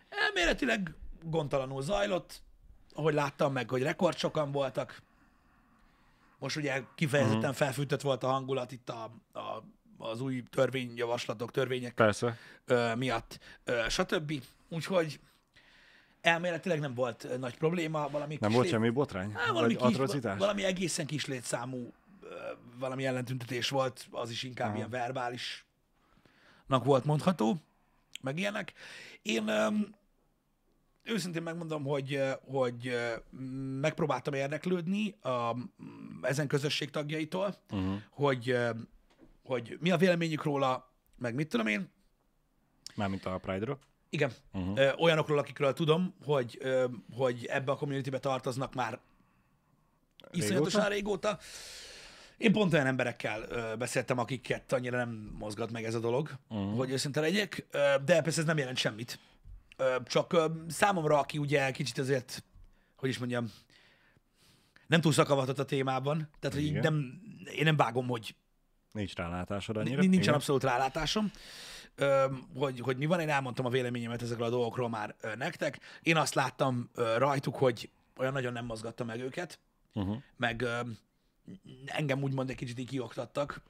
Elméletileg 0.10 0.96
gondtalanul 1.24 1.82
zajlott, 1.82 2.42
ahogy 2.94 3.14
láttam 3.14 3.54
meg, 3.54 3.70
hogy 3.70 3.82
rekord 3.82 4.18
sokan 4.18 4.52
voltak. 4.52 5.02
Most 6.40 6.56
ugye 6.56 6.84
kifejezetten 6.96 7.40
uh-huh. 7.40 7.56
felfűtött 7.56 8.02
volt 8.02 8.24
a 8.24 8.28
hangulat 8.28 8.72
itt 8.72 8.90
a, 8.90 9.12
a, 9.34 9.64
az 9.98 10.22
új 10.22 10.44
törvényjavaslatok, 10.50 11.52
törvények 11.52 11.94
Persze. 11.94 12.38
ö, 12.66 12.96
miatt, 12.96 13.40
ö, 13.64 13.82
stb. 13.90 14.44
Úgyhogy 14.70 15.20
elméletileg 16.22 16.80
nem 16.80 16.94
volt 16.94 17.40
nagy 17.40 17.58
probléma, 17.58 18.10
valami 18.10 18.38
Nem 18.40 18.52
volt 18.52 18.64
lét- 18.64 18.74
semmi 18.74 18.90
botrány? 18.90 19.34
Á, 19.36 19.52
valami, 19.52 19.76
kis, 19.76 19.86
atrocitás? 19.86 20.38
valami 20.38 20.64
egészen 20.64 21.06
kis 21.06 21.26
létszámú 21.26 21.94
valami 22.80 23.06
ellentüntetés 23.06 23.70
volt, 23.70 24.08
az 24.12 24.30
is 24.30 24.44
inkább 24.44 24.76
ilyen 24.76 24.90
verbálisnak 24.90 25.64
volt 26.84 27.06
mondható, 27.06 27.58
meg 28.22 28.38
ilyenek. 28.38 28.74
Én 29.22 29.48
öm, 29.48 29.96
őszintén 31.08 31.41
megmondom, 31.41 31.84
hogy, 31.84 32.22
hogy 32.41 32.96
megpróbáltam 33.82 34.34
érdeklődni 34.34 35.15
a, 35.22 35.56
ezen 36.22 36.48
közösség 36.48 36.89
tagjaitól, 36.89 37.56
uh-huh. 37.72 37.96
hogy, 38.10 38.58
hogy 39.43 39.78
mi 39.80 39.91
a 39.91 39.98
véleményük 39.98 40.43
róla, 40.43 40.93
meg 41.17 41.36
mit 41.36 41.50
tudom 41.50 41.67
én, 41.67 41.89
Mármint 42.96 43.26
a 43.26 43.38
Pride-ról? 43.38 43.80
igen. 44.10 44.32
Uh-huh. 44.54 45.02
Olyanokról, 45.02 45.38
akikről 45.38 45.74
tudom, 45.74 46.13
hogy, 46.26 46.60
hogy 47.13 47.46
ebbe 47.46 47.72
a 47.72 47.76
communitybe 47.76 48.20
tartoznak 48.20 48.74
már 48.74 49.00
iszonyatosan 50.32 50.89
régóta. 50.89 51.39
Én 52.38 52.52
pont 52.52 52.74
olyan 52.74 52.86
emberekkel 52.86 53.46
ö, 53.50 53.76
beszéltem, 53.76 54.20
akiket 54.20 54.74
annyira 54.74 54.98
nem 54.98 55.36
mozgat 55.39 55.72
meg 55.72 55.84
ez 55.84 55.96
a 55.96 56.00
dolog, 56.00 56.32
uh-huh. 56.50 56.78
hogy 56.78 56.91
őszinte 56.91 57.20
legyek, 57.20 57.67
ö, 57.72 57.93
de 58.06 58.22
persze 58.22 58.39
ez 58.39 58.46
nem 58.46 58.58
jelent 58.58 58.78
semmit. 58.78 59.20
Csak 60.06 60.36
számomra, 60.68 61.20
aki 61.20 61.38
ugye 61.38 61.72
kicsit 61.72 61.98
azért, 61.98 62.44
hogy 62.96 63.10
is 63.10 63.18
mondjam, 63.18 63.52
nem 64.88 65.02
túl 65.02 65.12
szakavatott 65.12 65.60
a 65.60 65.66
témában, 65.66 66.30
tehát 66.40 66.56
hogy 66.56 66.66
így 66.66 66.70
Igen. 66.76 66.94
nem, 66.94 67.22
én 67.56 67.63
nem 67.63 67.76
vágom, 67.76 68.08
hogy 68.08 68.36
Nincs 68.92 69.16
rálátásod 69.16 69.78
annyira? 69.78 69.96
Nincs, 69.96 70.10
nincsen 70.10 70.22
Igen. 70.24 70.34
abszolút 70.34 70.63
rálátásom, 70.63 71.32
hogy, 72.56 72.80
hogy 72.80 72.98
mi 72.98 73.06
van. 73.06 73.20
Én 73.20 73.30
elmondtam 73.30 73.66
a 73.66 73.70
véleményemet 73.70 74.22
ezekről 74.22 74.48
a 74.48 74.50
dolgokról 74.50 74.90
már 74.90 75.16
nektek. 75.38 75.80
Én 76.02 76.18
azt 76.18 76.34
láttam 76.34 76.90
rajtuk, 77.18 77.56
hogy 77.56 77.90
olyan 78.18 78.34
nagyon 78.34 78.54
nem 78.54 78.66
mozgatta 78.66 79.04
meg 79.04 79.20
őket, 79.20 79.60
Uh-huh. 79.94 80.18
meg 80.36 80.66
engem 81.86 82.24
úgymond 82.24 82.50
egy 82.50 82.56
kicsit 82.56 82.80
így 82.80 82.88
kioktattak. 82.90 83.62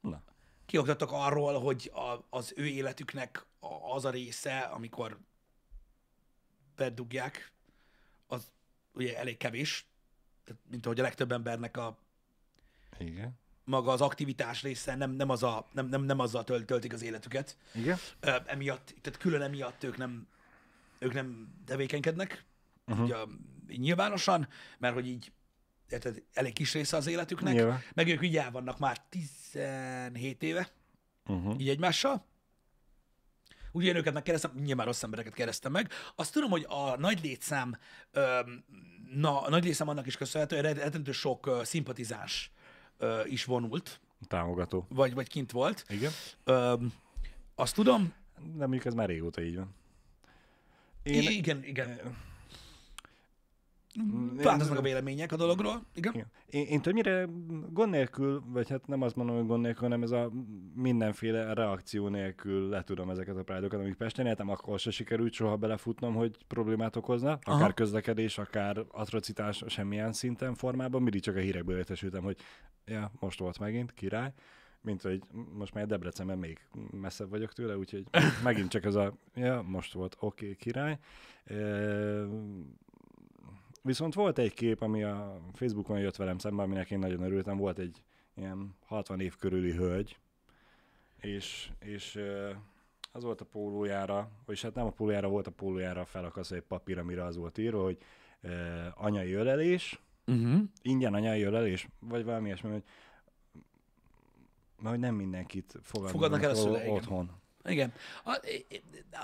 Na. 0.00 0.22
Kioktattak 0.66 1.12
arról, 1.12 1.60
hogy 1.60 1.90
a, 1.94 2.36
az 2.36 2.52
ő 2.56 2.66
életüknek 2.66 3.46
az 3.94 4.04
a 4.04 4.10
része, 4.10 4.58
amikor 4.58 5.18
bedugják, 6.76 7.52
az 8.26 8.50
ugye 8.92 9.18
elég 9.18 9.36
kevés, 9.36 9.86
mint 10.70 10.84
ahogy 10.86 11.00
a 11.00 11.02
legtöbb 11.02 11.32
embernek 11.32 11.76
a 11.76 11.98
Igen. 12.98 13.38
maga 13.64 13.92
az 13.92 14.00
aktivitás 14.00 14.62
része 14.62 14.94
nem, 14.94 15.10
nem, 15.10 15.28
az 15.28 15.42
a, 15.42 15.66
nem, 15.72 15.86
nem, 15.86 16.02
nem 16.02 16.18
azzal 16.18 16.44
tölt, 16.44 16.66
töltik 16.66 16.92
az 16.92 17.02
életüket. 17.02 17.56
Igen? 17.74 17.98
Ö, 18.20 18.36
emiatt, 18.46 18.94
tehát 19.00 19.18
külön 19.18 19.42
emiatt 19.42 19.84
ők 19.84 19.96
nem, 19.96 20.28
ők 20.98 21.12
nem 21.12 21.54
tevékenykednek, 21.66 22.44
uh-huh. 22.86 23.04
ugye, 23.04 23.16
nyilvánosan, 23.76 24.48
mert 24.78 24.94
hogy 24.94 25.06
így 25.06 25.32
érted, 25.88 26.22
elég 26.32 26.52
kis 26.52 26.72
része 26.72 26.96
az 26.96 27.06
életüknek, 27.06 27.54
Nyilván. 27.54 27.82
meg 27.94 28.08
ők 28.08 28.22
így 28.22 28.36
el 28.36 28.50
vannak 28.50 28.78
már 28.78 29.00
17 29.08 30.42
éve, 30.42 30.70
Uh-huh. 31.26 31.60
így 31.60 31.68
egymással. 31.68 32.24
Ugye 33.74 33.88
én 33.88 33.96
őket 33.96 34.12
megkérdeztem, 34.12 34.62
nyilván 34.64 34.86
rossz 34.86 35.02
embereket 35.02 35.34
kérdeztem 35.34 35.72
meg. 35.72 35.90
Azt 36.14 36.32
tudom, 36.32 36.50
hogy 36.50 36.66
a 36.68 36.96
nagy 36.96 37.22
létszám, 37.22 37.76
na, 39.14 39.40
a 39.40 39.48
nagy 39.50 39.64
létszám 39.64 39.88
annak 39.88 40.06
is 40.06 40.16
köszönhető, 40.16 40.56
hogy 40.56 40.64
rettentő 40.64 41.12
sok 41.12 41.46
ö, 41.46 43.24
is 43.24 43.44
vonult, 43.44 44.00
Támogató. 44.28 44.86
vagy, 44.88 45.14
vagy 45.14 45.28
kint 45.28 45.50
volt. 45.50 45.84
Igen. 45.88 46.10
Azt 47.54 47.74
tudom, 47.74 48.12
De 48.36 48.58
mondjuk 48.66 48.84
ez 48.84 48.94
már 48.94 49.08
régóta 49.08 49.42
így 49.42 49.56
van. 49.56 49.74
Én, 51.02 51.30
igen, 51.30 51.64
igen. 51.64 52.16
Változnak 54.42 54.78
a 54.78 54.82
vélemények 54.82 55.32
a 55.32 55.36
dologról, 55.36 55.82
igen. 55.94 56.12
Igen. 56.14 56.26
Én, 56.46 56.66
én 56.66 56.82
többnyire 56.82 57.28
gond 57.70 57.90
nélkül, 57.90 58.42
vagy 58.46 58.68
hát 58.68 58.86
nem 58.86 59.02
azt 59.02 59.16
mondom, 59.16 59.36
hogy 59.36 59.46
gond 59.46 59.62
nélkül, 59.62 59.82
hanem 59.82 60.02
ez 60.02 60.10
a 60.10 60.30
mindenféle 60.74 61.54
reakció 61.54 62.08
nélkül 62.08 62.68
le 62.68 62.82
tudom 62.82 63.10
ezeket 63.10 63.36
a 63.36 63.42
prádokat, 63.42 63.80
amik 63.80 63.94
Pesten 63.94 64.26
éltem, 64.26 64.48
akkor 64.48 64.78
se 64.78 64.90
sikerült 64.90 65.32
soha 65.32 65.56
belefutnom, 65.56 66.14
hogy 66.14 66.36
problémát 66.46 66.96
okozna, 66.96 67.32
akár 67.32 67.60
Aha. 67.60 67.72
közlekedés, 67.72 68.38
akár 68.38 68.84
atrocitás 68.90 69.62
semmilyen 69.66 70.12
szinten, 70.12 70.54
formában, 70.54 71.02
mindig 71.02 71.22
csak 71.22 71.36
a 71.36 71.40
hírekből 71.40 71.76
értesültem, 71.76 72.22
hogy 72.22 72.36
ja, 72.84 73.10
most 73.20 73.38
volt 73.38 73.58
megint, 73.58 73.92
király, 73.92 74.32
mint 74.80 75.02
hogy 75.02 75.22
most 75.52 75.74
már 75.74 75.86
Debrecenben 75.86 76.38
még 76.38 76.66
messzebb 76.90 77.30
vagyok 77.30 77.52
tőle, 77.52 77.76
úgyhogy 77.76 78.04
megint 78.44 78.70
csak 78.70 78.84
ez 78.84 78.94
a, 78.94 79.14
ja, 79.34 79.62
most 79.66 79.92
volt, 79.92 80.16
oké, 80.18 80.44
okay, 80.44 80.56
király. 80.56 80.98
Viszont 83.86 84.14
volt 84.14 84.38
egy 84.38 84.54
kép, 84.54 84.80
ami 84.82 85.02
a 85.02 85.40
Facebookon 85.52 85.98
jött 85.98 86.16
velem 86.16 86.38
szembe, 86.38 86.62
aminek 86.62 86.90
én 86.90 86.98
nagyon 86.98 87.22
örültem. 87.22 87.56
Volt 87.56 87.78
egy 87.78 88.02
ilyen 88.34 88.76
60 88.86 89.20
év 89.20 89.36
körüli 89.36 89.72
hölgy, 89.72 90.18
és, 91.20 91.70
és 91.78 92.18
az 93.12 93.24
volt 93.24 93.40
a 93.40 93.44
pólójára, 93.44 94.30
vagyis 94.44 94.62
hát 94.62 94.74
nem 94.74 94.86
a 94.86 94.90
pólójára, 94.90 95.28
volt 95.28 95.46
a 95.46 95.50
pólójára 95.50 96.04
felakasztva 96.04 96.56
egy 96.56 96.62
papír, 96.62 96.98
amire 96.98 97.24
az 97.24 97.36
volt 97.36 97.58
írva, 97.58 97.82
hogy 97.82 97.98
ö, 98.40 98.50
anyai 98.94 99.32
ölelés, 99.32 100.02
Uh-huh. 100.26 100.60
ingyen 100.82 101.14
anyai 101.14 101.42
ölelés, 101.42 101.88
vagy 102.00 102.24
valami 102.24 102.46
ilyesmi, 102.46 102.70
hogy, 102.70 102.82
hogy 104.82 104.98
nem 104.98 105.14
mindenkit 105.14 105.78
fogadnak, 105.82 106.14
Fogadnak 106.14 106.42
el 106.42 106.50
a 106.50 106.54
szüleik, 106.54 106.92
otthon. 106.92 107.30
Igen. 107.64 107.92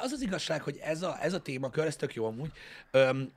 Az 0.03 0.13
az 0.13 0.21
igazság, 0.21 0.63
hogy 0.63 0.77
ez 0.77 1.03
a, 1.03 1.23
ez 1.23 1.33
a 1.33 1.41
témakör, 1.43 1.87
ez 1.87 1.97
tök 1.97 2.15
jó 2.15 2.25
amúgy, 2.27 2.53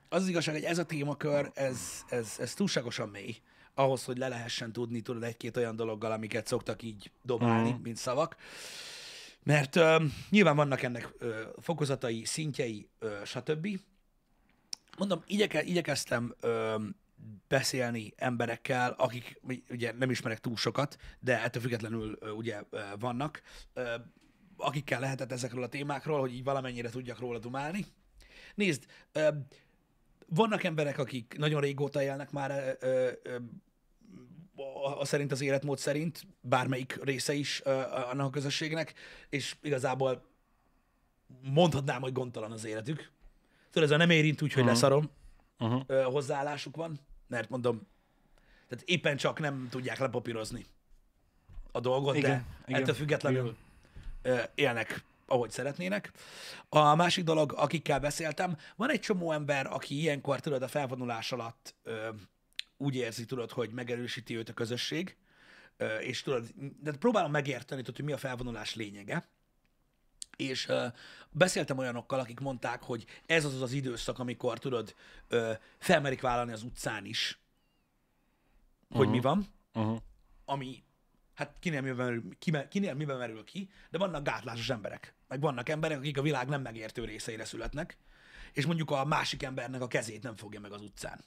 az 0.10 0.22
az 0.22 0.28
igazság, 0.28 0.56
hogy 0.56 0.64
ez 0.64 0.78
a 0.78 0.86
témakör, 0.86 1.52
ez, 1.54 1.80
ez, 2.10 2.36
ez 2.40 2.54
túlságosan 2.54 3.10
mély 3.10 3.36
ahhoz, 3.74 4.04
hogy 4.04 4.18
le 4.18 4.28
lehessen 4.28 4.72
tudni, 4.72 5.02
tudod, 5.02 5.24
egy-két 5.24 5.58
olyan 5.58 5.76
dologgal, 5.76 6.12
amiket 6.12 6.48
szoktak 6.48 6.82
így 6.84 7.12
dobálni, 7.22 7.70
Mhm. 7.72 7.82
mint 7.82 7.98
szavak. 7.98 8.36
Mert 9.44 9.76
öm, 9.76 10.14
nyilván 10.30 10.56
vannak 10.56 10.82
ennek 10.82 11.14
ö, 11.18 11.42
fokozatai, 11.62 12.26
szintjei, 12.26 12.90
ö, 13.00 13.16
stb. 13.26 13.68
Mondom, 14.98 15.24
igyeke, 15.28 15.64
igyekeztem 15.64 16.36
ö, 16.40 16.76
beszélni 17.48 18.14
emberekkel, 18.16 18.92
akik 18.98 19.42
ugye 19.70 19.92
nem 19.94 20.10
ismerek 20.10 20.40
túl 20.40 20.56
sokat, 20.56 20.98
de 21.20 21.42
ettől 21.44 21.62
függetlenül 21.62 22.18
ö, 22.20 22.30
ugye 22.30 22.62
ö, 22.70 22.80
vannak, 23.00 23.42
ö, 23.74 23.94
akikkel 24.58 25.00
lehetett 25.00 25.32
ezekről 25.32 25.64
a 25.64 25.68
témákról, 25.70 26.20
hogy 26.20 26.34
így 26.34 26.44
valamennyire 26.44 26.90
tudjak 26.90 27.20
róla 27.20 27.40
dumálni. 27.40 27.86
Nézd, 28.56 28.86
vannak 30.28 30.64
emberek, 30.64 30.98
akik 30.98 31.36
nagyon 31.38 31.62
régóta 31.62 32.02
élnek 32.02 32.32
már 32.32 32.78
a, 35.00 35.06
szerint 35.06 35.32
az 35.32 35.42
életmód 35.42 35.78
szerint, 35.78 36.22
bármelyik 36.42 37.00
része 37.04 37.34
is 37.34 37.60
annak 37.60 38.28
a 38.28 38.30
közösségnek, 38.30 38.94
és 39.30 39.56
igazából 39.62 40.26
mondhatnám, 41.42 42.02
hogy 42.02 42.12
gondtalan 42.14 42.52
az 42.52 42.66
életük. 42.66 43.12
Tudod, 43.72 43.90
ez 43.90 43.96
a 43.96 43.98
nem 43.98 44.10
érint 44.10 44.42
úgy, 44.42 44.54
hogy 44.54 44.64
Mhm. 44.64 44.72
leszarom 44.72 45.10
Uh-huh. 45.60 46.04
hozzáállásuk 46.04 46.76
van, 46.76 47.00
mert 47.28 47.50
mondom, 47.50 47.88
tehát 48.68 48.84
éppen 48.88 49.18
csak 49.18 49.40
nem 49.40 49.68
tudják 49.70 50.00
lepapírozni 50.00 50.66
a 51.72 51.80
dolgot, 51.80 52.16
Igen, 52.16 52.30
de 52.30 52.46
igen, 52.66 52.82
ettől 52.82 52.96
függetlenül 52.96 53.46
ö, 53.48 53.52
élnek, 54.56 55.04
ahogy 55.26 55.52
szeretnének. 55.52 56.12
A 56.70 56.96
másik 56.96 57.24
dolog, 57.24 57.54
akikkel 57.56 58.00
beszéltem, 58.00 58.58
van 58.76 58.90
egy 58.90 59.00
csomó 59.00 59.32
ember, 59.32 59.66
aki 59.66 60.00
ilyenkor, 60.00 60.40
tudod, 60.40 60.62
a 60.62 60.68
felvonulás 60.68 61.32
alatt 61.32 61.76
ö, 61.84 62.10
úgy 62.78 62.96
érzi, 62.96 63.26
tudod, 63.26 63.52
hogy 63.52 63.70
megerősíti 63.70 64.38
őt 64.38 64.50
a 64.50 64.54
közösség, 64.54 65.18
ö, 65.78 65.98
és 65.98 66.22
tudod, 66.22 66.46
de 66.82 66.92
próbálom 66.92 67.32
megérteni, 67.32 67.82
tudod, 67.82 67.96
hogy 67.96 68.06
mi 68.06 68.12
a 68.12 68.18
felvonulás 68.18 68.76
lényege, 68.76 69.28
és 70.38 70.68
ö, 70.68 70.86
beszéltem 71.30 71.78
olyanokkal, 71.78 72.20
akik 72.20 72.40
mondták, 72.40 72.84
hogy 72.84 73.06
ez 73.26 73.46
az 73.46 73.62
az 73.62 73.72
időszak, 73.72 74.20
amikor 74.20 74.60
tudod, 74.60 74.96
ö, 75.28 75.52
felmerik 75.80 76.22
vállalni 76.22 76.52
az 76.52 76.64
utcán 76.64 77.06
is, 77.06 77.40
hogy 78.90 79.10
mi 79.10 79.20
van, 79.20 79.52
Uh-huh. 79.76 79.98
ami 80.46 80.84
hát 81.34 81.56
kinél 81.60 81.82
miben, 81.82 82.06
merül, 82.06 82.24
kime, 82.40 82.68
kinél 82.68 82.94
miben 82.94 83.18
merül 83.18 83.44
ki, 83.44 83.70
de 83.90 83.98
vannak 83.98 84.24
gátlásos 84.24 84.70
emberek. 84.70 85.14
Meg 85.28 85.42
vannak 85.42 85.70
emberek, 85.70 85.98
akik 85.98 86.18
a 86.18 86.22
világ 86.22 86.48
nem 86.48 86.62
megértő 86.62 87.06
részeire 87.06 87.46
születnek, 87.46 87.98
és 88.54 88.66
mondjuk 88.66 88.92
a 88.92 89.06
másik 89.06 89.44
embernek 89.44 89.82
a 89.82 89.88
kezét 89.88 90.24
nem 90.24 90.36
fogja 90.36 90.60
meg 90.60 90.72
az 90.72 90.82
utcán. 90.82 91.24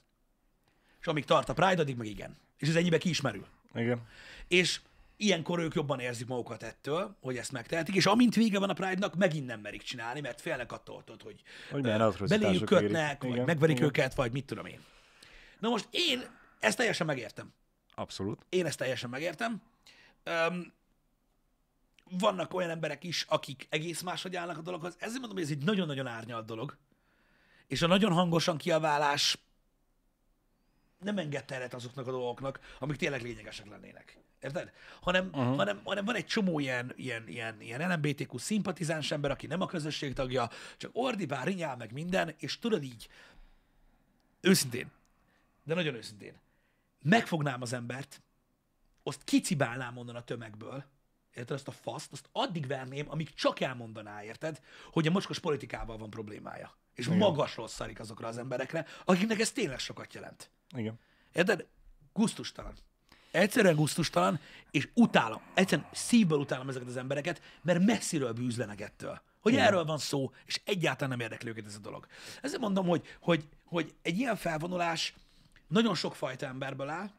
És 0.99 1.07
amíg 1.07 1.25
tart 1.25 1.49
a 1.49 1.53
Pride, 1.53 1.81
addig 1.81 1.97
meg 1.97 2.07
igen. 2.07 2.37
És 2.57 2.67
ez 2.67 2.75
ennyibe 2.75 2.97
ki 2.97 3.09
is 3.09 3.21
merül. 3.21 3.47
Igen. 3.73 4.01
És 4.47 4.81
ilyenkor 5.17 5.59
ők 5.59 5.73
jobban 5.73 5.99
érzik 5.99 6.27
magukat 6.27 6.63
ettől, 6.63 7.15
hogy 7.21 7.37
ezt 7.37 7.51
megtehetik, 7.51 7.95
és 7.95 8.05
amint 8.05 8.35
vége 8.35 8.59
van 8.59 8.69
a 8.69 8.73
Pride-nak, 8.73 9.15
megint 9.15 9.45
nem 9.45 9.59
merik 9.59 9.81
csinálni, 9.81 10.19
mert 10.19 10.41
félnek 10.41 10.71
attól, 10.71 11.03
hogy, 11.23 11.41
Hogy 11.71 11.89
atrocitások 11.89 12.39
beléjük 12.39 12.65
kötnek, 12.65 13.23
vagy 13.23 13.45
megverik 13.45 13.75
igen. 13.75 13.87
őket, 13.87 14.13
vagy 14.13 14.31
mit 14.31 14.45
tudom 14.45 14.65
én. 14.65 14.79
Na 15.59 15.69
most 15.69 15.87
én 15.91 16.23
ezt 16.59 16.77
teljesen 16.77 17.05
megértem. 17.05 17.53
Abszolút. 17.95 18.45
Én 18.49 18.65
ezt 18.65 18.77
teljesen 18.77 19.09
megértem. 19.09 19.61
Um, 20.27 20.73
vannak 22.09 22.53
olyan 22.53 22.69
emberek 22.69 23.03
is, 23.03 23.25
akik 23.27 23.67
egész 23.69 24.01
máshogy 24.01 24.35
állnak 24.35 24.57
a 24.57 24.61
dologhoz. 24.61 24.95
Ezért 24.99 25.19
mondom, 25.19 25.37
hogy 25.37 25.45
ez 25.45 25.51
egy 25.51 25.63
nagyon-nagyon 25.63 26.07
árnyalt 26.07 26.45
dolog. 26.45 26.77
És 27.67 27.81
a 27.81 27.87
nagyon 27.87 28.11
hangosan 28.11 28.57
kiaválás 28.57 29.37
nem 30.99 31.17
enged 31.17 31.45
teret 31.45 31.73
azoknak 31.73 32.07
a 32.07 32.11
dolgoknak, 32.11 32.59
amik 32.79 32.97
tényleg 32.97 33.21
lényegesek 33.21 33.69
lennének. 33.69 34.17
Érted? 34.39 34.71
Hanem, 35.01 35.25
uh-huh. 35.25 35.55
hanem, 35.55 35.81
hanem 35.83 36.05
van 36.05 36.15
egy 36.15 36.25
csomó 36.25 36.59
ilyen, 36.59 36.93
ilyen, 36.95 37.27
ilyen, 37.27 37.61
ilyen 37.61 37.91
LMBTQ 37.91 38.37
szimpatizáns 38.37 39.11
ember, 39.11 39.31
aki 39.31 39.47
nem 39.47 39.61
a 39.61 39.65
közösség 39.65 40.13
tagja, 40.13 40.49
csak 40.77 40.91
ordibál, 40.93 41.45
rinyál 41.45 41.75
meg 41.75 41.91
minden, 41.91 42.33
és 42.37 42.59
tudod 42.59 42.83
így, 42.83 43.07
őszintén, 44.41 44.91
de 45.63 45.73
nagyon 45.73 45.95
őszintén, 45.95 46.33
megfognám 47.03 47.61
az 47.61 47.73
embert, 47.73 48.21
azt 49.07 49.23
kicibálnám 49.23 49.97
onnan 49.97 50.15
a 50.15 50.23
tömegből, 50.23 50.85
érted, 51.33 51.55
azt 51.55 51.67
a 51.67 51.71
faszt, 51.71 52.11
azt 52.11 52.29
addig 52.31 52.67
verném, 52.67 53.05
amíg 53.09 53.33
csak 53.33 53.59
elmondaná, 53.59 54.23
érted, 54.23 54.61
hogy 54.91 55.07
a 55.07 55.11
mocskos 55.11 55.39
politikával 55.39 55.97
van 55.97 56.09
problémája. 56.09 56.77
És 56.93 57.05
Igen. 57.05 57.17
magasról 57.17 57.67
szarik 57.67 57.99
azokra 57.99 58.27
az 58.27 58.37
emberekre, 58.37 58.85
akiknek 59.05 59.39
ez 59.39 59.51
tényleg 59.51 59.79
sokat 59.79 60.13
jelent. 60.13 60.49
Igen. 60.75 60.99
Érted? 61.33 61.67
Gusztustalan. 62.13 62.73
Egyszerűen 63.31 63.75
gusztustalan, 63.75 64.39
és 64.71 64.89
utálom. 64.93 65.41
Egyszerűen 65.53 65.87
szívből 65.91 66.39
utálom 66.39 66.69
ezeket 66.69 66.87
az 66.87 66.97
embereket, 66.97 67.41
mert 67.61 67.85
messziről 67.85 68.33
bűzlenek 68.33 68.81
ettől. 68.81 69.21
Hogy 69.39 69.53
Igen. 69.53 69.65
erről 69.65 69.85
van 69.85 69.97
szó, 69.97 70.31
és 70.45 70.61
egyáltalán 70.65 71.09
nem 71.09 71.19
érdekli 71.19 71.49
őket 71.49 71.65
ez 71.65 71.75
a 71.75 71.79
dolog. 71.79 72.07
Ezért 72.41 72.61
mondom, 72.61 72.87
hogy, 72.87 73.17
hogy, 73.19 73.47
hogy 73.65 73.95
egy 74.01 74.17
ilyen 74.17 74.35
felvonulás 74.35 75.13
nagyon 75.67 75.95
sok 75.95 76.15
fajta 76.15 76.45
emberből 76.45 76.89
áll, 76.89 77.11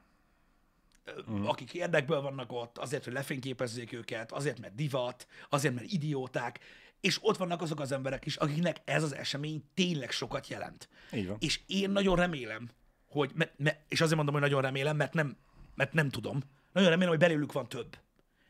mm. 1.30 1.44
akik 1.44 1.74
érdekből 1.74 2.20
vannak 2.20 2.52
ott, 2.52 2.78
azért, 2.78 3.04
hogy 3.04 3.12
lefényképezzék 3.12 3.92
őket, 3.92 4.32
azért, 4.32 4.60
mert 4.60 4.74
divat, 4.74 5.26
azért, 5.48 5.74
mert 5.74 5.92
idióták, 5.92 6.60
és 7.00 7.18
ott 7.20 7.36
vannak 7.36 7.62
azok 7.62 7.80
az 7.80 7.92
emberek 7.92 8.26
is, 8.26 8.36
akiknek 8.36 8.76
ez 8.84 9.02
az 9.02 9.14
esemény 9.14 9.64
tényleg 9.74 10.10
sokat 10.10 10.48
jelent. 10.48 10.88
Így 11.12 11.26
van. 11.26 11.36
És 11.40 11.60
én 11.66 11.90
nagyon 11.90 12.16
remélem, 12.16 12.68
hogy, 13.08 13.30
me, 13.34 13.50
me, 13.56 13.84
és 13.88 14.00
azért 14.00 14.16
mondom, 14.16 14.34
hogy 14.34 14.42
nagyon 14.42 14.62
remélem, 14.62 14.96
mert 14.96 15.12
nem, 15.12 15.36
mert 15.74 15.92
nem 15.92 16.08
tudom, 16.08 16.40
nagyon 16.72 16.88
remélem, 16.88 17.10
hogy 17.10 17.20
belőlük 17.22 17.52
van 17.52 17.68
több 17.68 17.98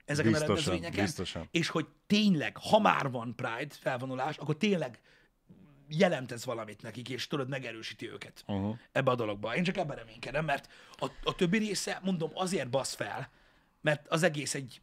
ezeken 0.05 0.35
a 0.35 0.37
Biztosan, 0.37 0.55
rendezvényeken, 0.55 1.05
biztosan. 1.05 1.49
és 1.51 1.69
hogy 1.69 1.87
tényleg, 2.07 2.57
ha 2.57 2.79
már 2.79 3.11
van 3.11 3.35
Pride 3.37 3.75
felvonulás, 3.81 4.37
akkor 4.37 4.57
tényleg 4.57 5.01
jelent 5.89 6.33
ez 6.33 6.45
valamit 6.45 6.83
nekik, 6.83 7.09
és 7.09 7.27
tudod, 7.27 7.49
megerősíti 7.49 8.11
őket 8.11 8.45
Uh-huh. 8.47 8.79
ebbe 8.93 9.11
a 9.11 9.15
dologba. 9.15 9.57
Én 9.57 9.63
csak 9.63 9.77
ebben 9.77 9.97
reménykedem, 9.97 10.45
mert 10.45 10.73
a, 10.91 11.11
a 11.23 11.35
többi 11.35 11.59
része, 11.59 12.01
mondom, 12.03 12.31
azért 12.35 12.71
basz 12.71 12.95
fel, 12.95 13.31
mert 13.81 14.09
az 14.09 14.23
egész 14.23 14.55
egy, 14.55 14.81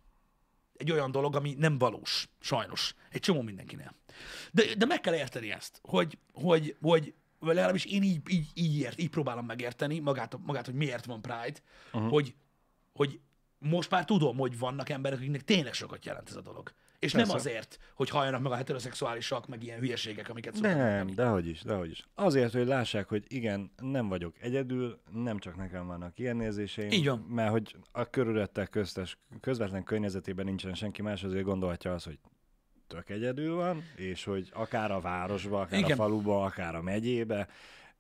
egy 0.78 0.92
olyan 0.92 1.12
dolog, 1.12 1.36
ami 1.36 1.56
nem 1.58 1.78
valós, 1.78 2.30
sajnos. 2.40 2.96
Egy 3.12 3.22
csomó 3.22 3.42
mindenkinél. 3.42 3.96
De, 4.52 4.76
de 4.76 4.86
meg 4.86 5.02
kell 5.02 5.16
érteni 5.16 5.52
ezt, 5.52 5.80
hogy, 5.84 6.18
hogy, 6.34 6.76
hogy 6.82 7.14
vagy 7.40 7.56
legalábbis 7.56 7.86
én 7.86 8.04
így, 8.04 8.22
így, 8.28 8.48
így, 8.54 8.80
ért, 8.80 9.00
így 9.00 9.10
próbálom 9.10 9.46
megérteni 9.46 10.00
magát, 10.00 10.38
magát, 10.46 10.66
hogy 10.66 10.74
miért 10.74 11.06
van 11.06 11.22
Pride, 11.22 11.60
uh-huh. 11.94 12.10
hogy, 12.10 12.36
hogy 12.94 13.20
most 13.58 13.90
már 13.90 14.06
tudom, 14.06 14.38
hogy 14.38 14.58
vannak 14.60 14.90
emberek, 14.90 15.18
akiknek 15.20 15.44
tényleg 15.44 15.74
sokat 15.74 16.06
jelent 16.06 16.30
ez 16.30 16.36
a 16.36 16.42
dolog. 16.42 16.74
És 17.06 17.12
Persze. 17.12 17.28
nem 17.28 17.36
azért, 17.36 17.80
hogy 17.94 18.10
halljanak 18.10 18.42
meg 18.42 18.52
a 18.52 18.56
heteroszexuálisak, 18.56 19.48
meg 19.48 19.64
ilyen 19.64 19.80
hülyeségek, 19.80 20.30
amiket 20.30 20.54
szoktak 20.54 20.76
Nem, 20.76 21.08
dehogy 21.16 21.48
is, 21.48 21.62
dehogy 21.62 21.90
is. 21.90 22.08
Azért, 22.16 22.54
hogy 22.54 22.68
lássák, 22.68 23.08
hogy 23.08 23.24
igen, 23.28 23.72
nem 23.82 24.08
vagyok 24.08 24.36
egyedül, 24.42 25.00
nem 25.14 25.40
csak 25.40 25.56
nekem 25.56 25.88
vannak 25.88 26.20
ilyen 26.20 26.42
érzéseim. 26.42 26.92
Így 26.92 27.08
van. 27.08 27.20
Mert 27.20 27.52
hogy 27.52 27.76
a 27.92 28.10
körülöttek 28.10 28.70
köztes, 28.70 29.18
közvetlen 29.42 29.84
környezetében 29.84 30.46
nincsen 30.46 30.74
senki 30.74 31.02
más, 31.02 31.24
azért 31.24 31.44
gondolhatja 31.44 31.94
az, 31.94 32.04
hogy 32.04 32.20
tök 32.88 33.10
egyedül 33.10 33.56
van, 33.56 33.84
és 33.96 34.24
hogy 34.24 34.50
akár 34.54 34.92
a 34.92 35.00
városba, 35.00 35.62
akár 35.62 35.80
Igen. 35.80 35.92
a 35.92 35.96
faluba, 35.96 36.44
akár 36.44 36.76
a 36.76 36.82
megyébe, 36.82 37.48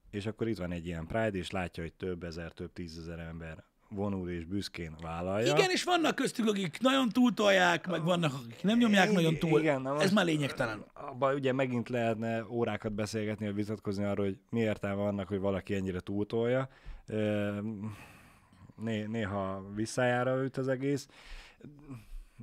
és 0.10 0.26
akkor 0.26 0.48
itt 0.48 0.58
van 0.58 0.72
egy 0.72 0.86
ilyen 0.86 1.08
Pride, 1.08 1.38
és 1.38 1.52
látja, 1.52 1.84
hogy 1.84 1.94
több 1.94 2.24
ezer, 2.24 2.52
több 2.52 2.74
tízezer 2.74 3.20
ember 3.20 3.64
vonul 3.96 4.30
és 4.30 4.46
büszkén 4.46 4.96
vállalja. 5.02 5.56
Igen, 5.58 5.70
és 5.70 5.84
vannak 5.84 6.16
köztük, 6.16 6.48
akik 6.48 6.78
nagyon 6.82 7.10
túltolják, 7.10 7.88
meg 7.88 8.04
vannak, 8.04 8.34
akik 8.34 8.64
nem 8.64 8.78
nyomják 8.78 9.04
Igen, 9.04 9.16
nagyon 9.16 9.38
túl. 9.38 9.60
igen, 9.60 9.82
na 9.82 10.02
Ez 10.02 10.12
már 10.14 10.26
lényegtelen. 10.26 10.86
Abban 10.94 11.34
ugye 11.36 11.54
megint 11.54 11.90
lehetne 11.90 12.46
órákat 12.50 12.94
beszélgetni, 12.94 13.46
vagy 13.46 13.56
vitatkozni 13.56 14.04
arról, 14.04 14.26
hogy 14.26 14.38
mi 14.50 14.60
értelme 14.60 15.02
annak, 15.02 15.28
hogy 15.28 15.40
valaki 15.40 15.76
ennyire 15.76 16.00
túltolja. 16.00 16.70
Néha 19.08 19.64
visszájára 19.76 20.44
üt 20.44 20.58
az 20.58 20.68
egész. 20.68 21.08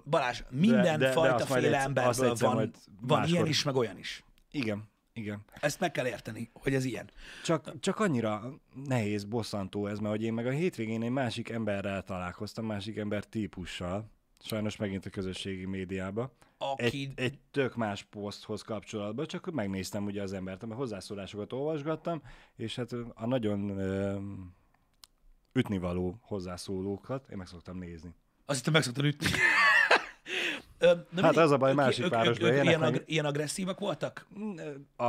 Balázs, 0.05 0.43
minden 0.51 0.83
de- 0.83 1.07
de 1.07 1.11
fajta 1.13 1.47
féle 1.47 1.85
egyszer- 1.85 2.41
van, 2.41 2.57
van 2.57 3.19
máskor- 3.19 3.29
ilyen 3.29 3.47
is, 3.47 3.63
meg 3.63 3.77
olyan 3.77 3.99
is. 3.99 4.25
Igen, 4.51 4.91
igen. 5.13 5.45
Ezt 5.61 5.81
meg 5.81 5.91
kell 5.91 6.07
érteni, 6.07 6.51
hogy 6.53 6.75
ez 6.75 6.85
ilyen. 6.85 7.11
Csak, 7.45 7.81
csak 7.81 8.01
annyira 8.01 8.61
nehéz, 8.85 9.25
bosszantó 9.25 9.87
ez, 9.87 9.99
mert 9.99 10.15
hogy 10.15 10.23
én 10.23 10.33
meg 10.33 10.47
a 10.47 10.51
hétvégén 10.51 11.03
egy 11.03 11.11
másik 11.11 11.49
emberrel 11.49 12.03
találkoztam, 12.03 12.67
másik 12.67 12.97
ember 12.97 13.25
típussal, 13.25 14.11
sajnos 14.41 14.77
megint 14.77 15.07
a 15.07 15.11
közösségi 15.11 15.65
médiába, 15.65 16.33
Aki, 16.59 16.85
egy, 16.85 17.13
egy 17.15 17.39
tök 17.51 17.75
más 17.75 18.03
poszthoz 18.03 18.63
kapcsolatban, 18.63 19.27
csak 19.27 19.51
megnéztem 19.51 20.05
ugye 20.05 20.23
az 20.23 20.33
embert, 20.33 20.67
mert 20.67 20.79
hozzászólásokat 20.79 21.53
olvasgattam, 21.53 22.23
és 22.57 22.77
hát 22.77 22.93
a 23.15 23.27
nagyon 23.27 23.69
ö, 23.79 24.19
ütnivaló 25.53 26.19
hozzászólókat 26.21 27.29
én 27.31 27.37
meg 27.37 27.47
szoktam 27.47 27.79
nézni. 27.79 28.15
azt 28.45 28.59
hittem 28.59 28.73
meg 28.73 28.83
szoktad 28.83 29.05
ütni. 29.05 29.27
De 31.11 31.23
Hát 31.23 31.37
az 31.37 31.51
a 31.51 31.57
baj, 31.57 31.71
ők- 31.71 31.77
másik 31.79 32.05
ők- 32.05 32.13
városban 32.13 32.49
ők 32.49 32.55
élnek, 32.55 32.69
ilyen, 32.69 32.83
ag- 32.83 33.03
ilyen 33.07 33.25
agresszívak 33.25 33.79
voltak? 33.79 34.27
A, 34.97 35.05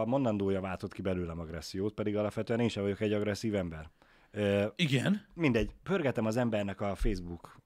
a 0.00 0.04
mondandója 0.04 0.60
váltott 0.60 0.92
ki 0.92 1.02
belőlem 1.02 1.40
agressziót, 1.40 1.94
pedig 1.94 2.16
alapvetően 2.16 2.60
én 2.60 2.68
sem 2.68 2.82
vagyok 2.82 3.00
egy 3.00 3.12
agresszív 3.12 3.54
ember. 3.54 3.90
Ö, 4.30 4.66
Igen. 4.76 5.26
mindegy, 5.34 5.70
pörgetem 5.82 6.26
az 6.26 6.36
embernek 6.36 6.80
a 6.80 6.94
Facebook 6.94 7.56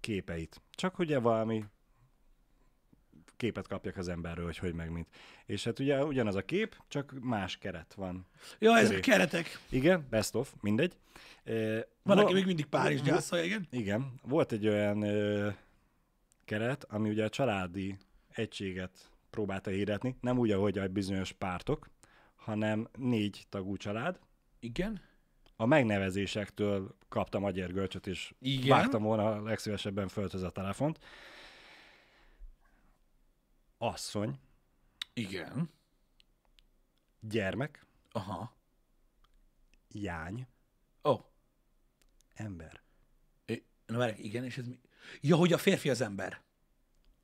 képeit. 0.00 0.60
Csak 0.70 0.98
ugye 0.98 1.18
valami 1.18 1.64
képet 3.36 3.68
kapjak 3.68 3.96
az 3.96 4.08
emberről, 4.08 4.44
hogy 4.44 4.58
hogy 4.58 4.74
meg 4.74 4.90
mint. 4.90 5.08
És 5.46 5.64
hát 5.64 5.78
ugye 5.78 6.04
ugyanaz 6.04 6.34
a 6.34 6.42
kép, 6.44 6.76
csak 6.88 7.14
más 7.20 7.56
keret 7.58 7.94
van. 7.94 8.26
Ja, 8.58 8.78
ezek 8.78 8.96
a 8.96 9.00
keretek. 9.00 9.60
Igen, 9.68 10.06
best 10.10 10.34
of, 10.34 10.52
mindegy. 10.60 10.96
Van, 12.02 12.16
vo- 12.16 12.18
aki 12.24 12.32
még 12.32 12.46
mindig 12.46 12.66
Párizs 12.66 13.00
gyászolja, 13.02 13.44
igen. 13.44 13.66
Igen, 13.70 14.12
volt 14.22 14.52
egy 14.52 14.68
olyan 14.68 15.04
keret, 16.50 16.84
ami 16.84 17.08
ugye 17.08 17.24
a 17.24 17.28
családi 17.28 17.98
egységet 18.28 19.10
próbálta 19.30 19.70
hirdetni, 19.70 20.16
nem 20.20 20.38
úgy, 20.38 20.50
ahogy 20.50 20.78
a 20.78 20.88
bizonyos 20.88 21.32
pártok, 21.32 21.90
hanem 22.34 22.88
négy 22.98 23.46
tagú 23.48 23.76
család. 23.76 24.18
Igen. 24.60 25.00
A 25.56 25.66
megnevezésektől 25.66 26.96
kaptam 27.08 27.44
agyérgölcsöt, 27.44 28.06
és 28.06 28.34
Igen. 28.38 28.68
vágtam 28.68 29.02
volna 29.02 29.42
legszívesebben 29.42 30.08
földhöz 30.08 30.42
a 30.42 30.50
telefont. 30.50 30.98
Asszony, 33.78 34.38
Igen. 35.14 35.70
gyermek, 37.20 37.86
Aha. 38.12 38.56
jány, 39.88 40.46
Ó. 41.04 41.10
Oh. 41.10 41.24
ember. 42.34 42.82
Na 43.86 43.98
várj, 43.98 44.22
igen, 44.22 44.44
és 44.44 44.58
ez 44.58 44.66
mi? 44.66 44.80
Ja, 45.20 45.36
hogy 45.36 45.52
a 45.52 45.58
férfi 45.58 45.90
az 45.90 46.00
ember. 46.00 46.40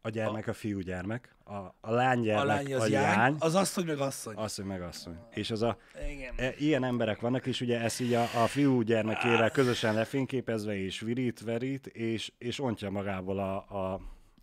A 0.01 0.09
gyermek 0.09 0.47
a 0.47 0.53
fiú 0.53 0.79
gyermek, 0.81 1.35
a, 1.45 1.55
a 1.81 1.91
lány 1.91 2.21
gyermek 2.21 2.45
a 2.45 2.47
lány 2.47 2.75
az 2.75 2.83
a 2.83 2.87
jány, 2.87 3.17
jány, 3.19 3.37
az 3.39 3.55
asszony 3.55 3.85
meg 3.85 3.99
asszony. 3.99 4.35
asszony 4.35 4.67
meg 4.67 4.83
asszony. 4.83 5.17
És 5.31 5.51
az 5.51 5.63
a 5.63 5.79
Igen. 6.11 6.35
E, 6.37 6.55
Ilyen 6.59 6.85
emberek 6.85 7.21
vannak, 7.21 7.47
és 7.47 7.61
ugye 7.61 7.81
ezt 7.81 8.01
így 8.01 8.15
a, 8.15 8.23
a 8.23 8.47
fiú 8.47 8.81
gyermekével 8.81 9.51
közösen 9.51 9.95
lefényképezve, 9.95 10.77
és 10.77 11.01
virít, 11.01 11.41
verít, 11.41 11.87
és, 11.87 12.33
és 12.39 12.61
ontja 12.61 12.91
magából 12.91 13.39
a, 13.39 13.57
a, 13.57 14.01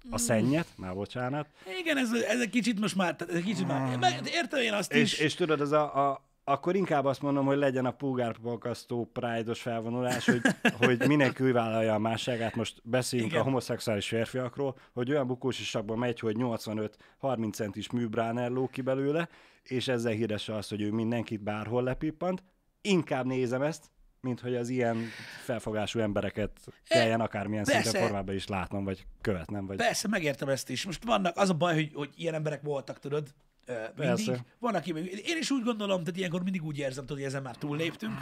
a 0.10 0.18
szennyet, 0.18 0.68
már 0.78 0.94
bocsánat. 0.94 1.48
Igen, 1.80 1.98
ez, 1.98 2.12
ez 2.12 2.40
egy 2.40 2.50
kicsit 2.50 2.80
most 2.80 2.96
már, 2.96 3.16
ez 3.30 3.36
egy 3.36 3.44
kicsit 3.44 3.68
már, 3.68 3.98
meg, 3.98 4.20
értem 4.26 4.62
én 4.62 4.74
azt 4.74 4.94
És, 4.94 5.14
is. 5.14 5.20
és 5.20 5.36
tudod, 5.36 5.62
ez 5.62 5.72
a, 5.72 6.10
a, 6.10 6.24
akkor 6.44 6.76
inkább 6.76 7.06
azt 7.06 7.22
mondom, 7.22 7.46
hogy 7.46 7.58
legyen 7.58 7.86
a 7.86 7.92
pulgárpakasztó 7.92 9.10
pride 9.14 9.54
felvonulás, 9.54 10.26
hogy, 10.26 10.42
hogy 10.86 11.08
mindenki 11.08 11.52
vállalja 11.52 11.94
a 11.94 12.00
másságát. 12.00 12.56
Most 12.56 12.82
beszéljünk 12.84 13.32
Igen. 13.32 13.44
a 13.44 13.46
homoszexuális 13.46 14.08
férfiakról, 14.08 14.78
hogy 14.94 15.10
olyan 15.10 15.28
bukósisakban 15.28 15.98
megy, 15.98 16.20
hogy 16.20 16.36
85-30 16.40 17.54
centis 17.54 17.92
műbráner 17.92 18.52
ló 18.52 18.68
ki 18.68 18.82
belőle, 18.82 19.30
és 19.64 19.88
ezzel 19.88 20.12
hirdesse 20.12 20.56
azt, 20.56 20.70
hogy 20.70 20.82
ő 20.82 20.92
mindenkit 20.92 21.42
bárhol 21.42 21.84
lepippant. 21.84 22.44
Inkább 22.82 23.26
nézem 23.26 23.62
ezt, 23.62 23.92
mint 24.22 24.40
hogy 24.40 24.56
az 24.56 24.70
ilyen 24.70 24.98
felfogású 25.44 26.00
embereket 26.00 26.60
kelljen 26.88 27.22
akármilyen 27.22 27.64
persze. 27.64 27.82
szinten 27.82 28.02
formában 28.02 28.36
is 28.36 28.48
látnom, 28.48 28.84
vagy 28.84 29.06
követnem, 29.22 29.66
vagy... 29.66 29.78
Persze, 29.78 30.08
megértem 30.08 30.50
ezt 30.50 30.70
is. 30.70 30.86
Most 30.86 31.04
vannak, 31.04 31.38
az 31.38 31.50
a 31.50 31.54
baj, 31.54 31.74
hogy, 31.74 31.92
hogy 31.94 32.10
ilyen 32.16 32.34
emberek 32.34 32.62
voltak, 32.62 33.00
tudod, 33.00 33.34
mindig. 33.68 33.96
Persze. 33.96 34.46
Van, 34.60 34.76
aki 34.76 34.92
még, 34.92 35.22
én 35.26 35.38
is 35.38 35.52
úgy 35.52 35.64
gondolom, 35.64 36.00
tehát 36.00 36.18
ilyenkor 36.18 36.44
mindig 36.44 36.64
úgy 36.64 36.78
érzem, 36.78 37.04
tudod, 37.06 37.18
hogy 37.18 37.28
ezen 37.28 37.42
már 37.42 37.56
túlléptünk. 37.56 38.20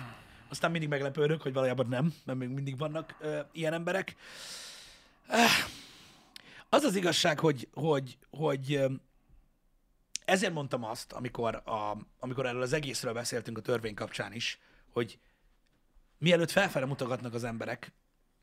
Aztán 0.50 0.72
mindig 0.72 0.90
meglepődök, 0.90 1.42
hogy 1.42 1.54
valójában 1.54 1.88
nem, 1.88 2.14
mert 2.26 2.40
még 2.40 2.50
mindig 2.50 2.78
vannak 2.78 3.16
ö, 3.20 3.40
ilyen 3.52 3.74
emberek. 3.74 4.16
Ah, 5.28 5.50
Az 6.70 6.84
az 6.84 6.96
igazság, 6.96 7.40
hogy, 7.40 7.68
hogy, 7.74 8.18
hogy 8.30 8.80
ezért 10.26 10.54
mondtam 10.54 10.84
azt, 10.84 11.12
amikor, 11.12 11.56
a, 11.56 11.98
amikor 12.20 12.46
erről 12.46 12.62
az 12.62 12.74
egészről 12.74 13.14
beszéltünk 13.14 13.58
a 13.58 13.62
törvény 13.62 13.94
kapcsán 13.94 14.34
is, 14.34 14.60
hogy 14.90 15.20
mielőtt 16.18 16.52
felfele 16.52 16.86
mutogatnak 16.86 17.34
az 17.34 17.44
emberek, 17.44 17.94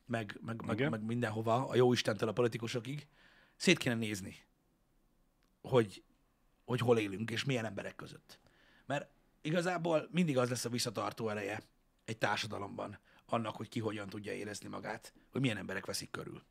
meg, 0.05 0.39
meg, 0.45 0.65
meg, 0.65 0.75
Igen. 0.77 0.89
meg 0.89 1.03
mindenhova, 1.03 1.67
a 1.67 1.75
jó 1.75 1.93
Istentől 1.93 2.29
a 2.29 2.33
politikusokig, 2.33 3.07
szét 3.55 3.77
kéne 3.77 3.95
nézni, 3.95 4.35
hogy, 5.61 6.03
hogy 6.69 6.79
hol 6.79 6.97
élünk, 6.97 7.31
és 7.31 7.43
milyen 7.43 7.65
emberek 7.65 7.95
között. 7.95 8.39
Mert 8.85 9.09
igazából 9.41 10.07
mindig 10.11 10.37
az 10.37 10.49
lesz 10.49 10.65
a 10.65 10.69
visszatartó 10.69 11.29
ereje 11.29 11.61
egy 12.05 12.17
társadalomban 12.17 12.99
annak, 13.25 13.55
hogy 13.55 13.69
ki 13.69 13.79
hogyan 13.79 14.09
tudja 14.09 14.33
érezni 14.33 14.69
magát, 14.69 15.13
hogy 15.31 15.41
milyen 15.41 15.57
emberek 15.57 15.85
veszik 15.85 16.11
körül. 16.11 16.43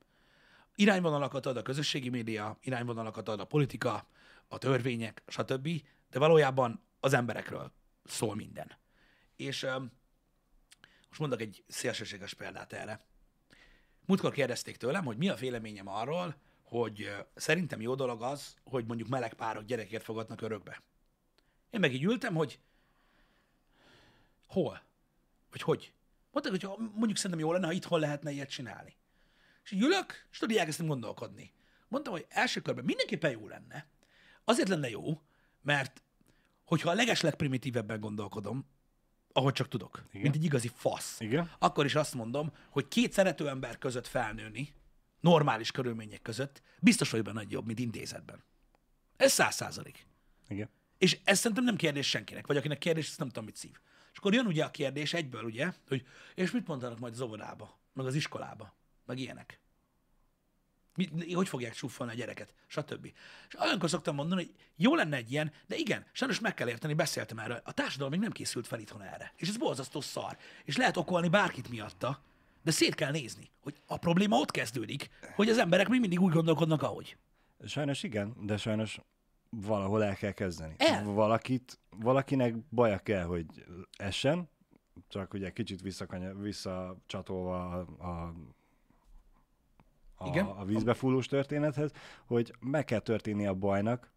Irányvonalakat 0.74 1.46
ad 1.46 1.56
a 1.56 1.62
közösségi 1.62 2.08
média, 2.08 2.58
irányvonalakat 2.60 3.28
ad 3.28 3.40
a 3.40 3.44
politika, 3.44 4.08
a 4.48 4.58
törvények, 4.58 5.22
stb., 5.26 5.68
de 6.10 6.18
valójában 6.18 6.82
az 7.00 7.12
emberekről 7.12 7.72
szól 8.04 8.34
minden. 8.34 8.78
És 9.36 9.62
öm, 9.62 9.92
most 11.08 11.20
mondok 11.20 11.40
egy 11.40 11.64
szélsőséges 11.68 12.34
példát 12.34 12.72
erre. 12.72 13.00
Múltkor 14.06 14.32
kérdezték 14.32 14.76
tőlem, 14.76 15.04
hogy 15.04 15.16
mi 15.16 15.28
a 15.28 15.34
véleményem 15.34 15.88
arról, 15.88 16.36
hogy 16.68 17.10
szerintem 17.34 17.80
jó 17.80 17.94
dolog 17.94 18.22
az, 18.22 18.56
hogy 18.64 18.86
mondjuk 18.86 19.08
meleg 19.08 19.34
párok 19.34 19.64
gyerekért 19.64 20.04
fogadnak 20.04 20.40
örökbe. 20.40 20.82
Én 21.70 21.80
meg 21.80 21.94
így 21.94 22.04
ültem, 22.04 22.34
hogy 22.34 22.58
hol? 24.46 24.82
Vagy 25.50 25.60
hogy? 25.60 25.92
Mondták, 26.32 26.60
hogy 26.60 26.88
mondjuk 26.94 27.16
szerintem 27.16 27.38
jó 27.38 27.52
lenne, 27.52 27.66
ha 27.66 27.72
itthon 27.72 28.00
lehetne 28.00 28.30
ilyet 28.30 28.50
csinálni. 28.50 28.96
És 29.64 29.70
így 29.70 29.82
ülök, 29.82 30.26
és 30.30 30.38
tudod, 30.38 30.56
elkezdtem 30.56 30.86
gondolkodni. 30.86 31.52
Mondtam, 31.88 32.12
hogy 32.12 32.26
első 32.28 32.60
körben 32.60 32.84
mindenképpen 32.84 33.30
jó 33.30 33.48
lenne. 33.48 33.86
Azért 34.44 34.68
lenne 34.68 34.88
jó, 34.88 35.20
mert 35.62 36.02
hogyha 36.64 36.90
a 36.90 36.94
legesleg 36.94 37.34
primitívebben 37.34 38.00
gondolkodom, 38.00 38.66
ahogy 39.32 39.52
csak 39.52 39.68
tudok, 39.68 40.04
Igen. 40.08 40.22
mint 40.22 40.34
egy 40.34 40.44
igazi 40.44 40.70
fasz, 40.74 41.20
Igen. 41.20 41.50
akkor 41.58 41.84
is 41.84 41.94
azt 41.94 42.14
mondom, 42.14 42.52
hogy 42.70 42.88
két 42.88 43.12
szerető 43.12 43.48
ember 43.48 43.78
között 43.78 44.06
felnőni, 44.06 44.74
normális 45.20 45.70
körülmények 45.70 46.22
között, 46.22 46.62
biztos, 46.80 47.10
hogy 47.10 47.22
benne 47.22 47.42
jobb, 47.48 47.66
mint 47.66 47.78
intézetben. 47.78 48.44
Ez 49.16 49.32
száz 49.32 49.54
százalék. 49.54 50.06
Igen. 50.48 50.68
És 50.98 51.18
ez 51.24 51.38
szerintem 51.38 51.64
nem 51.64 51.76
kérdés 51.76 52.08
senkinek, 52.08 52.46
vagy 52.46 52.56
akinek 52.56 52.78
kérdés, 52.78 53.08
ezt 53.08 53.18
nem 53.18 53.28
tudom, 53.28 53.44
mit 53.44 53.56
szív. 53.56 53.80
És 54.12 54.18
akkor 54.18 54.34
jön 54.34 54.46
ugye 54.46 54.64
a 54.64 54.70
kérdés 54.70 55.14
egyből, 55.14 55.44
ugye, 55.44 55.72
hogy 55.88 56.06
és 56.34 56.50
mit 56.50 56.66
mondanak 56.66 56.98
majd 56.98 57.12
az 57.12 57.20
óvodába, 57.20 57.78
meg 57.92 58.06
az 58.06 58.14
iskolába, 58.14 58.76
meg 59.06 59.18
ilyenek. 59.18 59.60
Mi, 60.94 61.32
hogy 61.32 61.48
fogják 61.48 61.74
csúfolni 61.74 62.12
a 62.12 62.16
gyereket, 62.16 62.54
stb. 62.66 63.12
És 63.48 63.60
olyankor 63.60 63.88
szoktam 63.88 64.14
mondani, 64.14 64.44
hogy 64.44 64.54
jó 64.76 64.94
lenne 64.94 65.16
egy 65.16 65.32
ilyen, 65.32 65.52
de 65.66 65.76
igen, 65.76 66.06
sajnos 66.12 66.40
meg 66.40 66.54
kell 66.54 66.68
érteni, 66.68 66.94
beszéltem 66.94 67.38
erről, 67.38 67.60
a 67.64 67.72
társadalom 67.72 68.12
még 68.12 68.20
nem 68.20 68.30
készült 68.30 68.66
fel 68.66 68.80
itthon 68.80 69.02
erre. 69.02 69.32
És 69.36 69.48
ez 69.48 69.56
borzasztó 69.56 70.00
szar. 70.00 70.38
És 70.64 70.76
lehet 70.76 70.96
okolni 70.96 71.28
bárkit 71.28 71.68
miatta, 71.68 72.22
de 72.68 72.74
szét 72.74 72.94
kell 72.94 73.10
nézni, 73.10 73.50
hogy 73.60 73.80
a 73.86 73.96
probléma 73.96 74.36
ott 74.36 74.50
kezdődik, 74.50 75.08
hogy 75.36 75.48
az 75.48 75.58
emberek 75.58 75.88
még 75.88 76.00
mindig 76.00 76.20
úgy 76.20 76.32
gondolkodnak, 76.32 76.82
ahogy. 76.82 77.16
Sajnos 77.64 78.02
igen, 78.02 78.34
de 78.40 78.56
sajnos 78.56 79.00
valahol 79.50 80.04
el 80.04 80.16
kell 80.16 80.32
kezdeni. 80.32 80.74
El. 80.76 81.04
Valakit, 81.04 81.78
valakinek 81.96 82.54
baja 82.70 82.98
kell, 82.98 83.24
hogy 83.24 83.46
essen, 83.98 84.48
csak 85.08 85.34
ugye 85.34 85.50
kicsit 85.50 85.80
visszakanya, 85.80 86.34
visszacsatolva 86.34 87.86
a, 87.98 88.34
a, 90.16 90.28
Igen. 90.28 90.44
a, 90.44 90.60
a 90.60 90.64
vízbefúlós 90.64 91.26
történethez, 91.26 91.92
hogy 92.26 92.54
meg 92.60 92.84
kell 92.84 93.00
történni 93.00 93.46
a 93.46 93.54
bajnak 93.54 94.12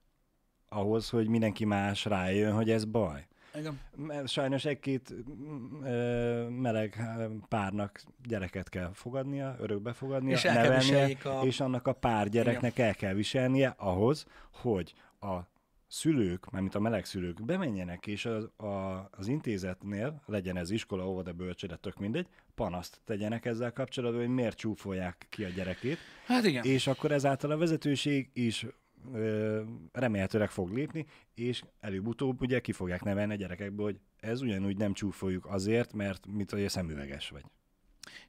ahhoz, 0.70 1.10
hogy 1.10 1.28
mindenki 1.28 1.66
más 1.66 2.06
rájön, 2.06 2.54
hogy 2.54 2.70
ez 2.70 2.86
baj. 2.86 3.28
Igen. 3.56 3.80
Mert 3.96 4.28
sajnos 4.28 4.66
egy-két 4.66 5.14
mm, 5.32 6.54
meleg 6.54 7.02
párnak 7.50 8.02
gyereket 8.28 8.70
kell 8.70 8.90
fogadnia, 8.94 9.56
örökbe 9.60 9.94
fogadnia, 9.94 10.36
És 10.36 10.44
nevelnie, 10.44 11.18
a- 11.24 11.46
és 11.46 11.60
annak 11.60 11.88
a 11.88 11.94
pár 11.94 12.30
gyereknek 12.30 12.80
el 12.80 12.94
kell 12.96 13.14
viselnie 13.14 13.74
ahhoz, 13.78 14.26
hogy 14.52 14.94
a 15.22 15.38
szülők, 15.88 16.50
mármint 16.52 16.76
a 16.76 16.80
meleg 16.80 17.06
szülők 17.06 17.46
bemenjenek, 17.46 18.08
és 18.08 18.26
az, 18.26 18.44
a, 18.58 19.08
az 19.12 19.28
intézetnél, 19.28 20.22
legyen 20.26 20.58
ez 20.58 20.70
iskola, 20.70 21.08
óvoda, 21.10 21.34
bölcsőde, 21.34 21.76
tök 21.76 21.98
mindegy, 21.98 22.28
panaszt 22.56 23.02
tegyenek 23.06 23.46
ezzel 23.46 23.72
kapcsolatban, 23.74 24.22
hogy 24.22 24.30
miért 24.34 24.58
csúfolják 24.58 25.26
ki 25.30 25.44
a 25.44 25.48
gyerekét, 25.50 25.98
Hát 26.26 26.46
igen. 26.46 26.64
és 26.64 26.88
akkor 26.88 27.12
ezáltal 27.12 27.52
a 27.52 27.58
vezetőség 27.58 28.30
is 28.34 28.66
remélhetőleg 29.92 30.50
fog 30.50 30.72
lépni, 30.74 31.06
és 31.36 31.64
előbb-utóbb 31.80 32.42
ugye 32.42 32.60
ki 32.60 32.72
fogják 32.72 33.04
nevelni 33.04 33.34
a 33.34 33.36
gyerekekből, 33.36 33.86
hogy 33.86 34.00
ez 34.20 34.42
ugyanúgy 34.42 34.78
nem 34.78 34.94
csúfoljuk 34.94 35.46
azért, 35.46 35.94
mert 35.94 36.26
mit 36.28 36.52
hogy 36.52 36.70
szemüveges 36.70 37.30
vagy. 37.30 37.44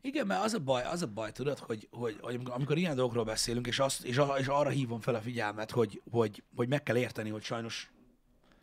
Igen, 0.00 0.26
mert 0.26 0.44
az 0.44 0.54
a 0.54 0.58
baj, 0.58 0.82
az 0.82 1.02
a 1.02 1.06
baj, 1.06 1.32
tudod, 1.32 1.58
hogy, 1.58 1.88
hogy, 1.90 2.18
hogy 2.20 2.40
amikor- 2.44 2.78
ilyen 2.78 2.96
dolgokról 2.96 3.24
beszélünk, 3.24 3.66
és, 3.66 3.78
azt, 3.78 4.04
és, 4.04 4.18
a, 4.18 4.34
és 4.38 4.46
arra 4.46 4.68
hívom 4.68 5.00
fel 5.00 5.14
a 5.14 5.20
figyelmet, 5.20 5.70
hogy, 5.70 6.02
hogy, 6.10 6.42
hogy 6.56 6.68
meg 6.68 6.82
kell 6.82 6.96
érteni, 6.96 7.30
hogy 7.30 7.42
sajnos 7.42 7.90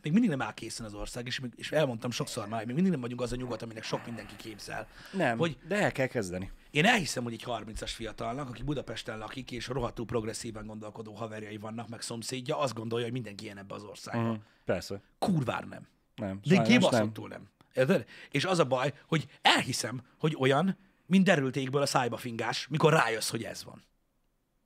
még 0.02 0.12
mindig 0.12 0.30
nem 0.30 0.42
áll 0.42 0.54
készen 0.54 0.86
az 0.86 0.94
ország, 0.94 1.26
és, 1.26 1.40
még- 1.40 1.52
és 1.56 1.72
elmondtam 1.72 2.10
sokszor 2.10 2.48
már, 2.48 2.58
hogy 2.58 2.66
még 2.66 2.74
mindig 2.74 2.92
nem 2.92 3.00
vagyunk 3.00 3.20
az 3.20 3.32
a 3.32 3.36
nyugat, 3.36 3.62
aminek 3.62 3.82
sok 3.82 4.06
mindenki 4.06 4.36
képzel. 4.36 4.88
Nem, 5.12 5.38
hogy... 5.38 5.58
de 5.68 5.76
el 5.76 5.92
kell 5.92 6.06
kezdeni. 6.06 6.50
Én 6.70 6.84
elhiszem, 6.84 7.22
hogy 7.22 7.32
egy 7.32 7.44
30-as 7.46 7.90
fiatalnak, 7.94 8.48
aki 8.48 8.62
Budapesten 8.62 9.18
lakik, 9.18 9.50
és 9.50 9.66
rohadtul 9.66 10.04
progresszíven 10.06 10.66
gondolkodó 10.66 11.14
haverjai 11.14 11.56
vannak, 11.56 11.88
meg 11.88 12.00
szomszédja, 12.00 12.58
azt 12.58 12.74
gondolja, 12.74 13.04
hogy 13.04 13.14
mindenki 13.14 13.44
ilyen 13.44 13.58
ebbe 13.58 13.74
az 13.74 13.82
országban. 13.82 14.30
Uh-huh. 14.30 14.44
Persze. 14.64 15.00
Kurvár 15.18 15.64
nem. 15.64 15.88
Nem. 16.14 16.40
De 16.44 16.54
nem. 16.54 16.64
kibaszottul 16.64 17.28
nem. 17.28 17.48
Érted? 17.74 18.06
És 18.30 18.44
az 18.44 18.58
a 18.58 18.64
baj, 18.64 18.92
hogy 19.06 19.26
elhiszem, 19.42 20.02
hogy 20.18 20.36
olyan, 20.38 20.76
mint 21.06 21.24
derültékből 21.24 21.82
a 21.82 21.86
szájba 21.86 22.16
fingás, 22.16 22.66
mikor 22.68 22.92
rájössz, 22.92 23.30
hogy 23.30 23.44
ez 23.44 23.64
van. 23.64 23.84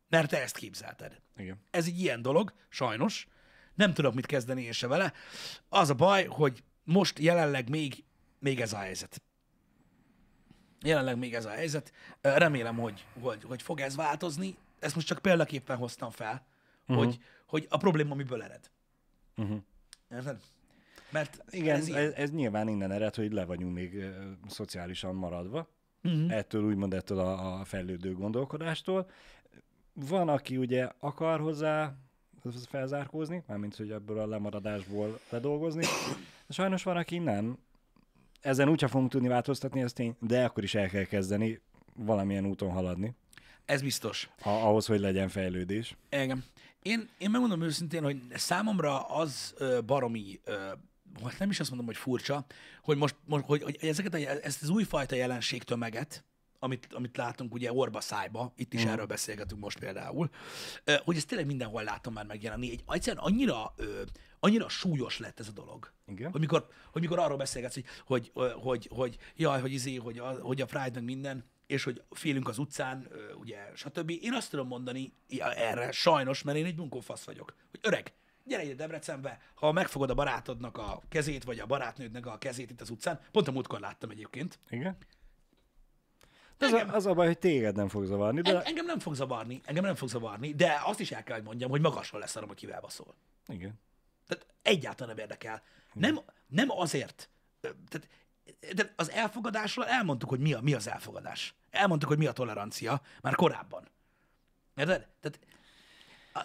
mert 0.09 0.31
te 0.31 0.43
ezt 0.43 0.57
képzelted. 0.57 1.21
Igen. 1.37 1.61
Ez 1.71 1.87
egy 1.87 2.01
ilyen 2.01 2.23
dolog, 2.23 2.53
sajnos. 2.69 3.27
Nem 3.75 3.95
tudok 3.95 4.15
mit 4.15 4.27
kezdeni 4.27 4.63
én 4.63 4.73
se 4.73 4.87
vele. 4.87 5.13
Az 5.69 5.91
a 5.91 5.95
baj, 5.95 6.25
hogy 6.25 6.63
most 6.85 7.19
jelenleg 7.19 7.69
még, 7.69 8.05
még 8.39 8.61
ez 8.61 8.73
a 8.73 8.77
helyzet. 8.77 9.23
Jelenleg 10.85 11.19
még 11.19 11.35
ez 11.35 11.45
a 11.45 11.51
helyzet. 11.51 11.93
Remélem, 12.21 12.77
hogy, 12.77 13.05
hogy, 13.21 13.43
hogy 13.45 13.63
fog 13.63 13.81
ez 13.81 13.97
változni. 13.97 14.57
Ezt 14.79 14.95
most 14.95 15.07
csak 15.07 15.19
példaképpen 15.19 15.77
hoztam 15.77 16.11
fel, 16.11 16.47
uh-huh. 16.89 17.05
hogy, 17.05 17.19
hogy 17.47 17.67
a 17.71 17.77
probléma 17.77 18.15
miből 18.15 18.43
ered. 18.43 18.71
Uh-huh. 19.37 19.59
Érted? 20.11 20.41
Mert 21.11 21.45
Igen, 21.51 21.77
ez 21.77 21.89
ez, 21.89 22.13
ez, 22.13 22.31
nyilván 22.31 22.69
innen 22.69 22.91
ered, 22.91 23.15
hogy 23.15 23.33
le 23.33 23.45
vagyunk 23.45 23.75
még 23.75 23.95
ö, 23.95 24.09
szociálisan 24.49 25.15
maradva. 25.15 25.69
Mhm. 26.01 26.31
Ettől 26.31 26.65
úgymond 26.65 26.95
ettől 26.95 27.19
a, 27.19 27.61
a 27.61 27.65
fejlődő 27.65 28.15
gondolkodástól. 28.15 29.11
Van, 29.93 30.29
aki 30.29 30.57
ugye 30.57 30.89
akar 30.99 31.41
hozzá 31.41 31.95
felzárkózni, 32.69 33.43
mármint, 33.47 33.77
hogy 33.77 33.91
ebből 33.91 34.19
a 34.19 34.27
lemaradásból 34.27 35.21
ledolgozni. 35.31 35.85
Sajnos 36.49 36.83
van, 36.83 36.97
aki 36.97 37.19
nem. 37.19 37.59
Ezen 38.45 38.69
úgyse 38.69 38.87
fogunk 38.89 39.11
tudni 39.11 39.29
változtatni, 39.29 39.81
ez 39.83 39.93
tény, 39.93 40.17
de 40.21 40.45
akkor 40.45 40.63
is 40.63 40.75
el 40.75 40.89
kell 40.89 41.05
kezdeni 41.05 41.61
valamilyen 41.97 42.47
úton 42.47 42.71
haladni, 42.71 43.15
Ez 43.65 43.83
biztos. 43.83 44.31
ha, 44.41 44.69
ahhoz, 44.69 44.87
hogy 44.87 45.01
legyen 45.01 45.29
fejlődés. 45.29 45.97
Igen. 46.11 46.45
Én, 46.83 47.09
én 47.19 47.31
megmondom 47.31 47.63
őszintén, 47.63 48.03
hogy 48.03 48.17
számomra 48.35 49.01
az 49.01 49.55
baromi, 49.87 50.41
hát 51.25 51.39
nem 51.39 51.51
is 51.51 51.61
azt 51.61 51.69
mondom, 51.69 51.87
hogy 51.87 51.97
furcsa, 51.97 52.45
hogy 52.83 52.97
most, 52.97 53.17
most 53.25 53.45
hogy, 53.45 53.63
hogy 53.63 53.79
ezeket 53.81 54.15
a, 54.15 54.19
ezt 54.19 54.63
az 54.63 54.69
újfajta 54.69 55.15
jelenségtömeget, 55.15 56.25
amit, 56.65 56.89
amit 56.93 57.17
látunk 57.17 57.55
ugye 57.55 57.73
orba 57.73 58.01
szájba, 58.01 58.53
itt 58.57 58.73
is 58.73 58.85
mm. 58.85 58.89
erről 58.89 59.07
beszélgetünk 59.07 59.61
most 59.61 59.79
például, 59.79 60.31
hogy 61.05 61.17
ezt 61.17 61.27
tényleg 61.27 61.47
mindenhol 61.47 61.83
látom 61.83 62.13
már 62.13 62.27
megjelenni. 62.27 62.71
Egy, 62.71 62.85
egyszerűen 62.89 63.25
annyira, 63.25 63.75
annyira 64.41 64.69
súlyos 64.69 65.19
lett 65.19 65.41
ez 65.41 65.49
a 65.49 65.53
dolog. 65.53 65.93
Igen. 66.07 66.31
Hogy 66.31 66.41
mikor, 66.41 66.67
hogy 66.93 67.03
mikor 67.03 67.19
arról 67.19 67.37
beszélgetsz, 67.37 67.75
hogy, 67.75 67.85
hogy, 68.07 68.31
hogy, 68.55 68.89
hogy, 68.91 69.17
jaj, 69.37 69.61
hogy, 69.61 69.73
izé, 69.73 69.95
hogy, 69.95 70.19
a, 70.19 70.31
hogy 70.41 70.61
a 70.61 70.67
Pride 70.67 70.91
meg 70.95 71.05
minden, 71.05 71.45
és 71.67 71.85
hogy 71.85 72.03
félünk 72.11 72.49
az 72.49 72.59
utcán, 72.59 73.09
ugye, 73.41 73.71
stb. 73.75 74.11
Én 74.11 74.33
azt 74.33 74.51
tudom 74.51 74.67
mondani 74.67 75.13
ja, 75.29 75.53
erre, 75.53 75.93
sajnos, 75.93 76.43
mert 76.43 76.59
én 76.59 76.65
egy 76.65 76.75
bunkófasz 76.75 77.25
vagyok, 77.25 77.55
hogy 77.71 77.81
öreg, 77.83 78.13
gyere 78.45 78.65
ide 78.65 78.75
Debrecenbe, 78.75 79.41
ha 79.55 79.73
megfogod 79.73 80.11
a 80.11 80.15
barátodnak 80.15 80.79
a 80.79 81.03
kezét, 81.09 81.45
vagy 81.45 81.59
a 81.59 81.67
barátnődnek 81.67 82.27
a 82.27 82.39
kezét 82.39 82.71
itt 82.71 82.81
az 82.81 82.91
utcán, 82.91 83.21
pont 83.33 83.49
a 83.49 83.53
múltkor 83.53 83.81
láttam 83.81 84.11
egyébként, 84.11 84.59
Igen. 84.69 84.97
De 86.59 86.67
az, 86.67 86.73
a, 86.73 86.95
az 86.95 87.07
a 87.07 87.15
baj, 87.15 87.27
hogy 87.27 87.39
téged 87.39 87.77
nem 87.77 87.89
fog 87.89 88.05
zavarni, 88.05 88.41
de 88.41 88.51
En, 88.51 88.63
engem 88.63 88.87
nem 88.87 88.99
fog 88.99 89.15
zavarni, 89.15 89.61
engem 89.65 89.85
nem 89.85 89.95
fog 89.95 90.09
zavarni, 90.09 90.55
de 90.55 90.81
azt 90.85 91.01
is 91.01 91.11
el 91.13 91.23
kell, 91.23 91.37
hogy 91.37 91.45
mondjam, 91.45 91.71
hogy 91.71 91.81
magasról 91.81 92.21
lesz 92.21 92.37
arra, 92.37 92.47
hogy 92.47 92.57
kivel 92.57 92.81
baszol. 92.81 93.15
igen. 93.47 93.81
Tehát 94.27 94.47
egyáltalán 94.63 95.15
nem 95.15 95.25
érdekel. 95.25 95.63
Nem, 95.93 96.21
nem 96.47 96.71
azért. 96.71 97.29
Tehát, 97.61 98.09
tehát 98.75 98.93
az 98.97 99.11
elfogadásról 99.11 99.87
elmondtuk, 99.87 100.29
hogy 100.29 100.41
mi, 100.41 100.53
a, 100.53 100.61
mi 100.61 100.75
az 100.75 100.89
elfogadás. 100.89 101.55
Elmondtuk, 101.71 102.09
hogy 102.09 102.19
mi 102.19 102.27
a 102.27 102.33
tolerancia 102.33 103.01
már 103.21 103.35
korábban. 103.35 103.89
Érted? 104.77 105.07
Tehát 105.21 105.39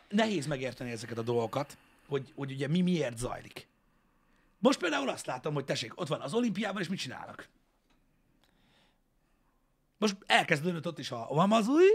nehéz 0.09 0.45
megérteni 0.45 0.91
ezeket 0.91 1.17
a 1.17 1.21
dolgokat, 1.21 1.77
hogy, 2.07 2.33
hogy 2.35 2.51
ugye 2.51 2.67
mi 2.67 2.81
miért 2.81 3.17
zajlik. 3.17 3.67
Most 4.59 4.79
például 4.79 5.09
azt 5.09 5.25
látom, 5.25 5.53
hogy 5.53 5.65
tessék, 5.65 5.99
ott 5.99 6.07
van 6.07 6.21
az 6.21 6.33
olimpiában, 6.33 6.81
és 6.81 6.87
mit 6.87 6.99
csinálnak? 6.99 7.47
Most 9.99 10.17
elkezdődött 10.25 10.87
ott 10.87 10.99
is 10.99 11.11
a 11.11 11.27
Wamazui, 11.29 11.87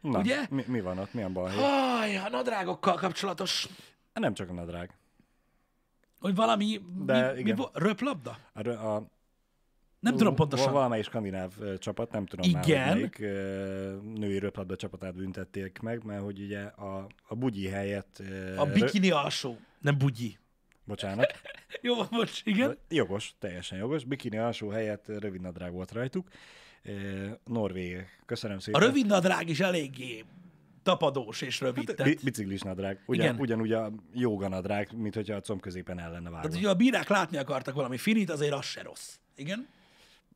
Na, 0.00 0.18
Ugye? 0.18 0.46
Mi, 0.50 0.64
mi 0.66 0.80
van 0.80 0.98
ott? 0.98 1.12
Milyen 1.14 1.32
baj? 1.32 1.52
Aj, 1.56 2.16
a 2.16 2.28
nadrágokkal 2.28 2.94
kapcsolatos, 2.94 3.68
Nem 4.12 4.34
csak 4.34 4.48
a 4.50 4.52
nadrág. 4.52 4.90
hogy 6.20 6.34
valami, 6.34 6.80
De 7.04 7.26
mi, 7.28 7.32
mi, 7.34 7.38
igen. 7.40 7.56
vo- 7.56 7.70
röplabda? 7.76 8.38
A, 8.52 8.68
a, 8.68 9.06
Nem 10.00 10.16
tudom 10.16 10.34
pontosan. 10.34 10.72
Valamelyik 10.72 11.04
skandináv 11.04 11.52
csapat, 11.78 12.10
nem 12.10 12.26
tudom 12.26 12.50
már, 12.50 12.68
Igen. 12.68 12.88
hogy 12.88 12.94
melyik 12.94 13.18
női 14.18 14.38
röplabda 14.38 14.76
csapatát 14.76 15.14
büntették 15.14 15.78
meg, 15.78 16.04
mert 16.04 16.22
hogy 16.22 16.40
ugye 16.40 16.60
a, 16.62 17.06
a 17.28 17.34
bugyi 17.34 17.68
helyett... 17.68 18.18
A 18.56 18.64
rö- 18.64 18.72
bikini 18.72 19.10
alsó, 19.10 19.58
nem 19.80 19.98
bugyi. 19.98 20.38
Bocsánat. 20.84 21.40
Jó, 21.80 21.94
most 22.10 22.46
igen. 22.46 22.78
Jogos, 22.88 23.34
teljesen 23.38 23.78
jogos. 23.78 24.04
Bikini 24.04 24.38
alsó 24.38 24.68
helyett 24.68 25.06
rövid 25.06 25.40
nadrág 25.40 25.72
volt 25.72 25.92
rajtuk. 25.92 26.28
Ö, 26.84 27.26
Norvég. 27.44 28.06
Köszönöm 28.26 28.56
A 28.56 28.60
szépen. 28.60 28.80
rövid 28.80 29.06
nadrág 29.06 29.48
is 29.48 29.60
eléggé 29.60 30.24
tapadós 30.82 31.40
és 31.40 31.60
rövid. 31.60 31.86
Hát, 31.86 31.96
tehát, 31.96 32.14
bi- 32.14 32.24
biciklis 32.24 32.60
nadrág. 32.60 33.02
Ugyan, 33.06 33.24
Igen. 33.26 33.40
ugyanúgy 33.40 33.72
a 33.72 33.92
jóga 34.12 34.48
nadrág, 34.48 34.88
mint 34.96 35.14
hogyha 35.14 35.34
a 35.36 35.40
comb 35.40 35.60
középen 35.60 35.98
el 35.98 36.10
lenne 36.10 36.30
vágva. 36.30 36.40
tehát, 36.40 36.54
hogyha 36.54 36.70
a 36.70 36.74
bírák 36.74 37.08
látni 37.08 37.36
akartak 37.36 37.74
valami 37.74 37.96
finit, 37.98 38.30
azért 38.30 38.52
az 38.52 38.64
se 38.64 38.82
rossz. 38.82 39.16
Igen? 39.34 39.66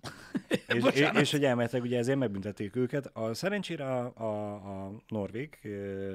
És, 0.68 0.84
és, 0.94 1.08
és 1.20 1.30
hogy 1.30 1.44
elmehetek, 1.44 1.82
ugye 1.82 1.98
ezért 1.98 2.18
megbüntették 2.18 2.76
őket. 2.76 3.06
A, 3.12 3.34
szerencsére 3.34 3.84
a, 3.84 4.12
a, 4.16 4.54
a 4.54 4.92
Norvég 5.08 5.58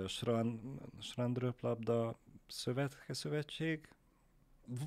Strand, 0.08 0.60
Strandröplabda 1.02 2.20
Szövet, 2.48 2.98
Szövetség, 3.10 3.88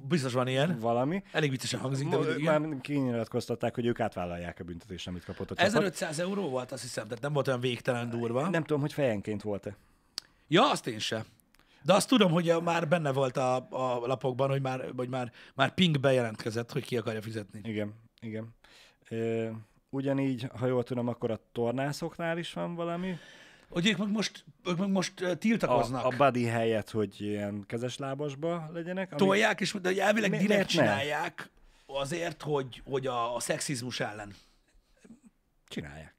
Biztos 0.08 0.32
van 0.32 0.48
ilyen. 0.48 0.78
valami. 0.78 1.22
Elég 1.32 1.50
viccesen 1.50 1.80
hangzik, 1.80 2.08
de 2.08 2.36
igen. 2.36 2.62
Már 2.62 2.80
kinyilatkoztatták, 2.80 3.74
hogy 3.74 3.86
ők 3.86 4.00
átvállalják 4.00 4.60
a 4.60 4.64
büntetést, 4.64 5.06
amit 5.06 5.24
kapott 5.24 5.50
a 5.50 5.54
csapat. 5.54 5.70
1500 5.70 6.18
euró 6.18 6.48
volt, 6.48 6.72
azt 6.72 6.82
hiszem, 6.82 7.04
tehát 7.04 7.22
nem 7.22 7.32
volt 7.32 7.48
olyan 7.48 7.60
végtelen 7.60 8.10
durva. 8.10 8.48
Nem 8.48 8.64
tudom, 8.64 8.80
hogy 8.80 8.92
fejenként 8.92 9.42
volt-e. 9.42 9.76
Ja, 10.48 10.70
azt 10.70 10.86
én 10.86 10.98
se. 10.98 11.24
De 11.82 11.94
azt 11.94 12.08
tudom, 12.08 12.32
hogy 12.32 12.54
már 12.62 12.88
benne 12.88 13.12
volt 13.12 13.36
a, 13.36 13.56
a 13.70 14.06
lapokban, 14.06 14.48
hogy 14.48 14.62
már, 14.62 14.90
hogy 14.96 15.08
már, 15.08 15.32
már 15.54 15.74
Pink 15.74 16.00
bejelentkezett, 16.00 16.72
hogy 16.72 16.84
ki 16.84 16.96
akarja 16.96 17.22
fizetni. 17.22 17.60
Igen, 17.64 17.94
igen. 18.20 18.54
Ö, 19.08 19.48
ugyanígy, 19.90 20.46
ha 20.58 20.66
jól 20.66 20.82
tudom, 20.82 21.08
akkor 21.08 21.30
a 21.30 21.40
tornászoknál 21.52 22.38
is 22.38 22.52
van 22.52 22.74
valami. 22.74 23.18
Hogy 23.74 23.88
ők 23.88 23.96
meg 23.96 24.10
most, 24.10 24.44
ők 24.66 24.78
meg 24.78 24.90
most 24.90 25.38
tiltakoznak. 25.38 26.04
A, 26.04 26.08
a 26.08 26.16
body 26.16 26.44
helyett, 26.44 26.90
hogy 26.90 27.20
ilyen 27.20 27.64
kezes 27.66 27.98
lábasba 27.98 28.70
legyenek. 28.72 29.10
Ami, 29.12 29.20
tolják, 29.20 29.60
és 29.60 29.72
de 29.82 30.02
elvileg 30.02 30.30
Mi- 30.30 30.36
direkt 30.36 30.48
miért 30.48 30.74
ne? 30.74 30.94
csinálják 30.94 31.50
azért, 31.86 32.42
hogy, 32.42 32.82
hogy 32.84 33.06
a, 33.06 33.34
a 33.34 33.40
szexizmus 33.40 34.00
ellen. 34.00 34.34
Csinálják. 35.68 36.12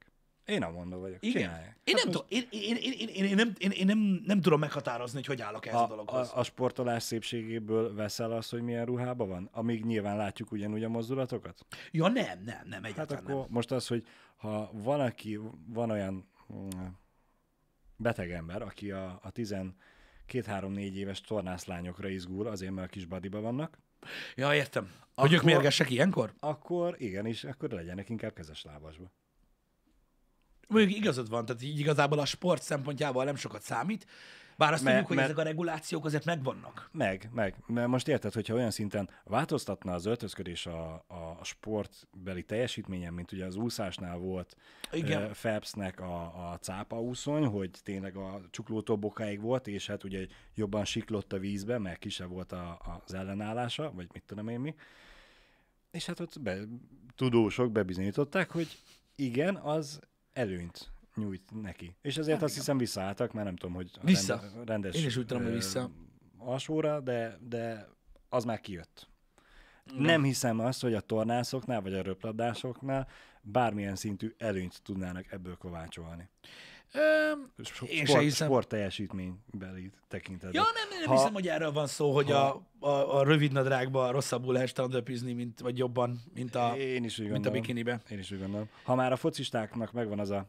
Én 0.44 0.62
a 0.62 0.70
mondó 0.70 0.98
vagyok. 1.00 1.18
Igen. 1.20 1.42
Csinálják. 1.42 1.76
Én 1.84 1.94
nem, 1.94 2.04
tudom, 2.04 2.26
én, 2.28 2.46
én, 2.50 2.76
én, 2.76 2.92
én, 2.98 3.08
én, 3.08 3.24
én, 3.24 3.34
nem, 3.34 3.52
én, 3.58 3.70
én 3.70 3.86
nem, 3.86 4.22
nem 4.26 4.40
tudom 4.40 4.58
meghatározni, 4.60 5.16
hogy 5.16 5.26
hogy 5.26 5.40
állok 5.40 5.66
ehhez 5.66 5.78
a, 5.78 5.82
a 5.82 5.84
A, 5.84 5.88
dologhoz. 5.88 6.30
a, 6.34 6.38
a 6.38 6.42
sportolás 6.42 7.02
szépségéből 7.02 7.94
veszel 7.94 8.32
az, 8.32 8.48
hogy 8.48 8.62
milyen 8.62 8.84
ruhában 8.84 9.28
van? 9.28 9.48
Amíg 9.52 9.84
nyilván 9.84 10.16
látjuk 10.16 10.52
ugyanúgy 10.52 10.84
a 10.84 10.88
mozdulatokat? 10.88 11.66
Ja, 11.90 12.08
nem, 12.08 12.42
nem, 12.44 12.60
nem, 12.64 12.82
Hát 12.82 12.90
egyáltalán 12.92 13.22
akkor 13.24 13.34
nem. 13.34 13.46
most 13.50 13.70
az, 13.70 13.86
hogy 13.86 14.06
ha 14.36 14.70
van, 14.72 15.00
aki, 15.00 15.38
van 15.68 15.90
olyan 15.90 16.28
beteg 17.96 18.30
ember, 18.30 18.62
aki 18.62 18.90
a, 18.90 19.20
a 19.22 19.32
12-3-4 19.32 19.72
éves 20.92 21.20
tornászlányokra 21.20 22.08
izgul, 22.08 22.46
azért 22.46 22.72
mert 22.72 22.86
a 22.86 22.90
kis 22.90 23.04
badiba 23.04 23.40
vannak, 23.40 23.78
Ja, 24.34 24.54
értem. 24.54 24.92
Hogy 25.14 25.32
ők 25.32 25.38
Akkor- 25.38 25.52
mérgesek 25.52 25.90
ilyenkor? 25.90 26.34
akkor 26.40 26.94
igenis, 26.98 27.44
akkor 27.44 27.70
legyenek 27.70 28.08
inkább 28.08 28.32
kezes 28.32 28.62
lábasba. 28.62 29.12
Mondjuk 30.68 30.96
igazad 30.98 31.28
van, 31.28 31.44
tehát 31.44 31.62
így 31.62 31.78
igazából 31.78 32.18
a 32.18 32.24
sport 32.24 32.62
szempontjából 32.62 33.24
nem 33.24 33.36
sokat 33.36 33.62
számít, 33.62 34.06
bár 34.56 34.72
azt 34.72 34.82
Mert- 34.82 34.96
tudjuk, 34.96 35.06
hogy 35.06 35.16
mert- 35.16 35.28
ezek 35.28 35.38
a 35.44 35.48
regulációk 35.48 36.04
azért 36.04 36.24
megvannak. 36.24 36.88
Meg, 36.92 37.30
meg. 37.32 37.54
Mert 37.66 37.88
most 37.88 38.08
érted, 38.08 38.32
hogyha 38.32 38.54
olyan 38.54 38.70
szinten 38.70 39.08
változtatna 39.24 39.92
az 39.92 40.06
öltözködés 40.06 40.66
a, 40.66 40.94
a 40.94 41.44
sportbeli 41.44 42.42
teljesítményen, 42.42 43.12
mint 43.12 43.32
ugye 43.32 43.44
az 43.44 43.56
úszásnál 43.56 44.16
volt 44.16 44.56
Igen. 44.92 45.22
ö, 45.22 45.30
Phelpsnek 45.30 46.00
a, 46.00 46.50
a 46.50 46.58
cápa 46.58 47.00
úszony, 47.00 47.44
hogy 47.44 47.70
tényleg 47.82 48.16
a 48.16 48.40
csuklótól 48.50 48.96
bokáig 48.96 49.40
volt, 49.40 49.66
és 49.66 49.86
hát 49.86 50.04
ugye 50.04 50.26
jobban 50.54 50.84
siklott 50.84 51.32
a 51.32 51.38
vízbe, 51.38 51.78
mert 51.78 51.98
kisebb 51.98 52.28
volt 52.28 52.52
a, 52.52 52.80
az 53.04 53.14
ellenállása, 53.14 53.92
vagy 53.94 54.08
mit 54.12 54.22
tudom 54.26 54.48
én 54.48 54.60
mi. 54.60 54.74
És 55.90 56.06
hát 56.06 56.20
ott 56.20 56.40
be, 56.40 56.58
tudósok 57.14 57.72
bebizonyították, 57.72 58.50
hogy 58.50 58.78
igen, 59.16 59.56
az 59.56 60.00
előnyt 60.32 60.90
nyújt 61.16 61.62
neki. 61.62 61.96
És 62.02 62.16
ezért 62.16 62.42
azt 62.42 62.54
hiszem 62.54 62.78
visszaálltak, 62.78 63.32
mert 63.32 63.46
nem 63.46 63.56
tudom, 63.56 63.74
hogy 63.74 63.90
Vissza. 64.02 64.40
rende- 64.40 64.66
rendes 64.68 64.94
Én 64.96 65.06
is 65.06 65.16
úgy 65.16 65.26
tudom, 65.26 65.42
hogy 65.42 65.52
vissza. 65.52 65.90
alsóra, 66.38 67.00
de, 67.00 67.38
de 67.48 67.88
az 68.28 68.44
már 68.44 68.60
kijött. 68.60 69.08
Nem 69.98 70.22
hiszem 70.22 70.58
azt, 70.60 70.82
hogy 70.82 70.94
a 70.94 71.00
tornászoknál, 71.00 71.80
vagy 71.80 71.94
a 71.94 72.02
röplabdásoknál 72.02 73.08
bármilyen 73.42 73.96
szintű 73.96 74.34
előnyt 74.38 74.82
tudnának 74.82 75.32
ebből 75.32 75.56
kovácsolni. 75.56 76.28
Öm, 76.92 77.52
Sport, 77.64 77.90
Én 77.90 78.04
se 78.04 78.18
hiszem. 78.18 78.48
sport 78.48 78.68
teljesítménybeli 78.68 79.90
tekintetben. 80.08 80.52
Ja, 80.52 80.62
nem, 80.74 80.98
nem 80.98 81.08
Ha- 81.08 81.16
hiszem, 81.16 81.32
hogy 81.32 81.48
erről 81.48 81.72
van 81.72 81.86
szó, 81.86 82.12
hogy 82.14 82.30
a, 82.32 82.54
a, 82.78 82.88
a 83.18 83.22
rövid 83.24 83.52
nadrágban 83.52 84.12
rosszabbul 84.12 84.52
lehet 84.52 84.68
standupizni, 84.68 85.32
mint, 85.32 85.60
vagy 85.60 85.78
jobban, 85.78 86.20
mint 86.34 86.54
a, 86.54 86.76
Én 86.76 87.04
is 87.04 87.18
úgy 87.18 87.30
mint 87.30 87.46
a 87.46 87.50
bikinibe. 87.50 88.00
Én 88.10 88.18
is 88.18 88.30
úgy 88.30 88.38
gondolom. 88.40 88.68
Ha 88.82 88.94
már 88.94 89.12
a 89.12 89.16
focistáknak 89.16 89.92
megvan 89.92 90.18
az 90.18 90.30
a 90.30 90.48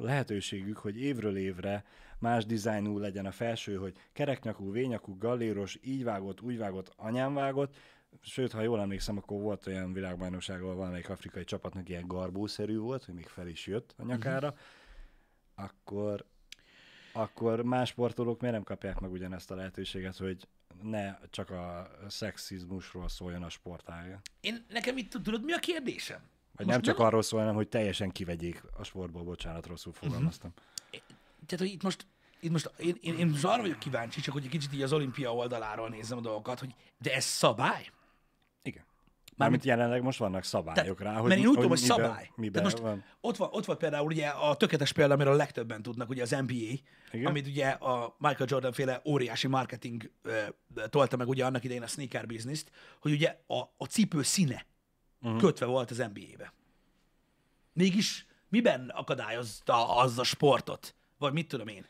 lehetőségük, 0.00 0.76
hogy 0.78 1.00
évről 1.00 1.36
évre 1.36 1.84
más 2.18 2.46
dizájnú 2.46 2.98
legyen 2.98 3.26
a 3.26 3.30
felső, 3.32 3.76
hogy 3.76 3.96
kereknyakú, 4.12 4.72
vényakú, 4.72 5.18
galléros, 5.18 5.78
így 5.82 6.04
vágott, 6.04 6.40
úgy 6.40 6.58
vágott, 6.58 6.92
anyám 6.96 7.34
vágott, 7.34 7.74
Sőt, 8.22 8.52
ha 8.52 8.62
jól 8.62 8.80
emlékszem, 8.80 9.16
akkor 9.16 9.40
volt 9.40 9.66
olyan 9.66 9.92
világbajnokság, 9.92 10.62
ahol 10.62 10.74
valamelyik 10.74 11.08
afrikai 11.08 11.44
csapatnak 11.44 11.88
ilyen 11.88 12.06
garbószerű 12.06 12.78
volt, 12.78 13.04
hogy 13.04 13.14
még 13.14 13.26
fel 13.26 13.48
is 13.48 13.66
jött 13.66 13.94
a 13.98 14.04
nyakára, 14.04 14.54
akkor, 15.58 16.24
akkor 17.12 17.62
más 17.62 17.88
sportolók 17.88 18.40
miért 18.40 18.54
nem 18.54 18.64
kapják 18.64 18.98
meg 18.98 19.10
ugyanezt 19.10 19.50
a 19.50 19.54
lehetőséget, 19.54 20.16
hogy 20.16 20.48
ne 20.82 21.18
csak 21.30 21.50
a 21.50 21.90
szexizmusról 22.08 23.08
szóljon 23.08 23.42
a 23.42 23.48
sportága. 23.48 24.20
Én, 24.40 24.64
nekem 24.68 24.96
itt 24.96 25.10
tudod, 25.10 25.44
mi 25.44 25.52
a 25.52 25.58
kérdésem? 25.58 26.20
Vagy 26.56 26.66
Most 26.66 26.78
nem 26.78 26.82
csak 26.82 26.96
nem 26.96 27.06
arról 27.06 27.22
szól, 27.22 27.40
hanem 27.40 27.54
hogy 27.54 27.68
teljesen 27.68 28.10
kivegyék 28.10 28.62
a 28.76 28.84
sportból, 28.84 29.22
bocsánat, 29.22 29.66
rosszul 29.66 29.92
fogalmaztam. 29.92 30.52
Tehát, 31.46 31.64
hogy 31.64 31.72
itt 31.72 31.82
most, 31.82 32.06
itt 32.40 32.50
most 32.50 32.70
én, 32.78 32.96
én, 33.00 33.18
én 33.18 33.26
most 33.26 33.44
arra 33.44 33.62
vagyok 33.62 33.78
kíváncsi, 33.78 34.20
csak 34.20 34.32
hogy 34.32 34.44
egy 34.44 34.50
kicsit 34.50 34.72
így 34.72 34.82
az 34.82 34.92
olimpia 34.92 35.34
oldaláról 35.34 35.88
nézem 35.88 36.18
a 36.18 36.20
dolgokat, 36.20 36.58
hogy 36.58 36.74
de 36.98 37.14
ez 37.14 37.24
szabály? 37.24 37.90
Igen. 38.62 38.84
Mármint 39.38 39.64
jelenleg 39.64 40.02
most 40.02 40.18
vannak 40.18 40.44
szabályok 40.44 41.00
rá, 41.00 41.14
hogy 41.14 41.28
mert 41.28 41.40
én 41.40 41.46
úgy 41.46 41.54
tudom, 41.54 41.68
hogy 41.68 41.80
miben, 41.80 41.96
szabály. 41.96 42.30
Miben 42.34 42.62
Tehát 42.62 42.72
most 42.72 42.82
van. 42.82 43.04
Ott, 43.20 43.36
van, 43.36 43.48
ott 43.52 43.64
van 43.64 43.78
például 43.78 44.06
ugye 44.06 44.26
a 44.26 44.54
tökéletes 44.54 44.92
példa, 44.92 45.14
amiről 45.14 45.32
a 45.32 45.36
legtöbben 45.36 45.82
tudnak, 45.82 46.08
ugye 46.08 46.22
az 46.22 46.30
NBA, 46.30 46.54
Igen. 47.12 47.26
Amit 47.26 47.46
ugye 47.46 47.68
a 47.68 48.16
Michael 48.18 48.48
Jordan 48.50 48.72
féle 48.72 49.02
óriási 49.04 49.46
marketing 49.46 50.10
ö, 50.22 50.38
tolta 50.88 51.16
meg 51.16 51.28
ugye 51.28 51.44
annak 51.44 51.64
idején 51.64 51.82
a 51.82 51.86
sneaker 51.86 52.26
bizniszt, 52.26 52.70
hogy 53.00 53.12
ugye 53.12 53.38
a, 53.46 53.58
a 53.76 53.84
cipő 53.84 54.22
színe 54.22 54.66
uh-huh. 55.22 55.40
kötve 55.40 55.66
volt 55.66 55.90
az 55.90 55.96
NBA-be. 55.96 56.52
Mégis 57.72 58.26
miben 58.48 58.88
akadályozta 58.94 59.96
az 59.96 60.18
a 60.18 60.24
sportot? 60.24 60.94
Vagy 61.18 61.32
mit 61.32 61.48
tudom 61.48 61.68
én? 61.68 61.84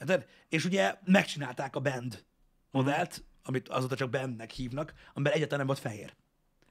Érted? 0.00 0.26
És 0.48 0.64
ugye 0.64 0.94
megcsinálták 1.04 1.76
a 1.76 1.80
band 1.80 2.24
modellt, 2.70 3.24
amit 3.42 3.68
azóta 3.68 3.96
csak 3.96 4.10
bandnek 4.10 4.50
hívnak, 4.50 4.94
amiben 5.14 5.32
egyáltalán 5.32 5.58
nem 5.58 5.66
volt 5.66 5.78
fehér. 5.78 6.14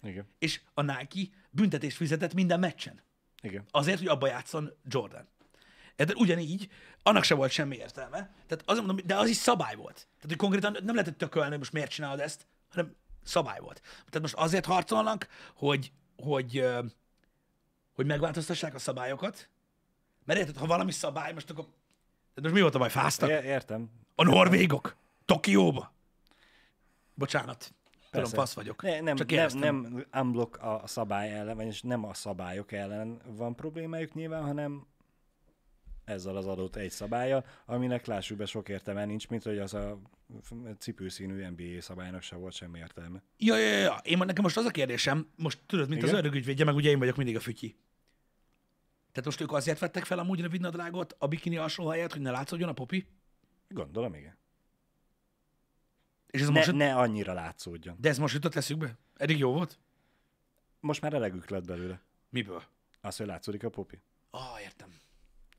Igen. 0.05 0.27
És 0.39 0.61
a 0.73 0.81
Nike 0.81 1.35
büntetést 1.49 1.97
fizetett 1.97 2.33
minden 2.33 2.59
meccsen. 2.59 3.01
Igen. 3.41 3.65
Azért, 3.71 3.97
hogy 3.97 4.07
abba 4.07 4.27
játszon 4.27 4.71
Jordan. 4.83 5.27
De 5.95 6.13
ugyanígy, 6.15 6.69
annak 7.03 7.23
se 7.23 7.35
volt 7.35 7.51
semmi 7.51 7.75
értelme. 7.75 8.17
Tehát 8.17 8.63
azért 8.65 8.85
mondom, 8.85 9.05
de 9.05 9.15
az 9.15 9.29
is 9.29 9.35
szabály 9.35 9.75
volt. 9.75 9.95
Tehát, 9.95 10.27
hogy 10.27 10.35
konkrétan 10.35 10.77
nem 10.83 10.95
lehetett 10.95 11.17
tökölni, 11.17 11.49
hogy 11.49 11.57
most 11.57 11.71
miért 11.71 11.91
csinálod 11.91 12.19
ezt, 12.19 12.47
hanem 12.69 12.95
szabály 13.23 13.59
volt. 13.59 13.81
Tehát 13.81 14.21
most 14.21 14.33
azért 14.33 14.65
harcolnak, 14.65 15.27
hogy, 15.55 15.91
hogy, 16.17 16.65
hogy 17.93 18.05
megváltoztassák 18.05 18.75
a 18.75 18.79
szabályokat, 18.79 19.49
mert 20.25 20.39
érted, 20.39 20.57
ha 20.57 20.65
valami 20.65 20.91
szabály, 20.91 21.33
most 21.33 21.49
akkor... 21.49 21.63
Tehát 21.63 22.41
most 22.41 22.53
mi 22.53 22.61
volt 22.61 22.75
a 22.75 22.79
baj? 22.79 22.89
Fáztak? 22.89 23.29
É- 23.29 23.43
értem. 23.43 23.89
A 24.15 24.23
norvégok? 24.23 24.95
Tokióba? 25.25 25.93
Bocsánat. 27.13 27.73
Tudom, 28.15 28.39
fasz 28.39 28.53
vagyok. 28.53 28.81
Ne, 28.81 28.99
nem, 28.99 29.15
Csak 29.15 29.31
nem, 29.31 29.57
nem 29.57 30.05
unblock 30.13 30.63
a 30.63 30.81
szabály 30.85 31.33
ellen, 31.33 31.55
vagyis 31.55 31.81
nem 31.81 32.05
a 32.05 32.13
szabályok 32.13 32.71
ellen 32.71 33.21
van 33.25 33.55
problémájuk 33.55 34.13
nyilván, 34.13 34.43
hanem 34.43 34.85
ezzel 36.05 36.35
az 36.35 36.45
adott 36.45 36.75
egy 36.75 36.91
szabálya, 36.91 37.43
aminek 37.65 38.05
lássuk 38.05 38.37
be 38.37 38.45
sok 38.45 38.69
értelme 38.69 39.05
nincs, 39.05 39.27
mint 39.27 39.43
hogy 39.43 39.57
az 39.57 39.73
a 39.73 39.99
cipőszínű 40.79 41.47
NBA 41.47 41.81
szabálynak 41.81 42.21
se 42.21 42.35
volt 42.35 42.53
semmi 42.53 42.79
értelme. 42.79 43.23
Ja, 43.37 43.57
ja, 43.57 43.77
ja. 43.77 43.99
Én 44.03 44.17
nekem 44.17 44.43
most 44.43 44.57
az 44.57 44.65
a 44.65 44.71
kérdésem, 44.71 45.27
most 45.35 45.59
tudod, 45.65 45.87
mint? 45.87 46.01
Igen? 46.01 46.13
az 46.13 46.19
ördögügyvédje, 46.19 46.65
meg 46.65 46.75
ugye 46.75 46.89
én 46.89 46.99
vagyok 46.99 47.15
mindig 47.15 47.35
a 47.35 47.39
fütyi. 47.39 47.75
Tehát 49.11 49.25
most 49.25 49.41
ők 49.41 49.51
azért 49.51 49.79
vettek 49.79 50.05
fel 50.05 50.19
amúgy 50.19 50.41
rövid 50.41 50.61
nadrágot 50.61 51.15
a 51.19 51.27
bikini 51.27 51.57
alsó 51.57 51.87
helyett, 51.87 52.11
hogy 52.11 52.21
ne 52.21 52.31
látszódjon 52.31 52.69
a 52.69 52.73
popi? 52.73 53.07
Gondolom, 53.69 54.13
igen. 54.13 54.37
És 56.35 56.41
ez 56.41 56.47
Ne, 56.47 56.53
most, 56.53 56.71
ne 56.71 56.95
annyira 56.95 57.33
látszódjon. 57.33 57.95
de 57.99 58.09
ez 58.09 58.17
most 58.17 58.33
jutott 58.33 58.55
eszükbe? 58.55 58.97
Eddig 59.17 59.37
jó 59.37 59.51
volt? 59.51 59.79
Most 60.79 61.01
már 61.01 61.13
elegük 61.13 61.49
lett 61.49 61.65
belőle. 61.65 62.01
Miből? 62.29 62.63
Az, 63.01 63.17
hogy 63.17 63.27
látszódik 63.27 63.63
a 63.63 63.69
popi. 63.69 64.01
Ah, 64.29 64.61
értem. 64.61 64.89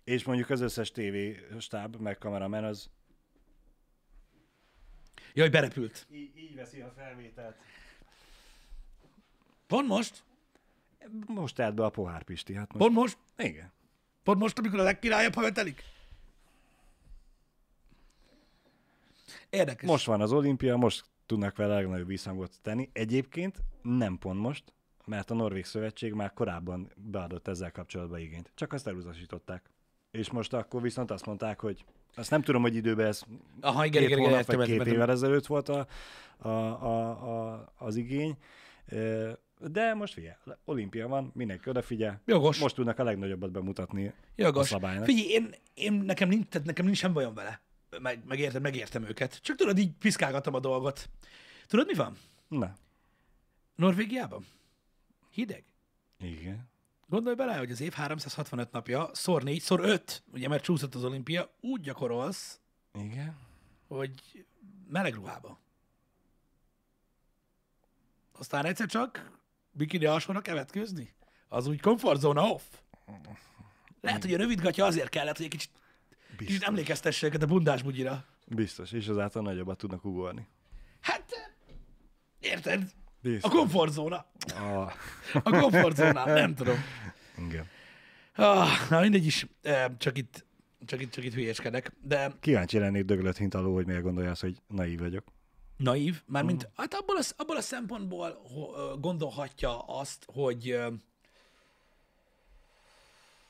És 0.04 0.24
mondjuk 0.24 0.50
az 0.50 0.60
összes 0.60 0.90
TV 0.90 1.16
stáb, 1.58 1.96
meg 1.96 2.18
kameramen 2.18 2.64
az 2.64 2.90
Jaj, 5.34 5.48
berepült. 5.48 6.06
így, 6.10 6.36
így 6.36 6.54
veszi 6.54 6.80
a 6.80 6.92
felvételt. 6.96 7.56
Pont 9.66 9.88
most? 9.88 10.24
Most 11.26 11.54
telt 11.54 11.74
be 11.74 11.84
a 11.84 11.90
pohár, 11.90 12.22
Pisti. 12.22 12.54
Hát 12.54 12.72
most... 12.72 12.78
Pont 12.84 12.94
most? 12.94 13.18
Igen. 13.36 13.72
Pont 14.22 14.38
most, 14.38 14.58
amikor 14.58 14.78
a 14.80 14.82
legkirályabb 14.82 15.34
havetelik? 15.34 15.82
Érdekes. 19.56 19.88
Most 19.88 20.06
van 20.06 20.20
az 20.20 20.32
olimpia, 20.32 20.76
most 20.76 21.04
tudnak 21.26 21.56
vele 21.56 21.74
legnagyobb 21.74 22.06
visszhangot 22.06 22.58
tenni. 22.62 22.88
Egyébként 22.92 23.62
nem 23.82 24.18
pont 24.18 24.40
most, 24.40 24.64
mert 25.04 25.30
a 25.30 25.34
Norvég 25.34 25.64
Szövetség 25.64 26.12
már 26.12 26.32
korábban 26.32 26.90
beadott 26.96 27.48
ezzel 27.48 27.70
kapcsolatban 27.70 28.18
igényt. 28.18 28.52
Csak 28.54 28.72
azt 28.72 28.86
elutasították. 28.86 29.70
És 30.10 30.30
most 30.30 30.52
akkor 30.52 30.82
viszont 30.82 31.10
azt 31.10 31.26
mondták, 31.26 31.60
hogy 31.60 31.84
azt 32.14 32.30
nem 32.30 32.42
tudom, 32.42 32.62
hogy 32.62 32.74
időben 32.74 33.06
ez 33.06 33.22
Aha, 33.60 33.84
igen, 33.84 34.00
két 34.00 34.10
igen, 34.10 34.18
igen, 34.18 34.30
hónap 34.30 34.38
értem, 34.38 34.56
vagy 34.58 34.66
két 34.66 34.86
évvel 34.86 35.10
ezelőtt 35.10 35.46
volt 35.46 35.68
a, 35.68 35.86
a, 36.36 36.48
a, 36.48 37.08
a, 37.08 37.72
az 37.78 37.96
igény. 37.96 38.36
De 39.58 39.94
most 39.94 40.12
figyelj, 40.12 40.34
olimpia 40.64 41.08
van, 41.08 41.30
mindenki 41.34 41.68
odafigyel. 41.68 42.20
Jogos. 42.24 42.58
Most 42.58 42.74
tudnak 42.74 42.98
a 42.98 43.04
legnagyobbat 43.04 43.50
bemutatni 43.50 44.06
a 44.06 44.12
Jogos. 44.34 44.68
szabálynak. 44.68 45.04
Figyelj, 45.04 45.28
én, 45.28 45.54
én 45.74 45.92
nekem, 45.92 46.28
nincs, 46.28 46.46
tehát 46.48 46.66
nekem 46.66 46.84
nincs 46.84 46.98
sem 46.98 47.12
bajom 47.12 47.34
vele. 47.34 47.60
Meg, 48.00 48.24
megértem, 48.24 48.62
megértem 48.62 49.04
őket. 49.04 49.40
Csak 49.42 49.56
tudod, 49.56 49.78
így 49.78 49.92
piszkálgatom 49.98 50.54
a 50.54 50.60
dolgot. 50.60 51.08
Tudod, 51.66 51.86
mi 51.86 51.94
van? 51.94 52.16
Na, 52.48 52.76
Norvégiában? 53.74 54.46
Hideg. 55.30 55.64
igen. 56.18 56.68
Gondolj 57.08 57.36
bele, 57.36 57.56
hogy 57.56 57.70
az 57.70 57.80
év 57.80 57.92
365 57.92 58.72
napja, 58.72 59.10
szor 59.12 59.42
4, 59.42 59.60
szor 59.60 59.80
5, 59.80 60.22
ugye 60.32 60.48
mert 60.48 60.62
csúszott 60.62 60.94
az 60.94 61.04
olimpia, 61.04 61.54
úgy 61.60 61.80
gyakorolsz, 61.80 62.60
Igen. 62.94 63.36
hogy 63.88 64.46
meleg 64.88 65.14
ruhába. 65.14 65.58
Aztán 68.32 68.64
egyszer 68.64 68.86
csak 68.86 69.30
bikini 69.70 70.04
alsóra 70.04 70.40
kevetkőzni? 70.40 71.14
Az 71.48 71.66
úgy 71.66 71.80
komfortzóna 71.80 72.42
off. 72.42 72.62
Lehet, 74.00 74.22
hogy 74.22 74.34
a 74.34 74.36
rövidgatja 74.36 74.84
azért 74.84 75.08
kellett, 75.08 75.36
hogy 75.36 75.44
egy 75.44 75.50
kicsit, 75.50 75.70
kicsit 75.70 75.85
Biztos. 76.36 76.68
emlékeztesse 76.68 77.26
őket 77.26 77.42
a 77.42 77.46
bundás 77.46 77.82
bugyira. 77.82 78.24
Biztos, 78.46 78.92
és 78.92 79.08
azáltal 79.08 79.42
nagyobbat 79.42 79.78
tudnak 79.78 80.04
ugorni. 80.04 80.46
Hát, 81.00 81.52
érted? 82.40 82.82
A 82.82 83.28
Biztos. 83.28 83.50
komfortzóna. 83.52 84.26
Ah, 84.54 84.92
A 85.32 85.50
komfortzóna, 85.60 86.24
nem 86.24 86.54
tudom. 86.54 86.76
igen. 87.48 87.66
Ah, 88.34 88.68
na 88.90 89.00
mindegy 89.00 89.26
is, 89.26 89.46
eh, 89.62 89.84
csak 89.98 90.18
itt, 90.18 90.44
csak 90.84 91.00
itt, 91.00 91.10
csak 91.10 91.24
itt 91.24 91.34
hülyéskedek. 91.34 91.92
De 92.02 92.32
Kíváncsi 92.40 92.78
lennék 92.78 93.04
döglött 93.04 93.36
hintaló, 93.36 93.74
hogy 93.74 93.86
miért 93.86 94.02
gondolja 94.02 94.30
azt, 94.30 94.40
hogy 94.40 94.56
naív 94.66 94.98
vagyok. 94.98 95.24
naív, 95.76 96.22
mármint 96.26 96.66
mm. 96.66 96.70
hát 96.76 96.94
abból 96.94 97.16
a, 97.16 97.22
abból 97.36 97.56
a 97.56 97.60
szempontból 97.60 98.42
gondolhatja 99.00 99.78
azt, 99.78 100.24
hogy 100.32 100.78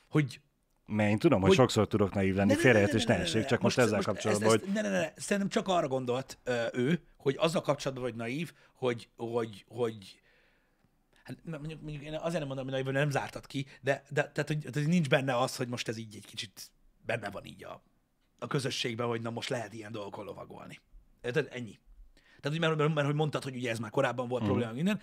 hogy 0.07 0.39
Mert 0.87 1.09
én 1.09 1.19
tudom, 1.19 1.39
hogy, 1.39 1.49
Hogy- 1.49 1.57
sokszor 1.57 1.87
tudok 1.87 2.13
naív 2.13 2.35
lenni, 2.35 2.55
félreértés 2.55 3.05
ne 3.05 3.15
essék, 3.15 3.45
csak 3.45 3.61
most, 3.61 3.77
ezzel 3.77 4.01
kapcsolatban, 4.01 4.49
hogy 4.49 4.63
Ne, 4.73 4.81
ne, 4.81 4.89
ne, 4.89 5.11
szerintem 5.15 5.49
csak 5.49 5.67
arra 5.67 5.87
gondolt 5.87 6.37
ő, 6.73 7.01
hogy 7.17 7.35
azzal 7.39 7.61
kapcsolatban 7.61 8.05
vagy 8.05 8.15
naív, 8.15 8.53
hogy, 8.73 9.09
hogy, 9.15 9.65
hogy 9.67 10.21
hát 11.23 11.37
mondjuk, 11.43 11.81
mondjuk 11.81 12.03
én 12.03 12.13
azért 12.13 12.39
nem 12.39 12.47
mondom, 12.47 12.65
hogy 12.65 12.73
naív, 12.73 12.85
nem 12.85 13.09
zártad 13.09 13.47
ki, 13.47 13.65
de, 13.81 14.03
de 14.09 14.21
tehát, 14.21 14.47
hogy, 14.47 14.59
tehát, 14.71 14.87
nincs 14.87 15.09
benne 15.09 15.37
az, 15.37 15.55
hogy 15.55 15.67
most 15.67 15.87
ez 15.87 15.97
így 15.97 16.15
egy 16.15 16.25
kicsit 16.25 16.71
benne 17.05 17.29
van 17.29 17.45
így 17.45 17.63
a, 17.63 17.83
a 18.39 18.47
közösségben, 18.47 19.07
hogy 19.07 19.21
na 19.21 19.29
most 19.29 19.49
lehet 19.49 19.73
ilyen 19.73 19.91
dolgokon 19.91 20.25
lovagolni. 20.25 20.79
Tehát 21.21 21.53
ennyi. 21.53 21.79
Tehát, 22.41 22.57
hogy 22.57 22.59
mert, 22.59 22.75
mert, 22.75 22.93
mert, 22.93 23.07
hogy 23.07 23.15
mondtad, 23.15 23.43
hogy 23.43 23.55
ugye 23.55 23.69
ez 23.69 23.79
már 23.79 23.89
korábban 23.89 24.27
volt 24.27 24.41
uh-huh. 24.41 24.57
probléma 24.57 24.83
minden. 24.83 25.01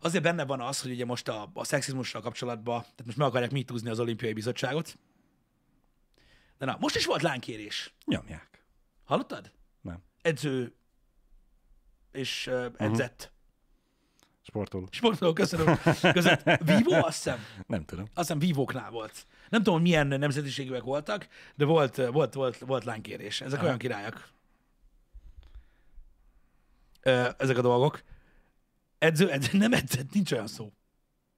Azért 0.00 0.22
benne 0.22 0.44
van 0.44 0.60
az, 0.60 0.80
hogy 0.80 0.90
ugye 0.90 1.04
most 1.04 1.28
a, 1.28 1.50
a 1.54 1.64
szexizmussal 1.64 2.20
kapcsolatban, 2.20 2.80
tehát 2.80 3.04
most 3.04 3.16
meg 3.16 3.26
akarják 3.26 3.50
mitúzni 3.50 3.90
az 3.90 4.00
olimpiai 4.00 4.32
bizottságot. 4.32 4.98
De 6.58 6.64
na, 6.64 6.76
most 6.80 6.96
is 6.96 7.06
volt 7.06 7.22
lánykérés. 7.22 7.94
nyomják. 8.04 8.64
Hallottad? 9.04 9.52
Nem. 9.80 10.02
Edző 10.22 10.74
és 12.12 12.46
uh, 12.46 12.66
edzett. 12.76 13.32
Sportoló. 14.42 14.88
Sportoló, 14.90 15.32
köszönöm. 15.32 15.78
Között 16.12 16.42
Vivo, 16.42 16.92
azt 17.06 17.22
hiszem. 17.22 17.38
Nem 17.66 17.84
tudom. 17.84 18.04
Azt 18.04 18.14
hiszem 18.14 18.38
Vívóknál 18.38 18.90
volt. 18.90 19.26
Nem 19.48 19.62
tudom, 19.62 19.82
milyen 19.82 20.06
nemzetiségűek 20.06 20.82
voltak, 20.82 21.28
de 21.54 21.64
volt, 21.64 21.96
volt, 21.96 22.34
volt, 22.34 22.58
volt 22.58 22.84
lánykérés. 22.84 23.40
Ezek 23.40 23.62
olyan 23.62 23.78
királyak. 23.78 24.28
Ö, 27.00 27.28
ezek 27.38 27.58
a 27.58 27.62
dolgok. 27.62 28.02
Edző, 28.98 29.30
edző, 29.30 29.58
nem 29.58 29.72
edzett, 29.72 30.12
nincs 30.12 30.32
olyan 30.32 30.46
szó. 30.46 30.72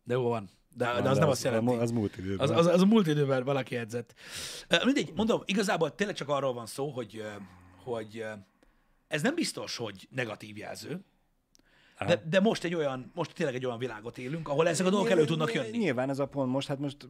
De 0.03 0.15
jó 0.15 0.29
van. 0.29 0.51
De, 0.77 1.01
de 1.01 1.09
az 1.09 1.19
nem 1.19 1.29
azt 1.29 1.45
jelenti. 1.45 1.75
Az 1.75 1.91
múlt 1.91 2.17
időben. 2.17 2.39
Az, 2.39 2.51
az, 2.51 2.67
az 2.67 2.81
a 2.81 2.87
múlt 2.87 3.07
időben 3.07 3.45
valaki 3.45 3.77
edzett. 3.77 4.15
Mindegy, 4.85 5.13
mondom, 5.15 5.43
igazából 5.45 5.95
tényleg 5.95 6.17
csak 6.17 6.29
arról 6.29 6.53
van 6.53 6.67
szó, 6.67 6.89
hogy, 6.89 7.25
hogy 7.85 8.25
ez 9.09 9.23
nem 9.23 9.35
biztos, 9.35 9.77
hogy 9.77 10.09
negatív 10.11 10.57
jelző, 10.57 11.05
Aha. 11.99 12.11
de, 12.11 12.23
de 12.29 12.41
most 12.41 12.65
egy 12.65 12.75
olyan, 12.75 13.11
most 13.15 13.33
tényleg 13.33 13.55
egy 13.55 13.67
olyan 13.67 13.79
világot 13.79 14.19
élünk, 14.19 14.49
ahol 14.49 14.69
ezek 14.69 14.87
a 14.87 14.91
dolgok 14.91 15.11
elő 15.11 15.25
tudnak 15.25 15.53
jönni. 15.53 15.77
Nyilván 15.77 16.11
ez 16.11 16.19
a 16.19 16.27
pont 16.27 16.53
most, 16.53 16.69
hát 16.69 16.79
most 16.79 17.09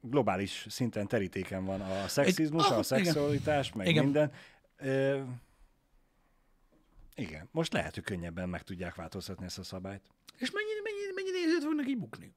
globális 0.00 0.66
szinten 0.68 1.06
terítéken 1.06 1.64
van 1.64 1.80
a 1.80 2.08
szexizmus, 2.08 2.68
ah, 2.68 2.78
a 2.78 2.82
szexualitás, 2.82 3.72
meg 3.72 3.86
Igen. 3.86 4.04
minden. 4.04 4.32
Ö, 4.76 5.20
igen, 7.14 7.48
most 7.50 7.72
lehet, 7.72 7.94
hogy 7.94 8.04
könnyebben 8.04 8.48
meg 8.48 8.62
tudják 8.62 8.94
változtatni 8.94 9.44
ezt 9.44 9.58
a 9.58 9.62
szabályt. 9.62 10.02
És 10.38 10.50
mennyi, 10.50 10.68
mennyi, 10.82 10.98
mennyi 11.14 11.44
nézőt 11.44 11.62
fognak 11.64 11.88
így 11.88 11.98
bukni? 11.98 12.34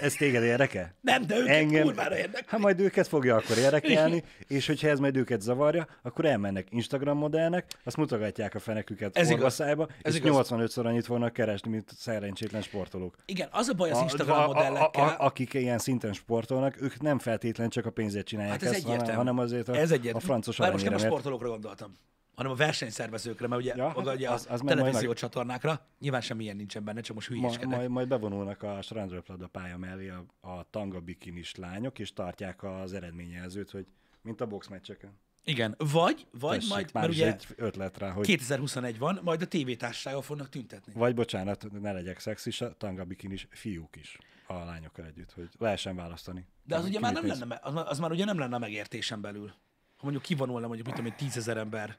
Ez 0.00 0.14
téged 0.14 0.42
érdekel? 0.42 0.94
Nem, 1.00 1.26
de 1.26 1.36
őket 1.36 1.54
Engem- 1.56 1.82
kurvára 1.82 2.16
érdekli. 2.18 2.46
Hát 2.46 2.60
majd 2.60 2.80
őket 2.80 3.06
fogja 3.08 3.36
akkor 3.36 3.58
érdekelni, 3.58 4.22
és 4.48 4.66
hogyha 4.66 4.88
ez 4.88 4.98
majd 4.98 5.16
őket 5.16 5.40
zavarja, 5.40 5.86
akkor 6.02 6.24
elmennek 6.24 6.66
Instagram 6.70 7.18
modellnek, 7.18 7.72
azt 7.84 7.96
mutogatják 7.96 8.54
a 8.54 8.58
feneküket 8.58 9.16
Ez 9.16 9.26
igaz. 9.26 9.38
orvaszájba, 9.38 9.88
Ez 10.02 10.14
és 10.14 10.20
igaz. 10.20 10.48
85-szor 10.50 10.84
annyit 10.84 11.04
fognak 11.04 11.32
keresni, 11.32 11.70
mint 11.70 11.90
szerencsétlen 11.96 12.62
sportolók. 12.62 13.16
Igen, 13.24 13.48
az 13.50 13.68
a 13.68 13.72
baj 13.72 13.90
az 13.90 13.98
A- 13.98 14.02
Instagram 14.02 14.38
a- 14.38 14.42
a- 14.42 14.46
modellekkel. 14.46 15.04
A, 15.04 15.06
a, 15.08 15.24
akik 15.24 15.54
ilyen 15.54 15.78
szinten 15.78 16.12
sportolnak, 16.12 16.80
ők 16.82 17.00
nem 17.00 17.18
feltétlen 17.18 17.68
csak 17.68 17.86
a 17.86 17.90
pénzért 17.90 18.26
csinálják 18.26 18.52
Hát 18.60 18.62
ez 18.62 18.70
ezt, 18.72 18.82
hanem, 18.82 18.94
egyértelmű. 18.94 19.18
hanem 19.26 19.38
azért 19.44 19.68
a, 19.68 19.74
ez 19.76 19.90
egyet. 19.90 20.14
a 20.14 20.20
francos 20.20 20.56
Már 20.56 20.72
most 20.72 20.84
nem 20.84 20.94
a 20.94 20.98
sportolókra 20.98 21.48
gondoltam, 21.48 21.96
hanem 22.34 22.52
a 22.52 22.54
versenyszervezőkre, 22.54 23.46
mert 23.46 23.60
ugye, 23.62 23.74
Ja, 23.76 23.82
ja, 23.82 23.88
hát 24.04 24.14
ugye 24.16 24.30
az- 24.30 24.46
a 24.48 24.52
az 24.52 24.60
meg 24.60 24.74
televízió 24.74 25.06
majd- 25.06 25.18
csatornákra 25.18 25.86
nyilván 25.98 26.20
semmilyen 26.20 26.56
nincsen 26.56 26.84
benne, 26.84 27.00
csak 27.00 27.14
most 27.14 27.30
Ma, 27.30 27.36
hülyéskedek. 27.36 27.76
majd, 27.76 27.88
majd 27.90 28.08
bevonulnak 28.08 28.62
a 28.62 28.82
strandröplabda 28.82 29.46
pálya 29.46 29.76
mellé 29.76 30.08
a, 30.08 30.24
a 30.40 30.66
tanga 30.70 31.00
bikinis 31.00 31.54
lányok, 31.54 31.98
és 31.98 32.12
tartják 32.12 32.62
az 32.62 32.92
eredményjelzőt, 32.92 33.70
hogy 33.70 33.86
mint 34.22 34.40
a 34.40 34.46
boxmeccseken. 34.46 35.18
Igen, 35.44 35.74
vagy, 35.78 36.26
vagy 36.30 36.54
Tessék, 36.56 36.70
majd, 36.70 36.90
már 36.92 37.02
mert 37.04 37.14
ugye 37.16 37.26
egy 37.26 37.46
ötlet 37.56 37.98
rá, 37.98 38.10
hogy 38.10 38.26
2021 38.26 38.98
van, 38.98 39.20
majd 39.22 39.42
a 39.42 39.46
tévétársasággal 39.46 40.22
fognak 40.22 40.48
tüntetni. 40.48 40.92
Vagy 40.96 41.14
bocsánat, 41.14 41.80
ne 41.80 41.92
legyek 41.92 42.18
szexis, 42.18 42.60
a 42.60 42.76
tanga 42.76 43.04
bikinis 43.04 43.46
fiúk 43.50 43.96
is 43.96 44.18
a 44.46 44.54
lányokkal 44.54 45.04
együtt, 45.04 45.32
hogy 45.32 45.48
lehessen 45.58 45.96
választani. 45.96 46.46
De 46.64 46.76
az 46.76 46.84
ugye 46.84 47.00
már 47.00 47.12
nem 47.12 47.26
lenne, 47.26 47.58
az, 47.62 47.74
az 47.86 47.98
már 47.98 48.10
ugye 48.10 48.24
nem 48.24 48.38
lenne 48.38 48.54
a 48.54 48.58
megértésen 48.58 49.20
belül. 49.20 49.46
Ha 49.96 50.02
mondjuk 50.02 50.22
kivonulna 50.22 50.66
mondjuk, 50.66 50.86
mit 50.86 50.96
tudom 50.96 51.10
én, 51.10 51.16
tízezer 51.18 51.56
ember 51.56 51.96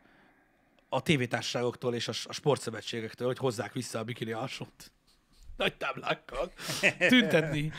a 0.93 1.01
tévétársaságoktól 1.01 1.95
és 1.95 2.07
a, 2.07 2.13
a 2.23 2.33
sportszövetségektől, 2.33 3.27
hogy 3.27 3.37
hozzák 3.37 3.73
vissza 3.73 3.99
a 3.99 4.03
bikini 4.03 4.31
alsót. 4.31 4.91
Nagy 5.57 5.77
táblákkal. 5.77 6.51
Tüntetni. 6.97 7.71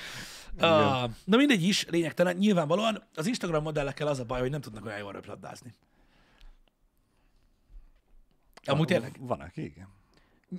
Uh, 0.54 0.60
na 1.24 1.36
mindegy 1.36 1.62
is, 1.62 1.84
lényegtelen. 1.88 2.36
Nyilvánvalóan 2.36 3.02
az 3.14 3.26
Instagram 3.26 3.62
modellekkel 3.62 4.06
az 4.06 4.18
a 4.18 4.24
baj, 4.24 4.40
hogy 4.40 4.50
nem 4.50 4.60
tudnak 4.60 4.84
olyan 4.84 4.98
jól 4.98 5.12
röplabdázni. 5.12 5.74
Amúgy 8.64 8.86
tényleg. 8.86 9.16
Van, 9.20 9.40
aki 9.40 9.64
igen. 9.64 9.88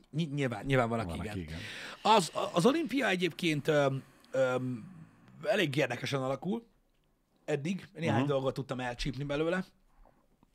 Ny- 0.10 0.34
nyilván, 0.34 0.66
nyilván 0.66 0.89
Van, 0.89 0.99
igen. 0.99 1.28
aki 1.28 1.39
igen. 1.39 1.60
Az, 2.01 2.32
az 2.54 2.66
olimpia 2.66 3.08
egyébként 3.08 3.68
öm, 3.68 4.04
öm, 4.32 4.91
elég 5.43 5.76
érdekesen 5.76 6.22
alakul. 6.22 6.66
Eddig 7.45 7.88
néhány 7.93 8.16
uh-huh. 8.16 8.30
dolgot 8.30 8.54
tudtam 8.54 8.80
elcsípni 8.80 9.24
belőle. 9.24 9.66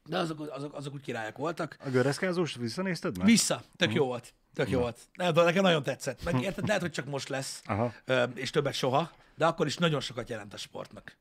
De 0.09 0.19
azok, 0.19 0.51
azok, 0.51 0.75
azok 0.75 0.95
úgy 0.95 1.01
királyok 1.01 1.37
voltak. 1.37 1.77
A 1.85 1.89
göreszkázós 1.89 2.55
visszanézted 2.55 3.19
már? 3.19 3.27
Vissza, 3.27 3.63
tök 3.77 3.93
jó 3.93 4.07
volt. 4.07 4.35
Tök 4.55 4.71
jó 4.71 4.81
volt. 4.81 4.99
Nem 5.15 5.27
tudom, 5.27 5.45
nekem 5.45 5.63
nagyon 5.63 5.83
tetszett. 5.83 6.25
Meg 6.25 6.43
érted, 6.43 6.67
lehet, 6.67 6.83
hogy 6.83 6.91
csak 6.91 7.07
most 7.07 7.29
lesz, 7.29 7.63
Aha. 7.65 7.93
és 8.35 8.51
többet 8.51 8.75
soha, 8.75 9.11
de 9.37 9.47
akkor 9.47 9.67
is 9.67 9.77
nagyon 9.77 10.01
sokat 10.01 10.29
jelent 10.29 10.55
a 10.55 10.57
sportnak. 10.57 11.17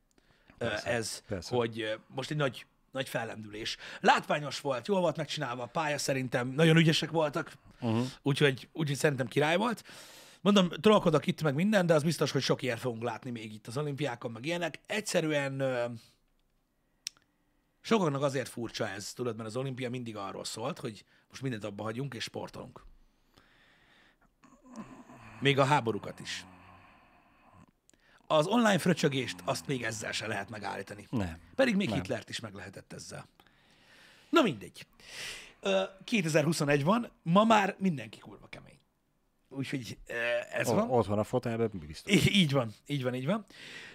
Persze, 0.57 0.89
ez, 0.89 1.23
persze. 1.27 1.55
hogy 1.55 1.99
most 2.07 2.31
egy 2.31 2.37
nagy, 2.37 2.65
nagy 2.91 3.09
fellendülés. 3.09 3.77
Látványos 3.99 4.61
volt, 4.61 4.87
jól 4.87 4.99
volt 4.99 5.17
megcsinálva 5.17 5.63
a 5.63 5.67
pálya, 5.67 5.97
szerintem 5.97 6.47
nagyon 6.47 6.77
ügyesek 6.77 7.11
voltak, 7.11 7.51
uh-huh. 7.79 8.05
úgyhogy, 8.21 8.69
úgyhogy 8.73 8.97
szerintem 8.97 9.27
király 9.27 9.57
volt. 9.57 9.83
Mondom, 10.41 10.69
trollkodok 10.69 11.27
itt 11.27 11.41
meg 11.41 11.55
minden, 11.55 11.85
de 11.85 11.93
az 11.93 12.03
biztos, 12.03 12.31
hogy 12.31 12.41
sok 12.41 12.61
ilyet 12.61 12.79
fogunk 12.79 13.03
látni 13.03 13.31
még 13.31 13.53
itt 13.53 13.67
az 13.67 13.77
olimpiákon, 13.77 14.31
meg 14.31 14.45
ilyenek. 14.45 14.79
Egyszerűen 14.85 15.63
sokaknak 17.87 18.21
azért 18.21 18.49
furcsa 18.49 18.89
ez, 18.89 19.13
tudod, 19.13 19.35
mert 19.35 19.49
az 19.49 19.55
olimpia 19.55 19.89
mindig 19.89 20.15
arról 20.15 20.45
szólt, 20.45 20.79
hogy 20.79 21.05
most 21.29 21.41
mindent 21.41 21.63
abba 21.63 21.83
hagyunk 21.83 22.13
és 22.13 22.23
sportolunk. 22.23 22.83
Még 25.39 25.59
a 25.59 25.63
háborúkat 25.63 26.19
is. 26.19 26.45
Az 28.27 28.47
online 28.47 28.77
fröcsögést 28.77 29.41
azt 29.43 29.67
még 29.67 29.83
ezzel 29.83 30.11
se 30.11 30.27
lehet 30.27 30.49
megállítani. 30.49 31.07
Nem. 31.09 31.37
Pedig 31.55 31.75
még 31.75 31.93
Hitlert 31.93 32.29
is 32.29 32.39
meg 32.39 32.53
lehetett 32.53 32.93
ezzel. 32.93 33.27
Na 34.29 34.41
mindegy. 34.41 34.87
Ö, 35.59 35.83
2021 36.03 36.83
van, 36.83 37.11
ma 37.23 37.43
már 37.43 37.75
mindenki 37.79 38.19
kurva 38.19 38.47
kemény. 38.47 38.66
Úgyhogy 39.49 39.97
ö, 40.07 40.13
ez 40.51 40.69
O- 40.69 40.73
van. 40.75 40.89
ott 40.89 41.05
van 41.05 41.19
a 41.19 41.23
fotelben, 41.23 41.69
biztos. 41.87 42.13
Í- 42.13 42.29
Így 42.29 42.51
van, 42.51 42.73
így 42.85 43.03
van, 43.03 43.13
így 43.13 43.25
van. 43.25 43.45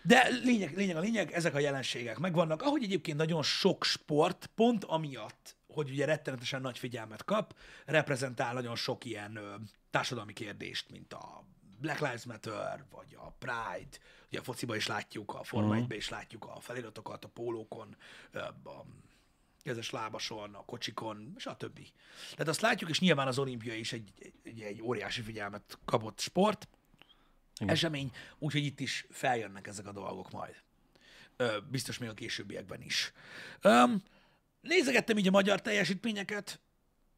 De 0.03 0.29
lényeg, 0.29 0.77
lényeg 0.77 0.97
a 0.97 1.01
lényeg, 1.01 1.33
ezek 1.33 1.55
a 1.55 1.59
jelenségek 1.59 2.19
megvannak. 2.19 2.63
Ahogy 2.63 2.83
egyébként 2.83 3.17
nagyon 3.17 3.43
sok 3.43 3.85
sport, 3.85 4.51
pont 4.55 4.85
amiatt, 4.85 5.57
hogy 5.67 5.91
ugye 5.91 6.05
rettenetesen 6.05 6.61
nagy 6.61 6.79
figyelmet 6.79 7.25
kap, 7.25 7.55
reprezentál 7.87 8.55
nagyon 8.55 8.77
sok 8.77 9.05
ilyen 9.05 9.37
ö, 9.37 9.55
társadalmi 9.91 10.33
kérdést, 10.33 10.91
mint 10.91 11.13
a 11.13 11.45
Black 11.81 12.01
Lives 12.01 12.25
Matter, 12.25 12.85
vagy 12.91 13.17
a 13.17 13.31
Pride, 13.39 13.97
ugye 14.29 14.39
a 14.39 14.43
fociba 14.43 14.77
is 14.77 14.87
látjuk, 14.87 15.35
a 15.35 15.43
Forma 15.43 15.77
uh-huh. 15.77 15.97
is 15.97 16.09
látjuk 16.09 16.45
a 16.45 16.61
feliratokat 16.61 17.25
a 17.25 17.29
pólókon, 17.29 17.97
a 18.65 18.85
kezes 19.63 19.91
lábason, 19.91 20.55
a 20.55 20.65
kocsikon, 20.65 21.35
stb. 21.37 21.81
Tehát 22.31 22.49
azt 22.49 22.61
látjuk, 22.61 22.91
és 22.91 23.01
nyilván 23.01 23.27
az 23.27 23.39
olimpia 23.39 23.75
is 23.75 23.93
egy, 23.93 24.13
egy, 24.43 24.61
egy 24.61 24.83
óriási 24.83 25.23
figyelmet 25.23 25.79
kapott 25.85 26.21
sport, 26.21 26.69
Igen. 27.61 27.75
esemény, 27.75 28.11
úgyhogy 28.39 28.65
itt 28.65 28.81
is 28.81 29.07
feljönnek 29.11 29.67
ezek 29.67 29.87
a 29.87 29.93
dolgok 29.93 30.31
majd. 30.31 30.55
Ö, 31.37 31.57
biztos 31.71 31.99
még 31.99 32.09
a 32.09 32.15
későbbiekben 32.15 32.83
is. 32.83 33.13
Öm, 33.61 34.03
nézegettem 34.61 35.19
így 35.19 35.29
a 35.29 35.31
magyar 35.31 35.61
teljesítményeket, 35.61 36.61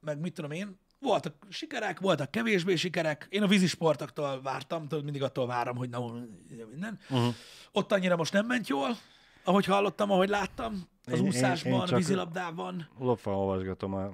meg 0.01 0.19
mit 0.19 0.35
tudom 0.35 0.51
én, 0.51 0.79
voltak 0.99 1.47
sikerek, 1.51 2.01
voltak 2.01 2.31
kevésbé 2.31 2.77
sikerek. 2.77 3.27
Én 3.31 3.43
a 3.43 3.47
vízisportoktól 3.47 4.43
vártam, 4.43 4.87
mindig 4.91 5.23
attól 5.23 5.47
várom, 5.47 5.77
hogy 5.77 5.89
na, 5.89 6.13
minden. 6.49 7.01
Uh-huh. 7.11 7.35
Ott 7.73 7.93
annyira 7.93 8.17
most 8.17 8.33
nem 8.33 8.47
ment 8.47 8.69
jól, 8.69 8.99
ahogy 9.45 9.65
hallottam, 9.65 10.11
ahogy 10.11 10.29
láttam, 10.29 10.89
az 11.07 11.13
Én- 11.13 11.19
én- 11.19 11.27
úszásban, 11.27 11.73
én 11.73 11.87
csak- 11.87 11.99
vízilabdában. 11.99 12.89
Lopva 12.99 13.39
olvasgatom 13.39 13.95
a 13.95 14.11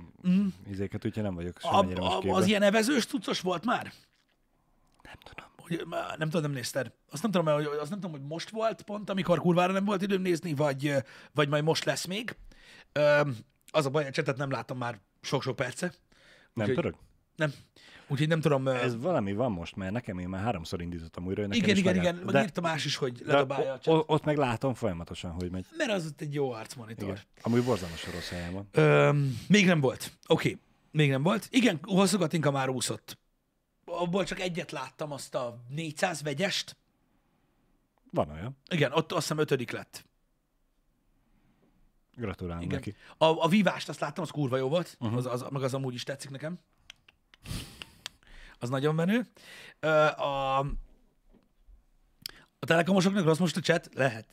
izéket, 0.71 1.05
úgyhogy 1.05 1.23
nem 1.23 1.35
vagyok 1.35 1.57
A, 1.57 1.61
semennyire 1.61 2.01
most 2.01 2.19
képben. 2.19 2.37
az 2.41 2.47
ilyen 2.47 2.63
evezős 2.63 3.07
cuccos 3.07 3.41
volt 3.41 3.65
már? 3.65 3.93
Nem 5.03 5.15
tudom. 5.25 5.49
Hogy, 5.57 5.87
nem 6.19 6.29
tudom, 6.29 6.43
nem 6.43 6.51
nézted. 6.51 6.93
Azt 7.11 7.23
nem 7.23 7.31
tudom, 7.31 7.55
hogy, 7.55 7.65
azt 7.65 7.91
nem 7.91 8.01
tudom, 8.01 8.11
hogy 8.21 8.29
most 8.29 8.51
volt 8.51 8.83
pont, 8.83 9.11
amikor 9.11 9.39
kurvára 9.41 9.73
nem 9.73 9.85
volt 9.85 10.03
időm 10.03 10.23
nézni, 10.23 10.55
vagy, 10.55 10.95
vagy 11.35 11.49
majd 11.49 11.65
most 11.65 11.85
lesz 11.85 12.05
még. 12.07 12.37
Öm, 12.93 13.37
az 13.71 13.87
a 13.87 13.91
baj, 13.91 14.07
a 14.07 14.11
csetet 14.11 14.37
nem 14.37 14.51
látom 14.51 14.79
már 14.79 15.01
sok-sok 15.21 15.57
perce. 15.57 15.93
Nem 16.53 16.75
pörög? 16.75 16.95
Nem. 17.41 17.53
Úgyhogy 18.09 18.29
nem 18.29 18.41
tudom. 18.41 18.69
Ez 18.69 19.01
valami 19.01 19.33
van 19.33 19.53
most, 19.53 19.77
mert 19.77 19.93
nekem 19.93 20.19
én 20.19 20.29
már 20.29 20.43
háromszor 20.43 20.83
indítottam 20.83 21.27
újra. 21.27 21.47
nekem 21.47 21.57
igen, 21.57 21.77
igen, 21.77 21.95
igen. 21.95 22.15
Meg 22.15 22.35
De, 22.35 22.43
írta 22.43 22.61
más 22.61 22.85
is, 22.85 22.97
hogy 22.97 23.23
ledobálja 23.25 23.73
a 23.73 23.79
chat. 23.79 24.05
ott 24.07 24.25
meg 24.25 24.37
látom 24.37 24.75
folyamatosan, 24.75 25.31
hogy 25.31 25.51
megy. 25.51 25.67
Mert 25.77 25.91
az 25.91 26.07
ott 26.07 26.21
egy 26.21 26.35
jó 26.35 26.53
arcmonitor. 26.53 27.09
Igen. 27.09 27.21
Amúgy 27.43 27.65
borzalmas 27.65 28.05
rossz 28.13 28.29
helyen 28.29 28.53
van. 28.53 28.69
Öm, 28.73 29.39
még 29.49 29.67
nem 29.67 29.81
volt. 29.81 30.13
Oké, 30.27 30.49
okay. 30.49 30.61
még 30.91 31.11
nem 31.11 31.23
volt. 31.23 31.49
Igen, 31.51 31.79
hosszogatinka 31.83 32.51
már 32.51 32.69
úszott. 32.69 33.19
Abból 33.85 34.25
csak 34.25 34.41
egyet 34.41 34.71
láttam, 34.71 35.13
azt 35.13 35.35
a 35.35 35.65
400 35.69 36.23
vegyest. 36.23 36.77
Van 38.11 38.31
olyan. 38.31 38.57
Igen, 38.71 38.93
ott 38.93 39.13
azt 39.13 39.21
hiszem 39.21 39.39
ötödik 39.39 39.71
lett. 39.71 40.05
Gratulálunk 42.15 42.65
Igen. 42.65 42.75
neki. 42.75 42.95
A, 43.19 43.45
a 43.45 43.49
vívást 43.49 43.89
azt 43.89 44.01
láttam, 44.01 44.25
az 44.25 44.31
kurva 44.31 44.57
jó 44.57 44.69
volt, 44.69 44.97
uh-huh. 45.01 45.19
az, 45.19 45.27
az, 45.27 45.45
meg 45.51 45.63
az 45.63 45.75
amúgy 45.75 45.95
is 45.95 46.03
tetszik 46.03 46.31
nekem. 46.31 46.59
Az 48.61 48.69
nagyon 48.69 48.95
menő. 48.95 49.27
A, 50.17 50.59
a 52.59 52.67
telekomosoknak 52.67 53.25
rossz 53.25 53.39
most 53.39 53.57
a 53.57 53.61
chat? 53.61 53.89
Lehet. 53.95 54.27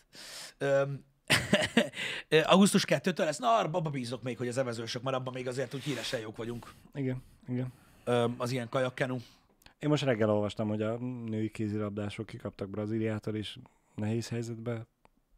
Augusztus 2.44 2.86
2-től 2.88 3.18
lesz. 3.18 3.38
Na, 3.38 3.58
arra 3.58 3.70
abba 3.72 3.90
bízok 3.90 4.24
még, 4.24 4.38
hogy 4.38 4.48
az 4.48 4.58
evezősök, 4.58 5.02
mert 5.02 5.16
abban 5.16 5.34
még 5.34 5.48
azért 5.48 5.74
úgy 5.74 5.84
híresen 5.84 6.20
jók 6.20 6.38
vagyunk. 6.38 6.74
Igen, 6.94 7.24
igen. 7.48 7.74
az 8.38 8.52
ilyen 8.52 8.70
kajakkenu. 8.70 9.18
Én 9.80 9.90
most 9.90 10.04
reggel 10.04 10.30
olvastam, 10.30 10.68
hogy 10.68 10.82
a 10.82 10.98
női 10.98 11.52
kézilabdások 11.52 12.26
kikaptak 12.26 12.70
Brazíliától, 12.70 13.36
és 13.36 13.58
nehéz 13.96 14.30
helyzetbe 14.30 14.88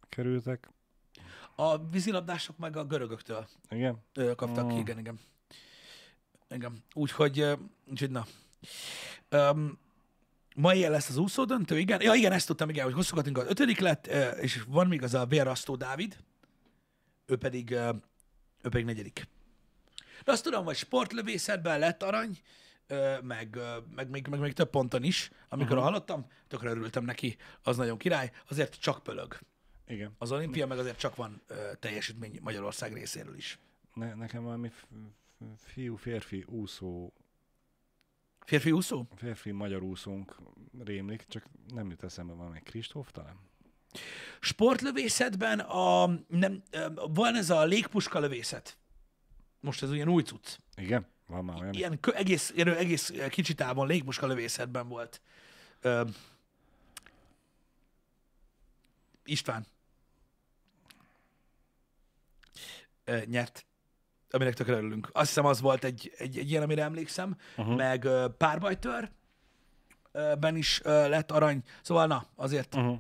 kerültek. 0.09 0.69
A 1.55 1.77
vízilabdások 1.77 2.57
meg 2.57 2.77
a 2.77 2.85
görögöktől 2.85 3.47
Igen? 3.69 3.97
ö, 4.13 4.35
kaptak 4.35 4.67
ki, 4.67 4.73
Mm. 4.73 4.79
igen, 4.79 4.99
igen. 4.99 5.19
Igen, 6.49 6.83
úgyhogy, 6.93 7.45
úgyhogy 7.89 8.11
na. 8.11 8.25
Um, 9.31 9.79
ma 10.55 10.73
ilyen 10.73 10.91
lesz 10.91 11.09
az 11.09 11.17
úszó 11.17 11.43
döntő, 11.43 11.79
igen. 11.79 12.01
Ja, 12.01 12.13
igen, 12.13 12.31
ezt 12.31 12.47
tudtam, 12.47 12.69
igen, 12.69 12.83
hogy 12.83 12.93
hosszú 12.93 13.15
Katinka 13.15 13.41
az 13.41 13.47
ötödik 13.47 13.79
lett, 13.79 14.07
és 14.41 14.63
van 14.67 14.87
még 14.87 15.03
az 15.03 15.13
a 15.13 15.25
Vérrasztó 15.25 15.75
Dávid, 15.75 16.17
ő 17.25 17.37
pedig, 17.37 17.71
ő 17.71 18.69
pedig 18.69 18.85
negyedik. 18.85 19.27
De 20.23 20.31
azt 20.31 20.43
tudom, 20.43 20.65
hogy 20.65 20.75
sportlövészetben 20.75 21.79
lett 21.79 22.03
arany, 22.03 22.39
meg, 23.21 23.57
meg, 23.95 24.09
meg, 24.09 24.27
meg, 24.29 24.39
meg 24.39 24.53
több 24.53 24.69
ponton 24.69 25.03
is, 25.03 25.31
amikor 25.49 25.71
uh-huh. 25.71 25.83
hallottam, 25.83 26.27
tökre 26.47 26.69
örültem 26.69 27.03
neki, 27.03 27.37
az 27.63 27.77
nagyon 27.77 27.97
király, 27.97 28.31
azért 28.49 28.79
csak 28.79 29.03
pölög 29.03 29.39
Igen. 29.87 30.15
az 30.17 30.31
olimpia, 30.31 30.67
meg 30.67 30.77
azért 30.77 30.97
csak 30.97 31.15
van 31.15 31.41
teljesítmény 31.79 32.39
Magyarország 32.41 32.93
részéről 32.93 33.35
is. 33.35 33.59
Ne, 33.93 34.13
nekem 34.13 34.43
valami 34.43 34.71
fiú-férfi 35.57 36.45
úszó, 36.47 37.13
Férfi 38.49 38.71
úszó? 38.71 39.07
férfi 39.15 39.51
magyar 39.51 39.81
úszónk 39.81 40.35
rémlik, 40.83 41.25
csak 41.27 41.45
nem 41.73 41.89
jut 41.89 42.03
eszembe 42.03 42.33
valami 42.33 42.59
Kristóf 42.59 43.11
talán? 43.11 43.39
Sportlövészetben 44.39 45.59
a, 45.59 46.07
nem, 46.27 46.63
van 46.93 47.35
ez 47.35 47.49
a 47.49 47.63
légpuska 47.63 48.19
lövészet. 48.19 48.77
Most 49.59 49.83
ez 49.83 49.89
olyan 49.89 50.07
új 50.07 50.23
cucc. 50.23 50.57
Igen? 50.75 51.07
Van 51.25 51.45
már 51.45 51.61
olyan? 51.61 51.73
Ilyen 51.73 51.99
egész, 52.13 52.53
egész 52.55 53.13
kicsi 53.29 53.53
távon 53.53 53.87
légpuska 53.87 54.27
lövészetben 54.27 54.87
volt. 54.87 55.21
Ö, 55.81 56.07
István. 59.25 59.65
Ö, 63.03 63.21
nyert. 63.25 63.65
Aminek 64.31 64.53
tökre 64.53 64.73
örülünk. 64.73 65.09
Azt 65.11 65.27
hiszem 65.27 65.45
az 65.45 65.61
volt 65.61 65.83
egy, 65.83 66.11
egy, 66.17 66.37
egy 66.37 66.49
ilyen, 66.49 66.63
amire 66.63 66.83
emlékszem. 66.83 67.37
Uh-huh. 67.57 67.75
Meg 67.75 68.03
ö, 68.03 68.27
párbajtör 68.37 69.11
ben 70.39 70.55
is 70.55 70.81
lett 70.83 71.31
arany. 71.31 71.63
Szóval 71.81 72.07
na, 72.07 72.25
azért 72.35 72.75
Uh-huh. 72.75 72.99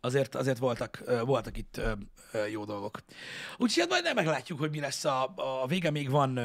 azért, 0.00 0.34
azért 0.34 0.58
voltak, 0.58 1.02
voltak 1.24 1.56
itt 1.56 1.80
jó 2.50 2.64
dolgok. 2.64 3.02
Úgyhogy 3.56 3.82
hát 3.90 4.02
majd 4.02 4.14
meglátjuk, 4.14 4.58
hogy 4.58 4.70
mi 4.70 4.80
lesz 4.80 5.04
a, 5.04 5.32
a 5.62 5.66
vége. 5.66 5.90
Még 5.90 6.10
van, 6.10 6.38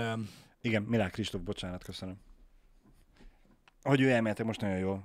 Igen, 0.62 0.84
Milák 0.84 1.12
Kristóf, 1.12 1.42
bocsánat, 1.42 1.84
köszönöm. 1.84 2.16
Hogy 3.82 4.02
ő 4.02 4.10
elmelte 4.12 4.44
most 4.44 4.62
nagyon 4.62 4.78
jól. 4.78 5.04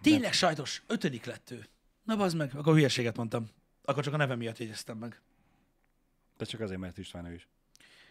tényleg 0.00 0.32
sajtos, 0.32 0.82
ötödik 0.86 1.24
lett 1.24 1.50
ő. 1.50 1.66
Na 2.04 2.16
bazd 2.16 2.36
meg, 2.36 2.50
akkor 2.54 2.74
hülyeséget 2.74 3.16
mondtam. 3.16 3.48
Akkor 3.84 4.04
csak 4.04 4.14
a 4.14 4.16
nevem 4.16 4.38
miatt 4.38 4.58
jegyeztem 4.58 4.98
meg. 4.98 5.20
De 6.36 6.44
csak 6.44 6.60
azért, 6.60 6.80
mert 6.80 6.98
István 6.98 7.26
ő 7.26 7.34
is. 7.34 7.48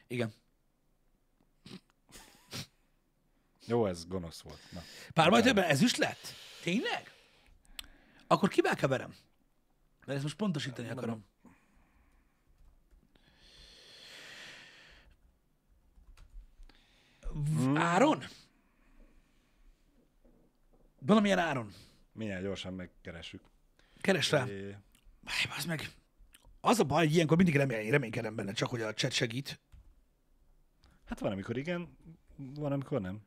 Igen. 0.08 0.34
Jó, 3.66 3.86
ez 3.86 4.06
gonosz 4.08 4.42
volt. 4.42 4.60
Na. 4.72 4.82
Párbajtőben 5.14 5.64
ezüst 5.64 5.98
lett? 5.98 6.34
Tényleg? 6.64 7.12
Akkor 8.28 8.50
kivel 8.50 8.76
keverem? 8.76 9.16
Mert 10.00 10.12
ezt 10.14 10.24
most 10.24 10.36
pontosítani 10.36 10.90
akarom. 10.90 11.26
V- 17.34 17.78
Áron? 17.78 18.24
Valamilyen 21.00 21.40
áron. 21.40 21.74
Minél 22.14 22.42
gyorsan 22.42 22.74
megkeressük. 22.74 23.42
Keres 24.02 24.32
rá. 24.32 24.46
É, 24.46 24.78
bazd 25.50 25.68
meg. 25.68 25.92
Az 26.62 26.80
a 26.80 26.84
baj, 26.84 27.06
hogy 27.06 27.14
ilyenkor 27.14 27.38
mindig 27.38 27.56
remény, 27.56 27.90
reménykedem 27.90 28.36
benne, 28.36 28.52
csak 28.54 28.70
hogy 28.70 28.82
a 28.82 28.94
chat 28.94 29.12
segít. 29.12 29.60
Hát 31.06 31.20
van, 31.20 31.32
amikor 31.32 31.58
igen, 31.58 31.98
van, 32.36 32.72
amikor 32.72 33.02
nem. 33.02 33.22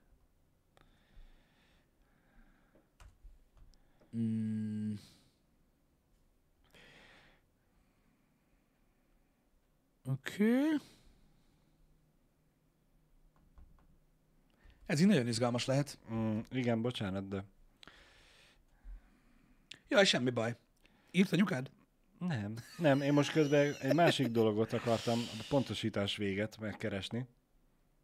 Mm. 4.17 4.95
Oké. 10.05 10.61
Okay. 10.61 10.81
Ez 14.87 15.01
így 15.01 15.07
nagyon 15.07 15.27
izgalmas 15.27 15.65
lehet. 15.65 15.99
Mm, 16.13 16.39
igen, 16.51 16.83
bocsánat, 16.83 17.29
de 17.29 17.45
Jaj, 19.89 20.05
semmi 20.05 20.31
baj. 20.31 20.57
Írt 21.11 21.33
a 21.33 21.37
nyukád? 21.37 21.71
nem. 22.19 22.55
Nem, 22.79 23.01
én 23.01 23.13
most 23.13 23.33
közben 23.33 23.75
egy 23.81 23.95
másik 23.95 24.27
dologot 24.27 24.73
akartam, 24.73 25.19
a 25.19 25.45
pontosítás 25.49 26.17
véget 26.17 26.59
megkeresni. 26.61 27.27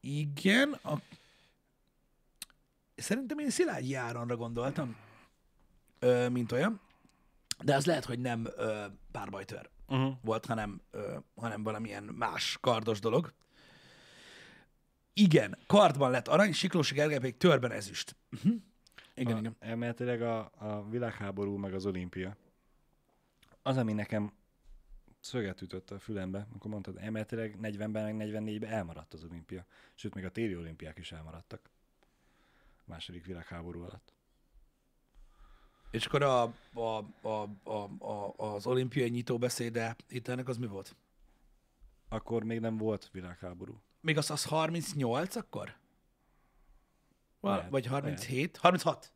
Igen. 0.03 0.73
A... 0.73 1.01
Szerintem 2.97 3.39
én 3.39 3.51
Szilágyi 3.51 3.95
Áronra 3.95 4.37
gondoltam, 4.37 4.97
ö, 5.99 6.29
mint 6.29 6.53
olyan. 6.53 6.81
De 7.63 7.75
az 7.75 7.87
lehet, 7.87 8.05
hogy 8.05 8.19
nem 8.19 8.47
ö, 8.57 8.85
párbajtőr 9.13 9.71
Uh-huh. 9.87 10.15
volt, 10.23 10.47
hanem, 10.47 10.81
ö, 10.91 11.17
hanem 11.35 11.63
valamilyen 11.63 12.03
más 12.03 12.59
kardos 12.61 13.01
dolog. 13.01 13.33
Igen, 15.13 15.59
kardban 15.67 16.11
lett 16.11 16.29
arany, 16.29 16.53
Siklósi 16.53 16.95
Gergely 16.95 17.19
pedig 17.19 17.37
törben 17.37 17.71
ezüst. 17.71 18.17
Uh-huh. 18.33 18.53
Igen, 19.15 19.37
a, 19.37 19.39
igen. 19.39 19.57
Elméletileg 19.59 20.23
a, 20.23 20.51
a 20.59 20.89
világháború 20.89 21.57
meg 21.57 21.75
az 21.75 21.87
olimpia. 21.87 22.37
Az, 23.63 23.77
ami 23.77 23.93
nekem 23.93 24.33
szöget 25.23 25.63
ütött 25.63 25.91
a 25.91 25.99
fülembe, 25.99 26.47
amikor 26.51 26.71
mondtad, 26.71 26.97
elméletileg 26.97 27.59
40-ben, 27.63 28.15
meg 28.15 28.31
44-ben 28.31 28.71
elmaradt 28.71 29.15
az 29.15 29.25
olimpia. 29.25 29.65
Sőt, 29.95 30.15
még 30.15 30.25
a 30.25 30.31
téli 30.31 30.57
olimpiák 30.57 30.99
is 30.99 31.13
elmaradtak. 31.13 31.71
A 32.77 32.85
második 32.85 33.27
világháború 33.27 33.83
alatt. 33.83 34.13
És 35.91 36.07
akkor 36.07 36.23
a, 36.23 36.43
a, 36.75 37.05
a, 37.29 37.49
a, 37.63 38.05
a, 38.07 38.35
az 38.37 38.67
olimpiai 38.67 39.09
nyitó 39.09 39.39
beszéde 39.39 39.97
itt 40.09 40.29
ennek 40.29 40.49
az 40.49 40.57
mi 40.57 40.67
volt? 40.67 40.97
Akkor 42.09 42.45
még 42.45 42.61
nem 42.61 42.77
volt 42.77 43.11
világháború. 43.11 43.83
Még 44.01 44.17
az, 44.17 44.31
az 44.31 44.45
38 44.45 45.37
akkor? 45.37 45.77
Val- 47.41 47.57
Lehet, 47.57 47.71
Vagy 47.71 47.87
37? 47.87 48.57
36? 48.57 49.13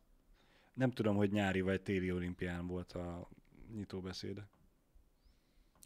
Nem 0.73 0.91
tudom, 0.91 1.15
hogy 1.15 1.31
nyári 1.31 1.61
vagy 1.61 1.81
téli 1.81 2.11
olimpián 2.11 2.67
volt 2.67 2.91
a 2.91 3.29
nyitóbeszéde. 3.73 4.47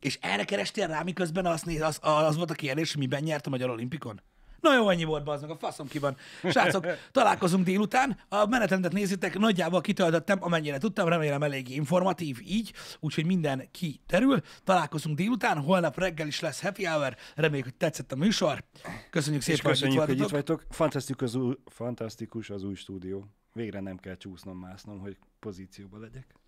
És 0.01 0.17
erre 0.21 0.43
kerestél 0.43 0.87
rá, 0.87 1.01
miközben 1.01 1.45
az, 1.45 1.61
néz, 1.61 1.81
az, 1.81 1.99
az 2.01 2.35
volt 2.35 2.51
a 2.51 2.53
kérdés, 2.53 2.91
hogy 2.91 3.01
miben 3.01 3.23
nyert 3.23 3.47
a 3.47 3.49
Magyar 3.49 3.69
Olimpikon? 3.69 4.21
Na 4.61 4.73
jó, 4.75 4.89
ennyi 4.89 5.03
volt, 5.03 5.23
bazd 5.23 5.41
meg, 5.41 5.51
a 5.51 5.55
faszom 5.55 5.87
ki 5.87 5.99
van. 5.99 6.17
Srácok, 6.49 6.85
találkozunk 7.11 7.65
délután. 7.65 8.19
A 8.29 8.45
menetrendet 8.45 8.91
nézzétek, 8.91 9.37
nagyjából 9.37 9.81
kitöltöttem, 9.81 10.37
amennyire 10.41 10.77
tudtam, 10.77 11.07
remélem 11.07 11.43
elég 11.43 11.69
informatív 11.69 12.39
így, 12.45 12.73
úgyhogy 12.99 13.25
minden 13.25 13.67
kiterül. 13.71 14.41
Találkozunk 14.63 15.17
délután, 15.17 15.57
holnap 15.57 15.97
reggel 15.97 16.27
is 16.27 16.39
lesz 16.39 16.61
happy 16.61 16.85
hour, 16.85 17.15
reméljük, 17.35 17.65
hogy 17.65 17.75
tetszett 17.75 18.11
a 18.11 18.15
műsor. 18.15 18.63
Köszönjük 19.09 19.41
szépen, 19.41 19.71
köszönjük, 19.71 19.99
hogy 19.99 20.09
itt 20.09 20.17
voltatok. 20.17 20.47
vagytok. 20.47 20.75
Fantasztikus 20.75 21.27
az, 21.27 21.35
új, 21.35 21.55
fantasztikus 21.65 22.49
az 22.49 22.63
új 22.63 22.75
stúdió. 22.75 23.27
Végre 23.53 23.79
nem 23.79 23.97
kell 23.97 24.15
csúsznom, 24.15 24.57
másznom, 24.57 24.99
hogy 24.99 25.17
pozícióba 25.39 25.97
legyek. 25.97 26.40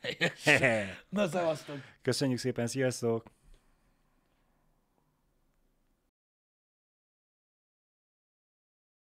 Na, 1.08 1.28
szevasztok! 1.28 1.76
Köszönjük 2.02 2.38
szépen, 2.38 2.66
sziasztok! 2.66 3.39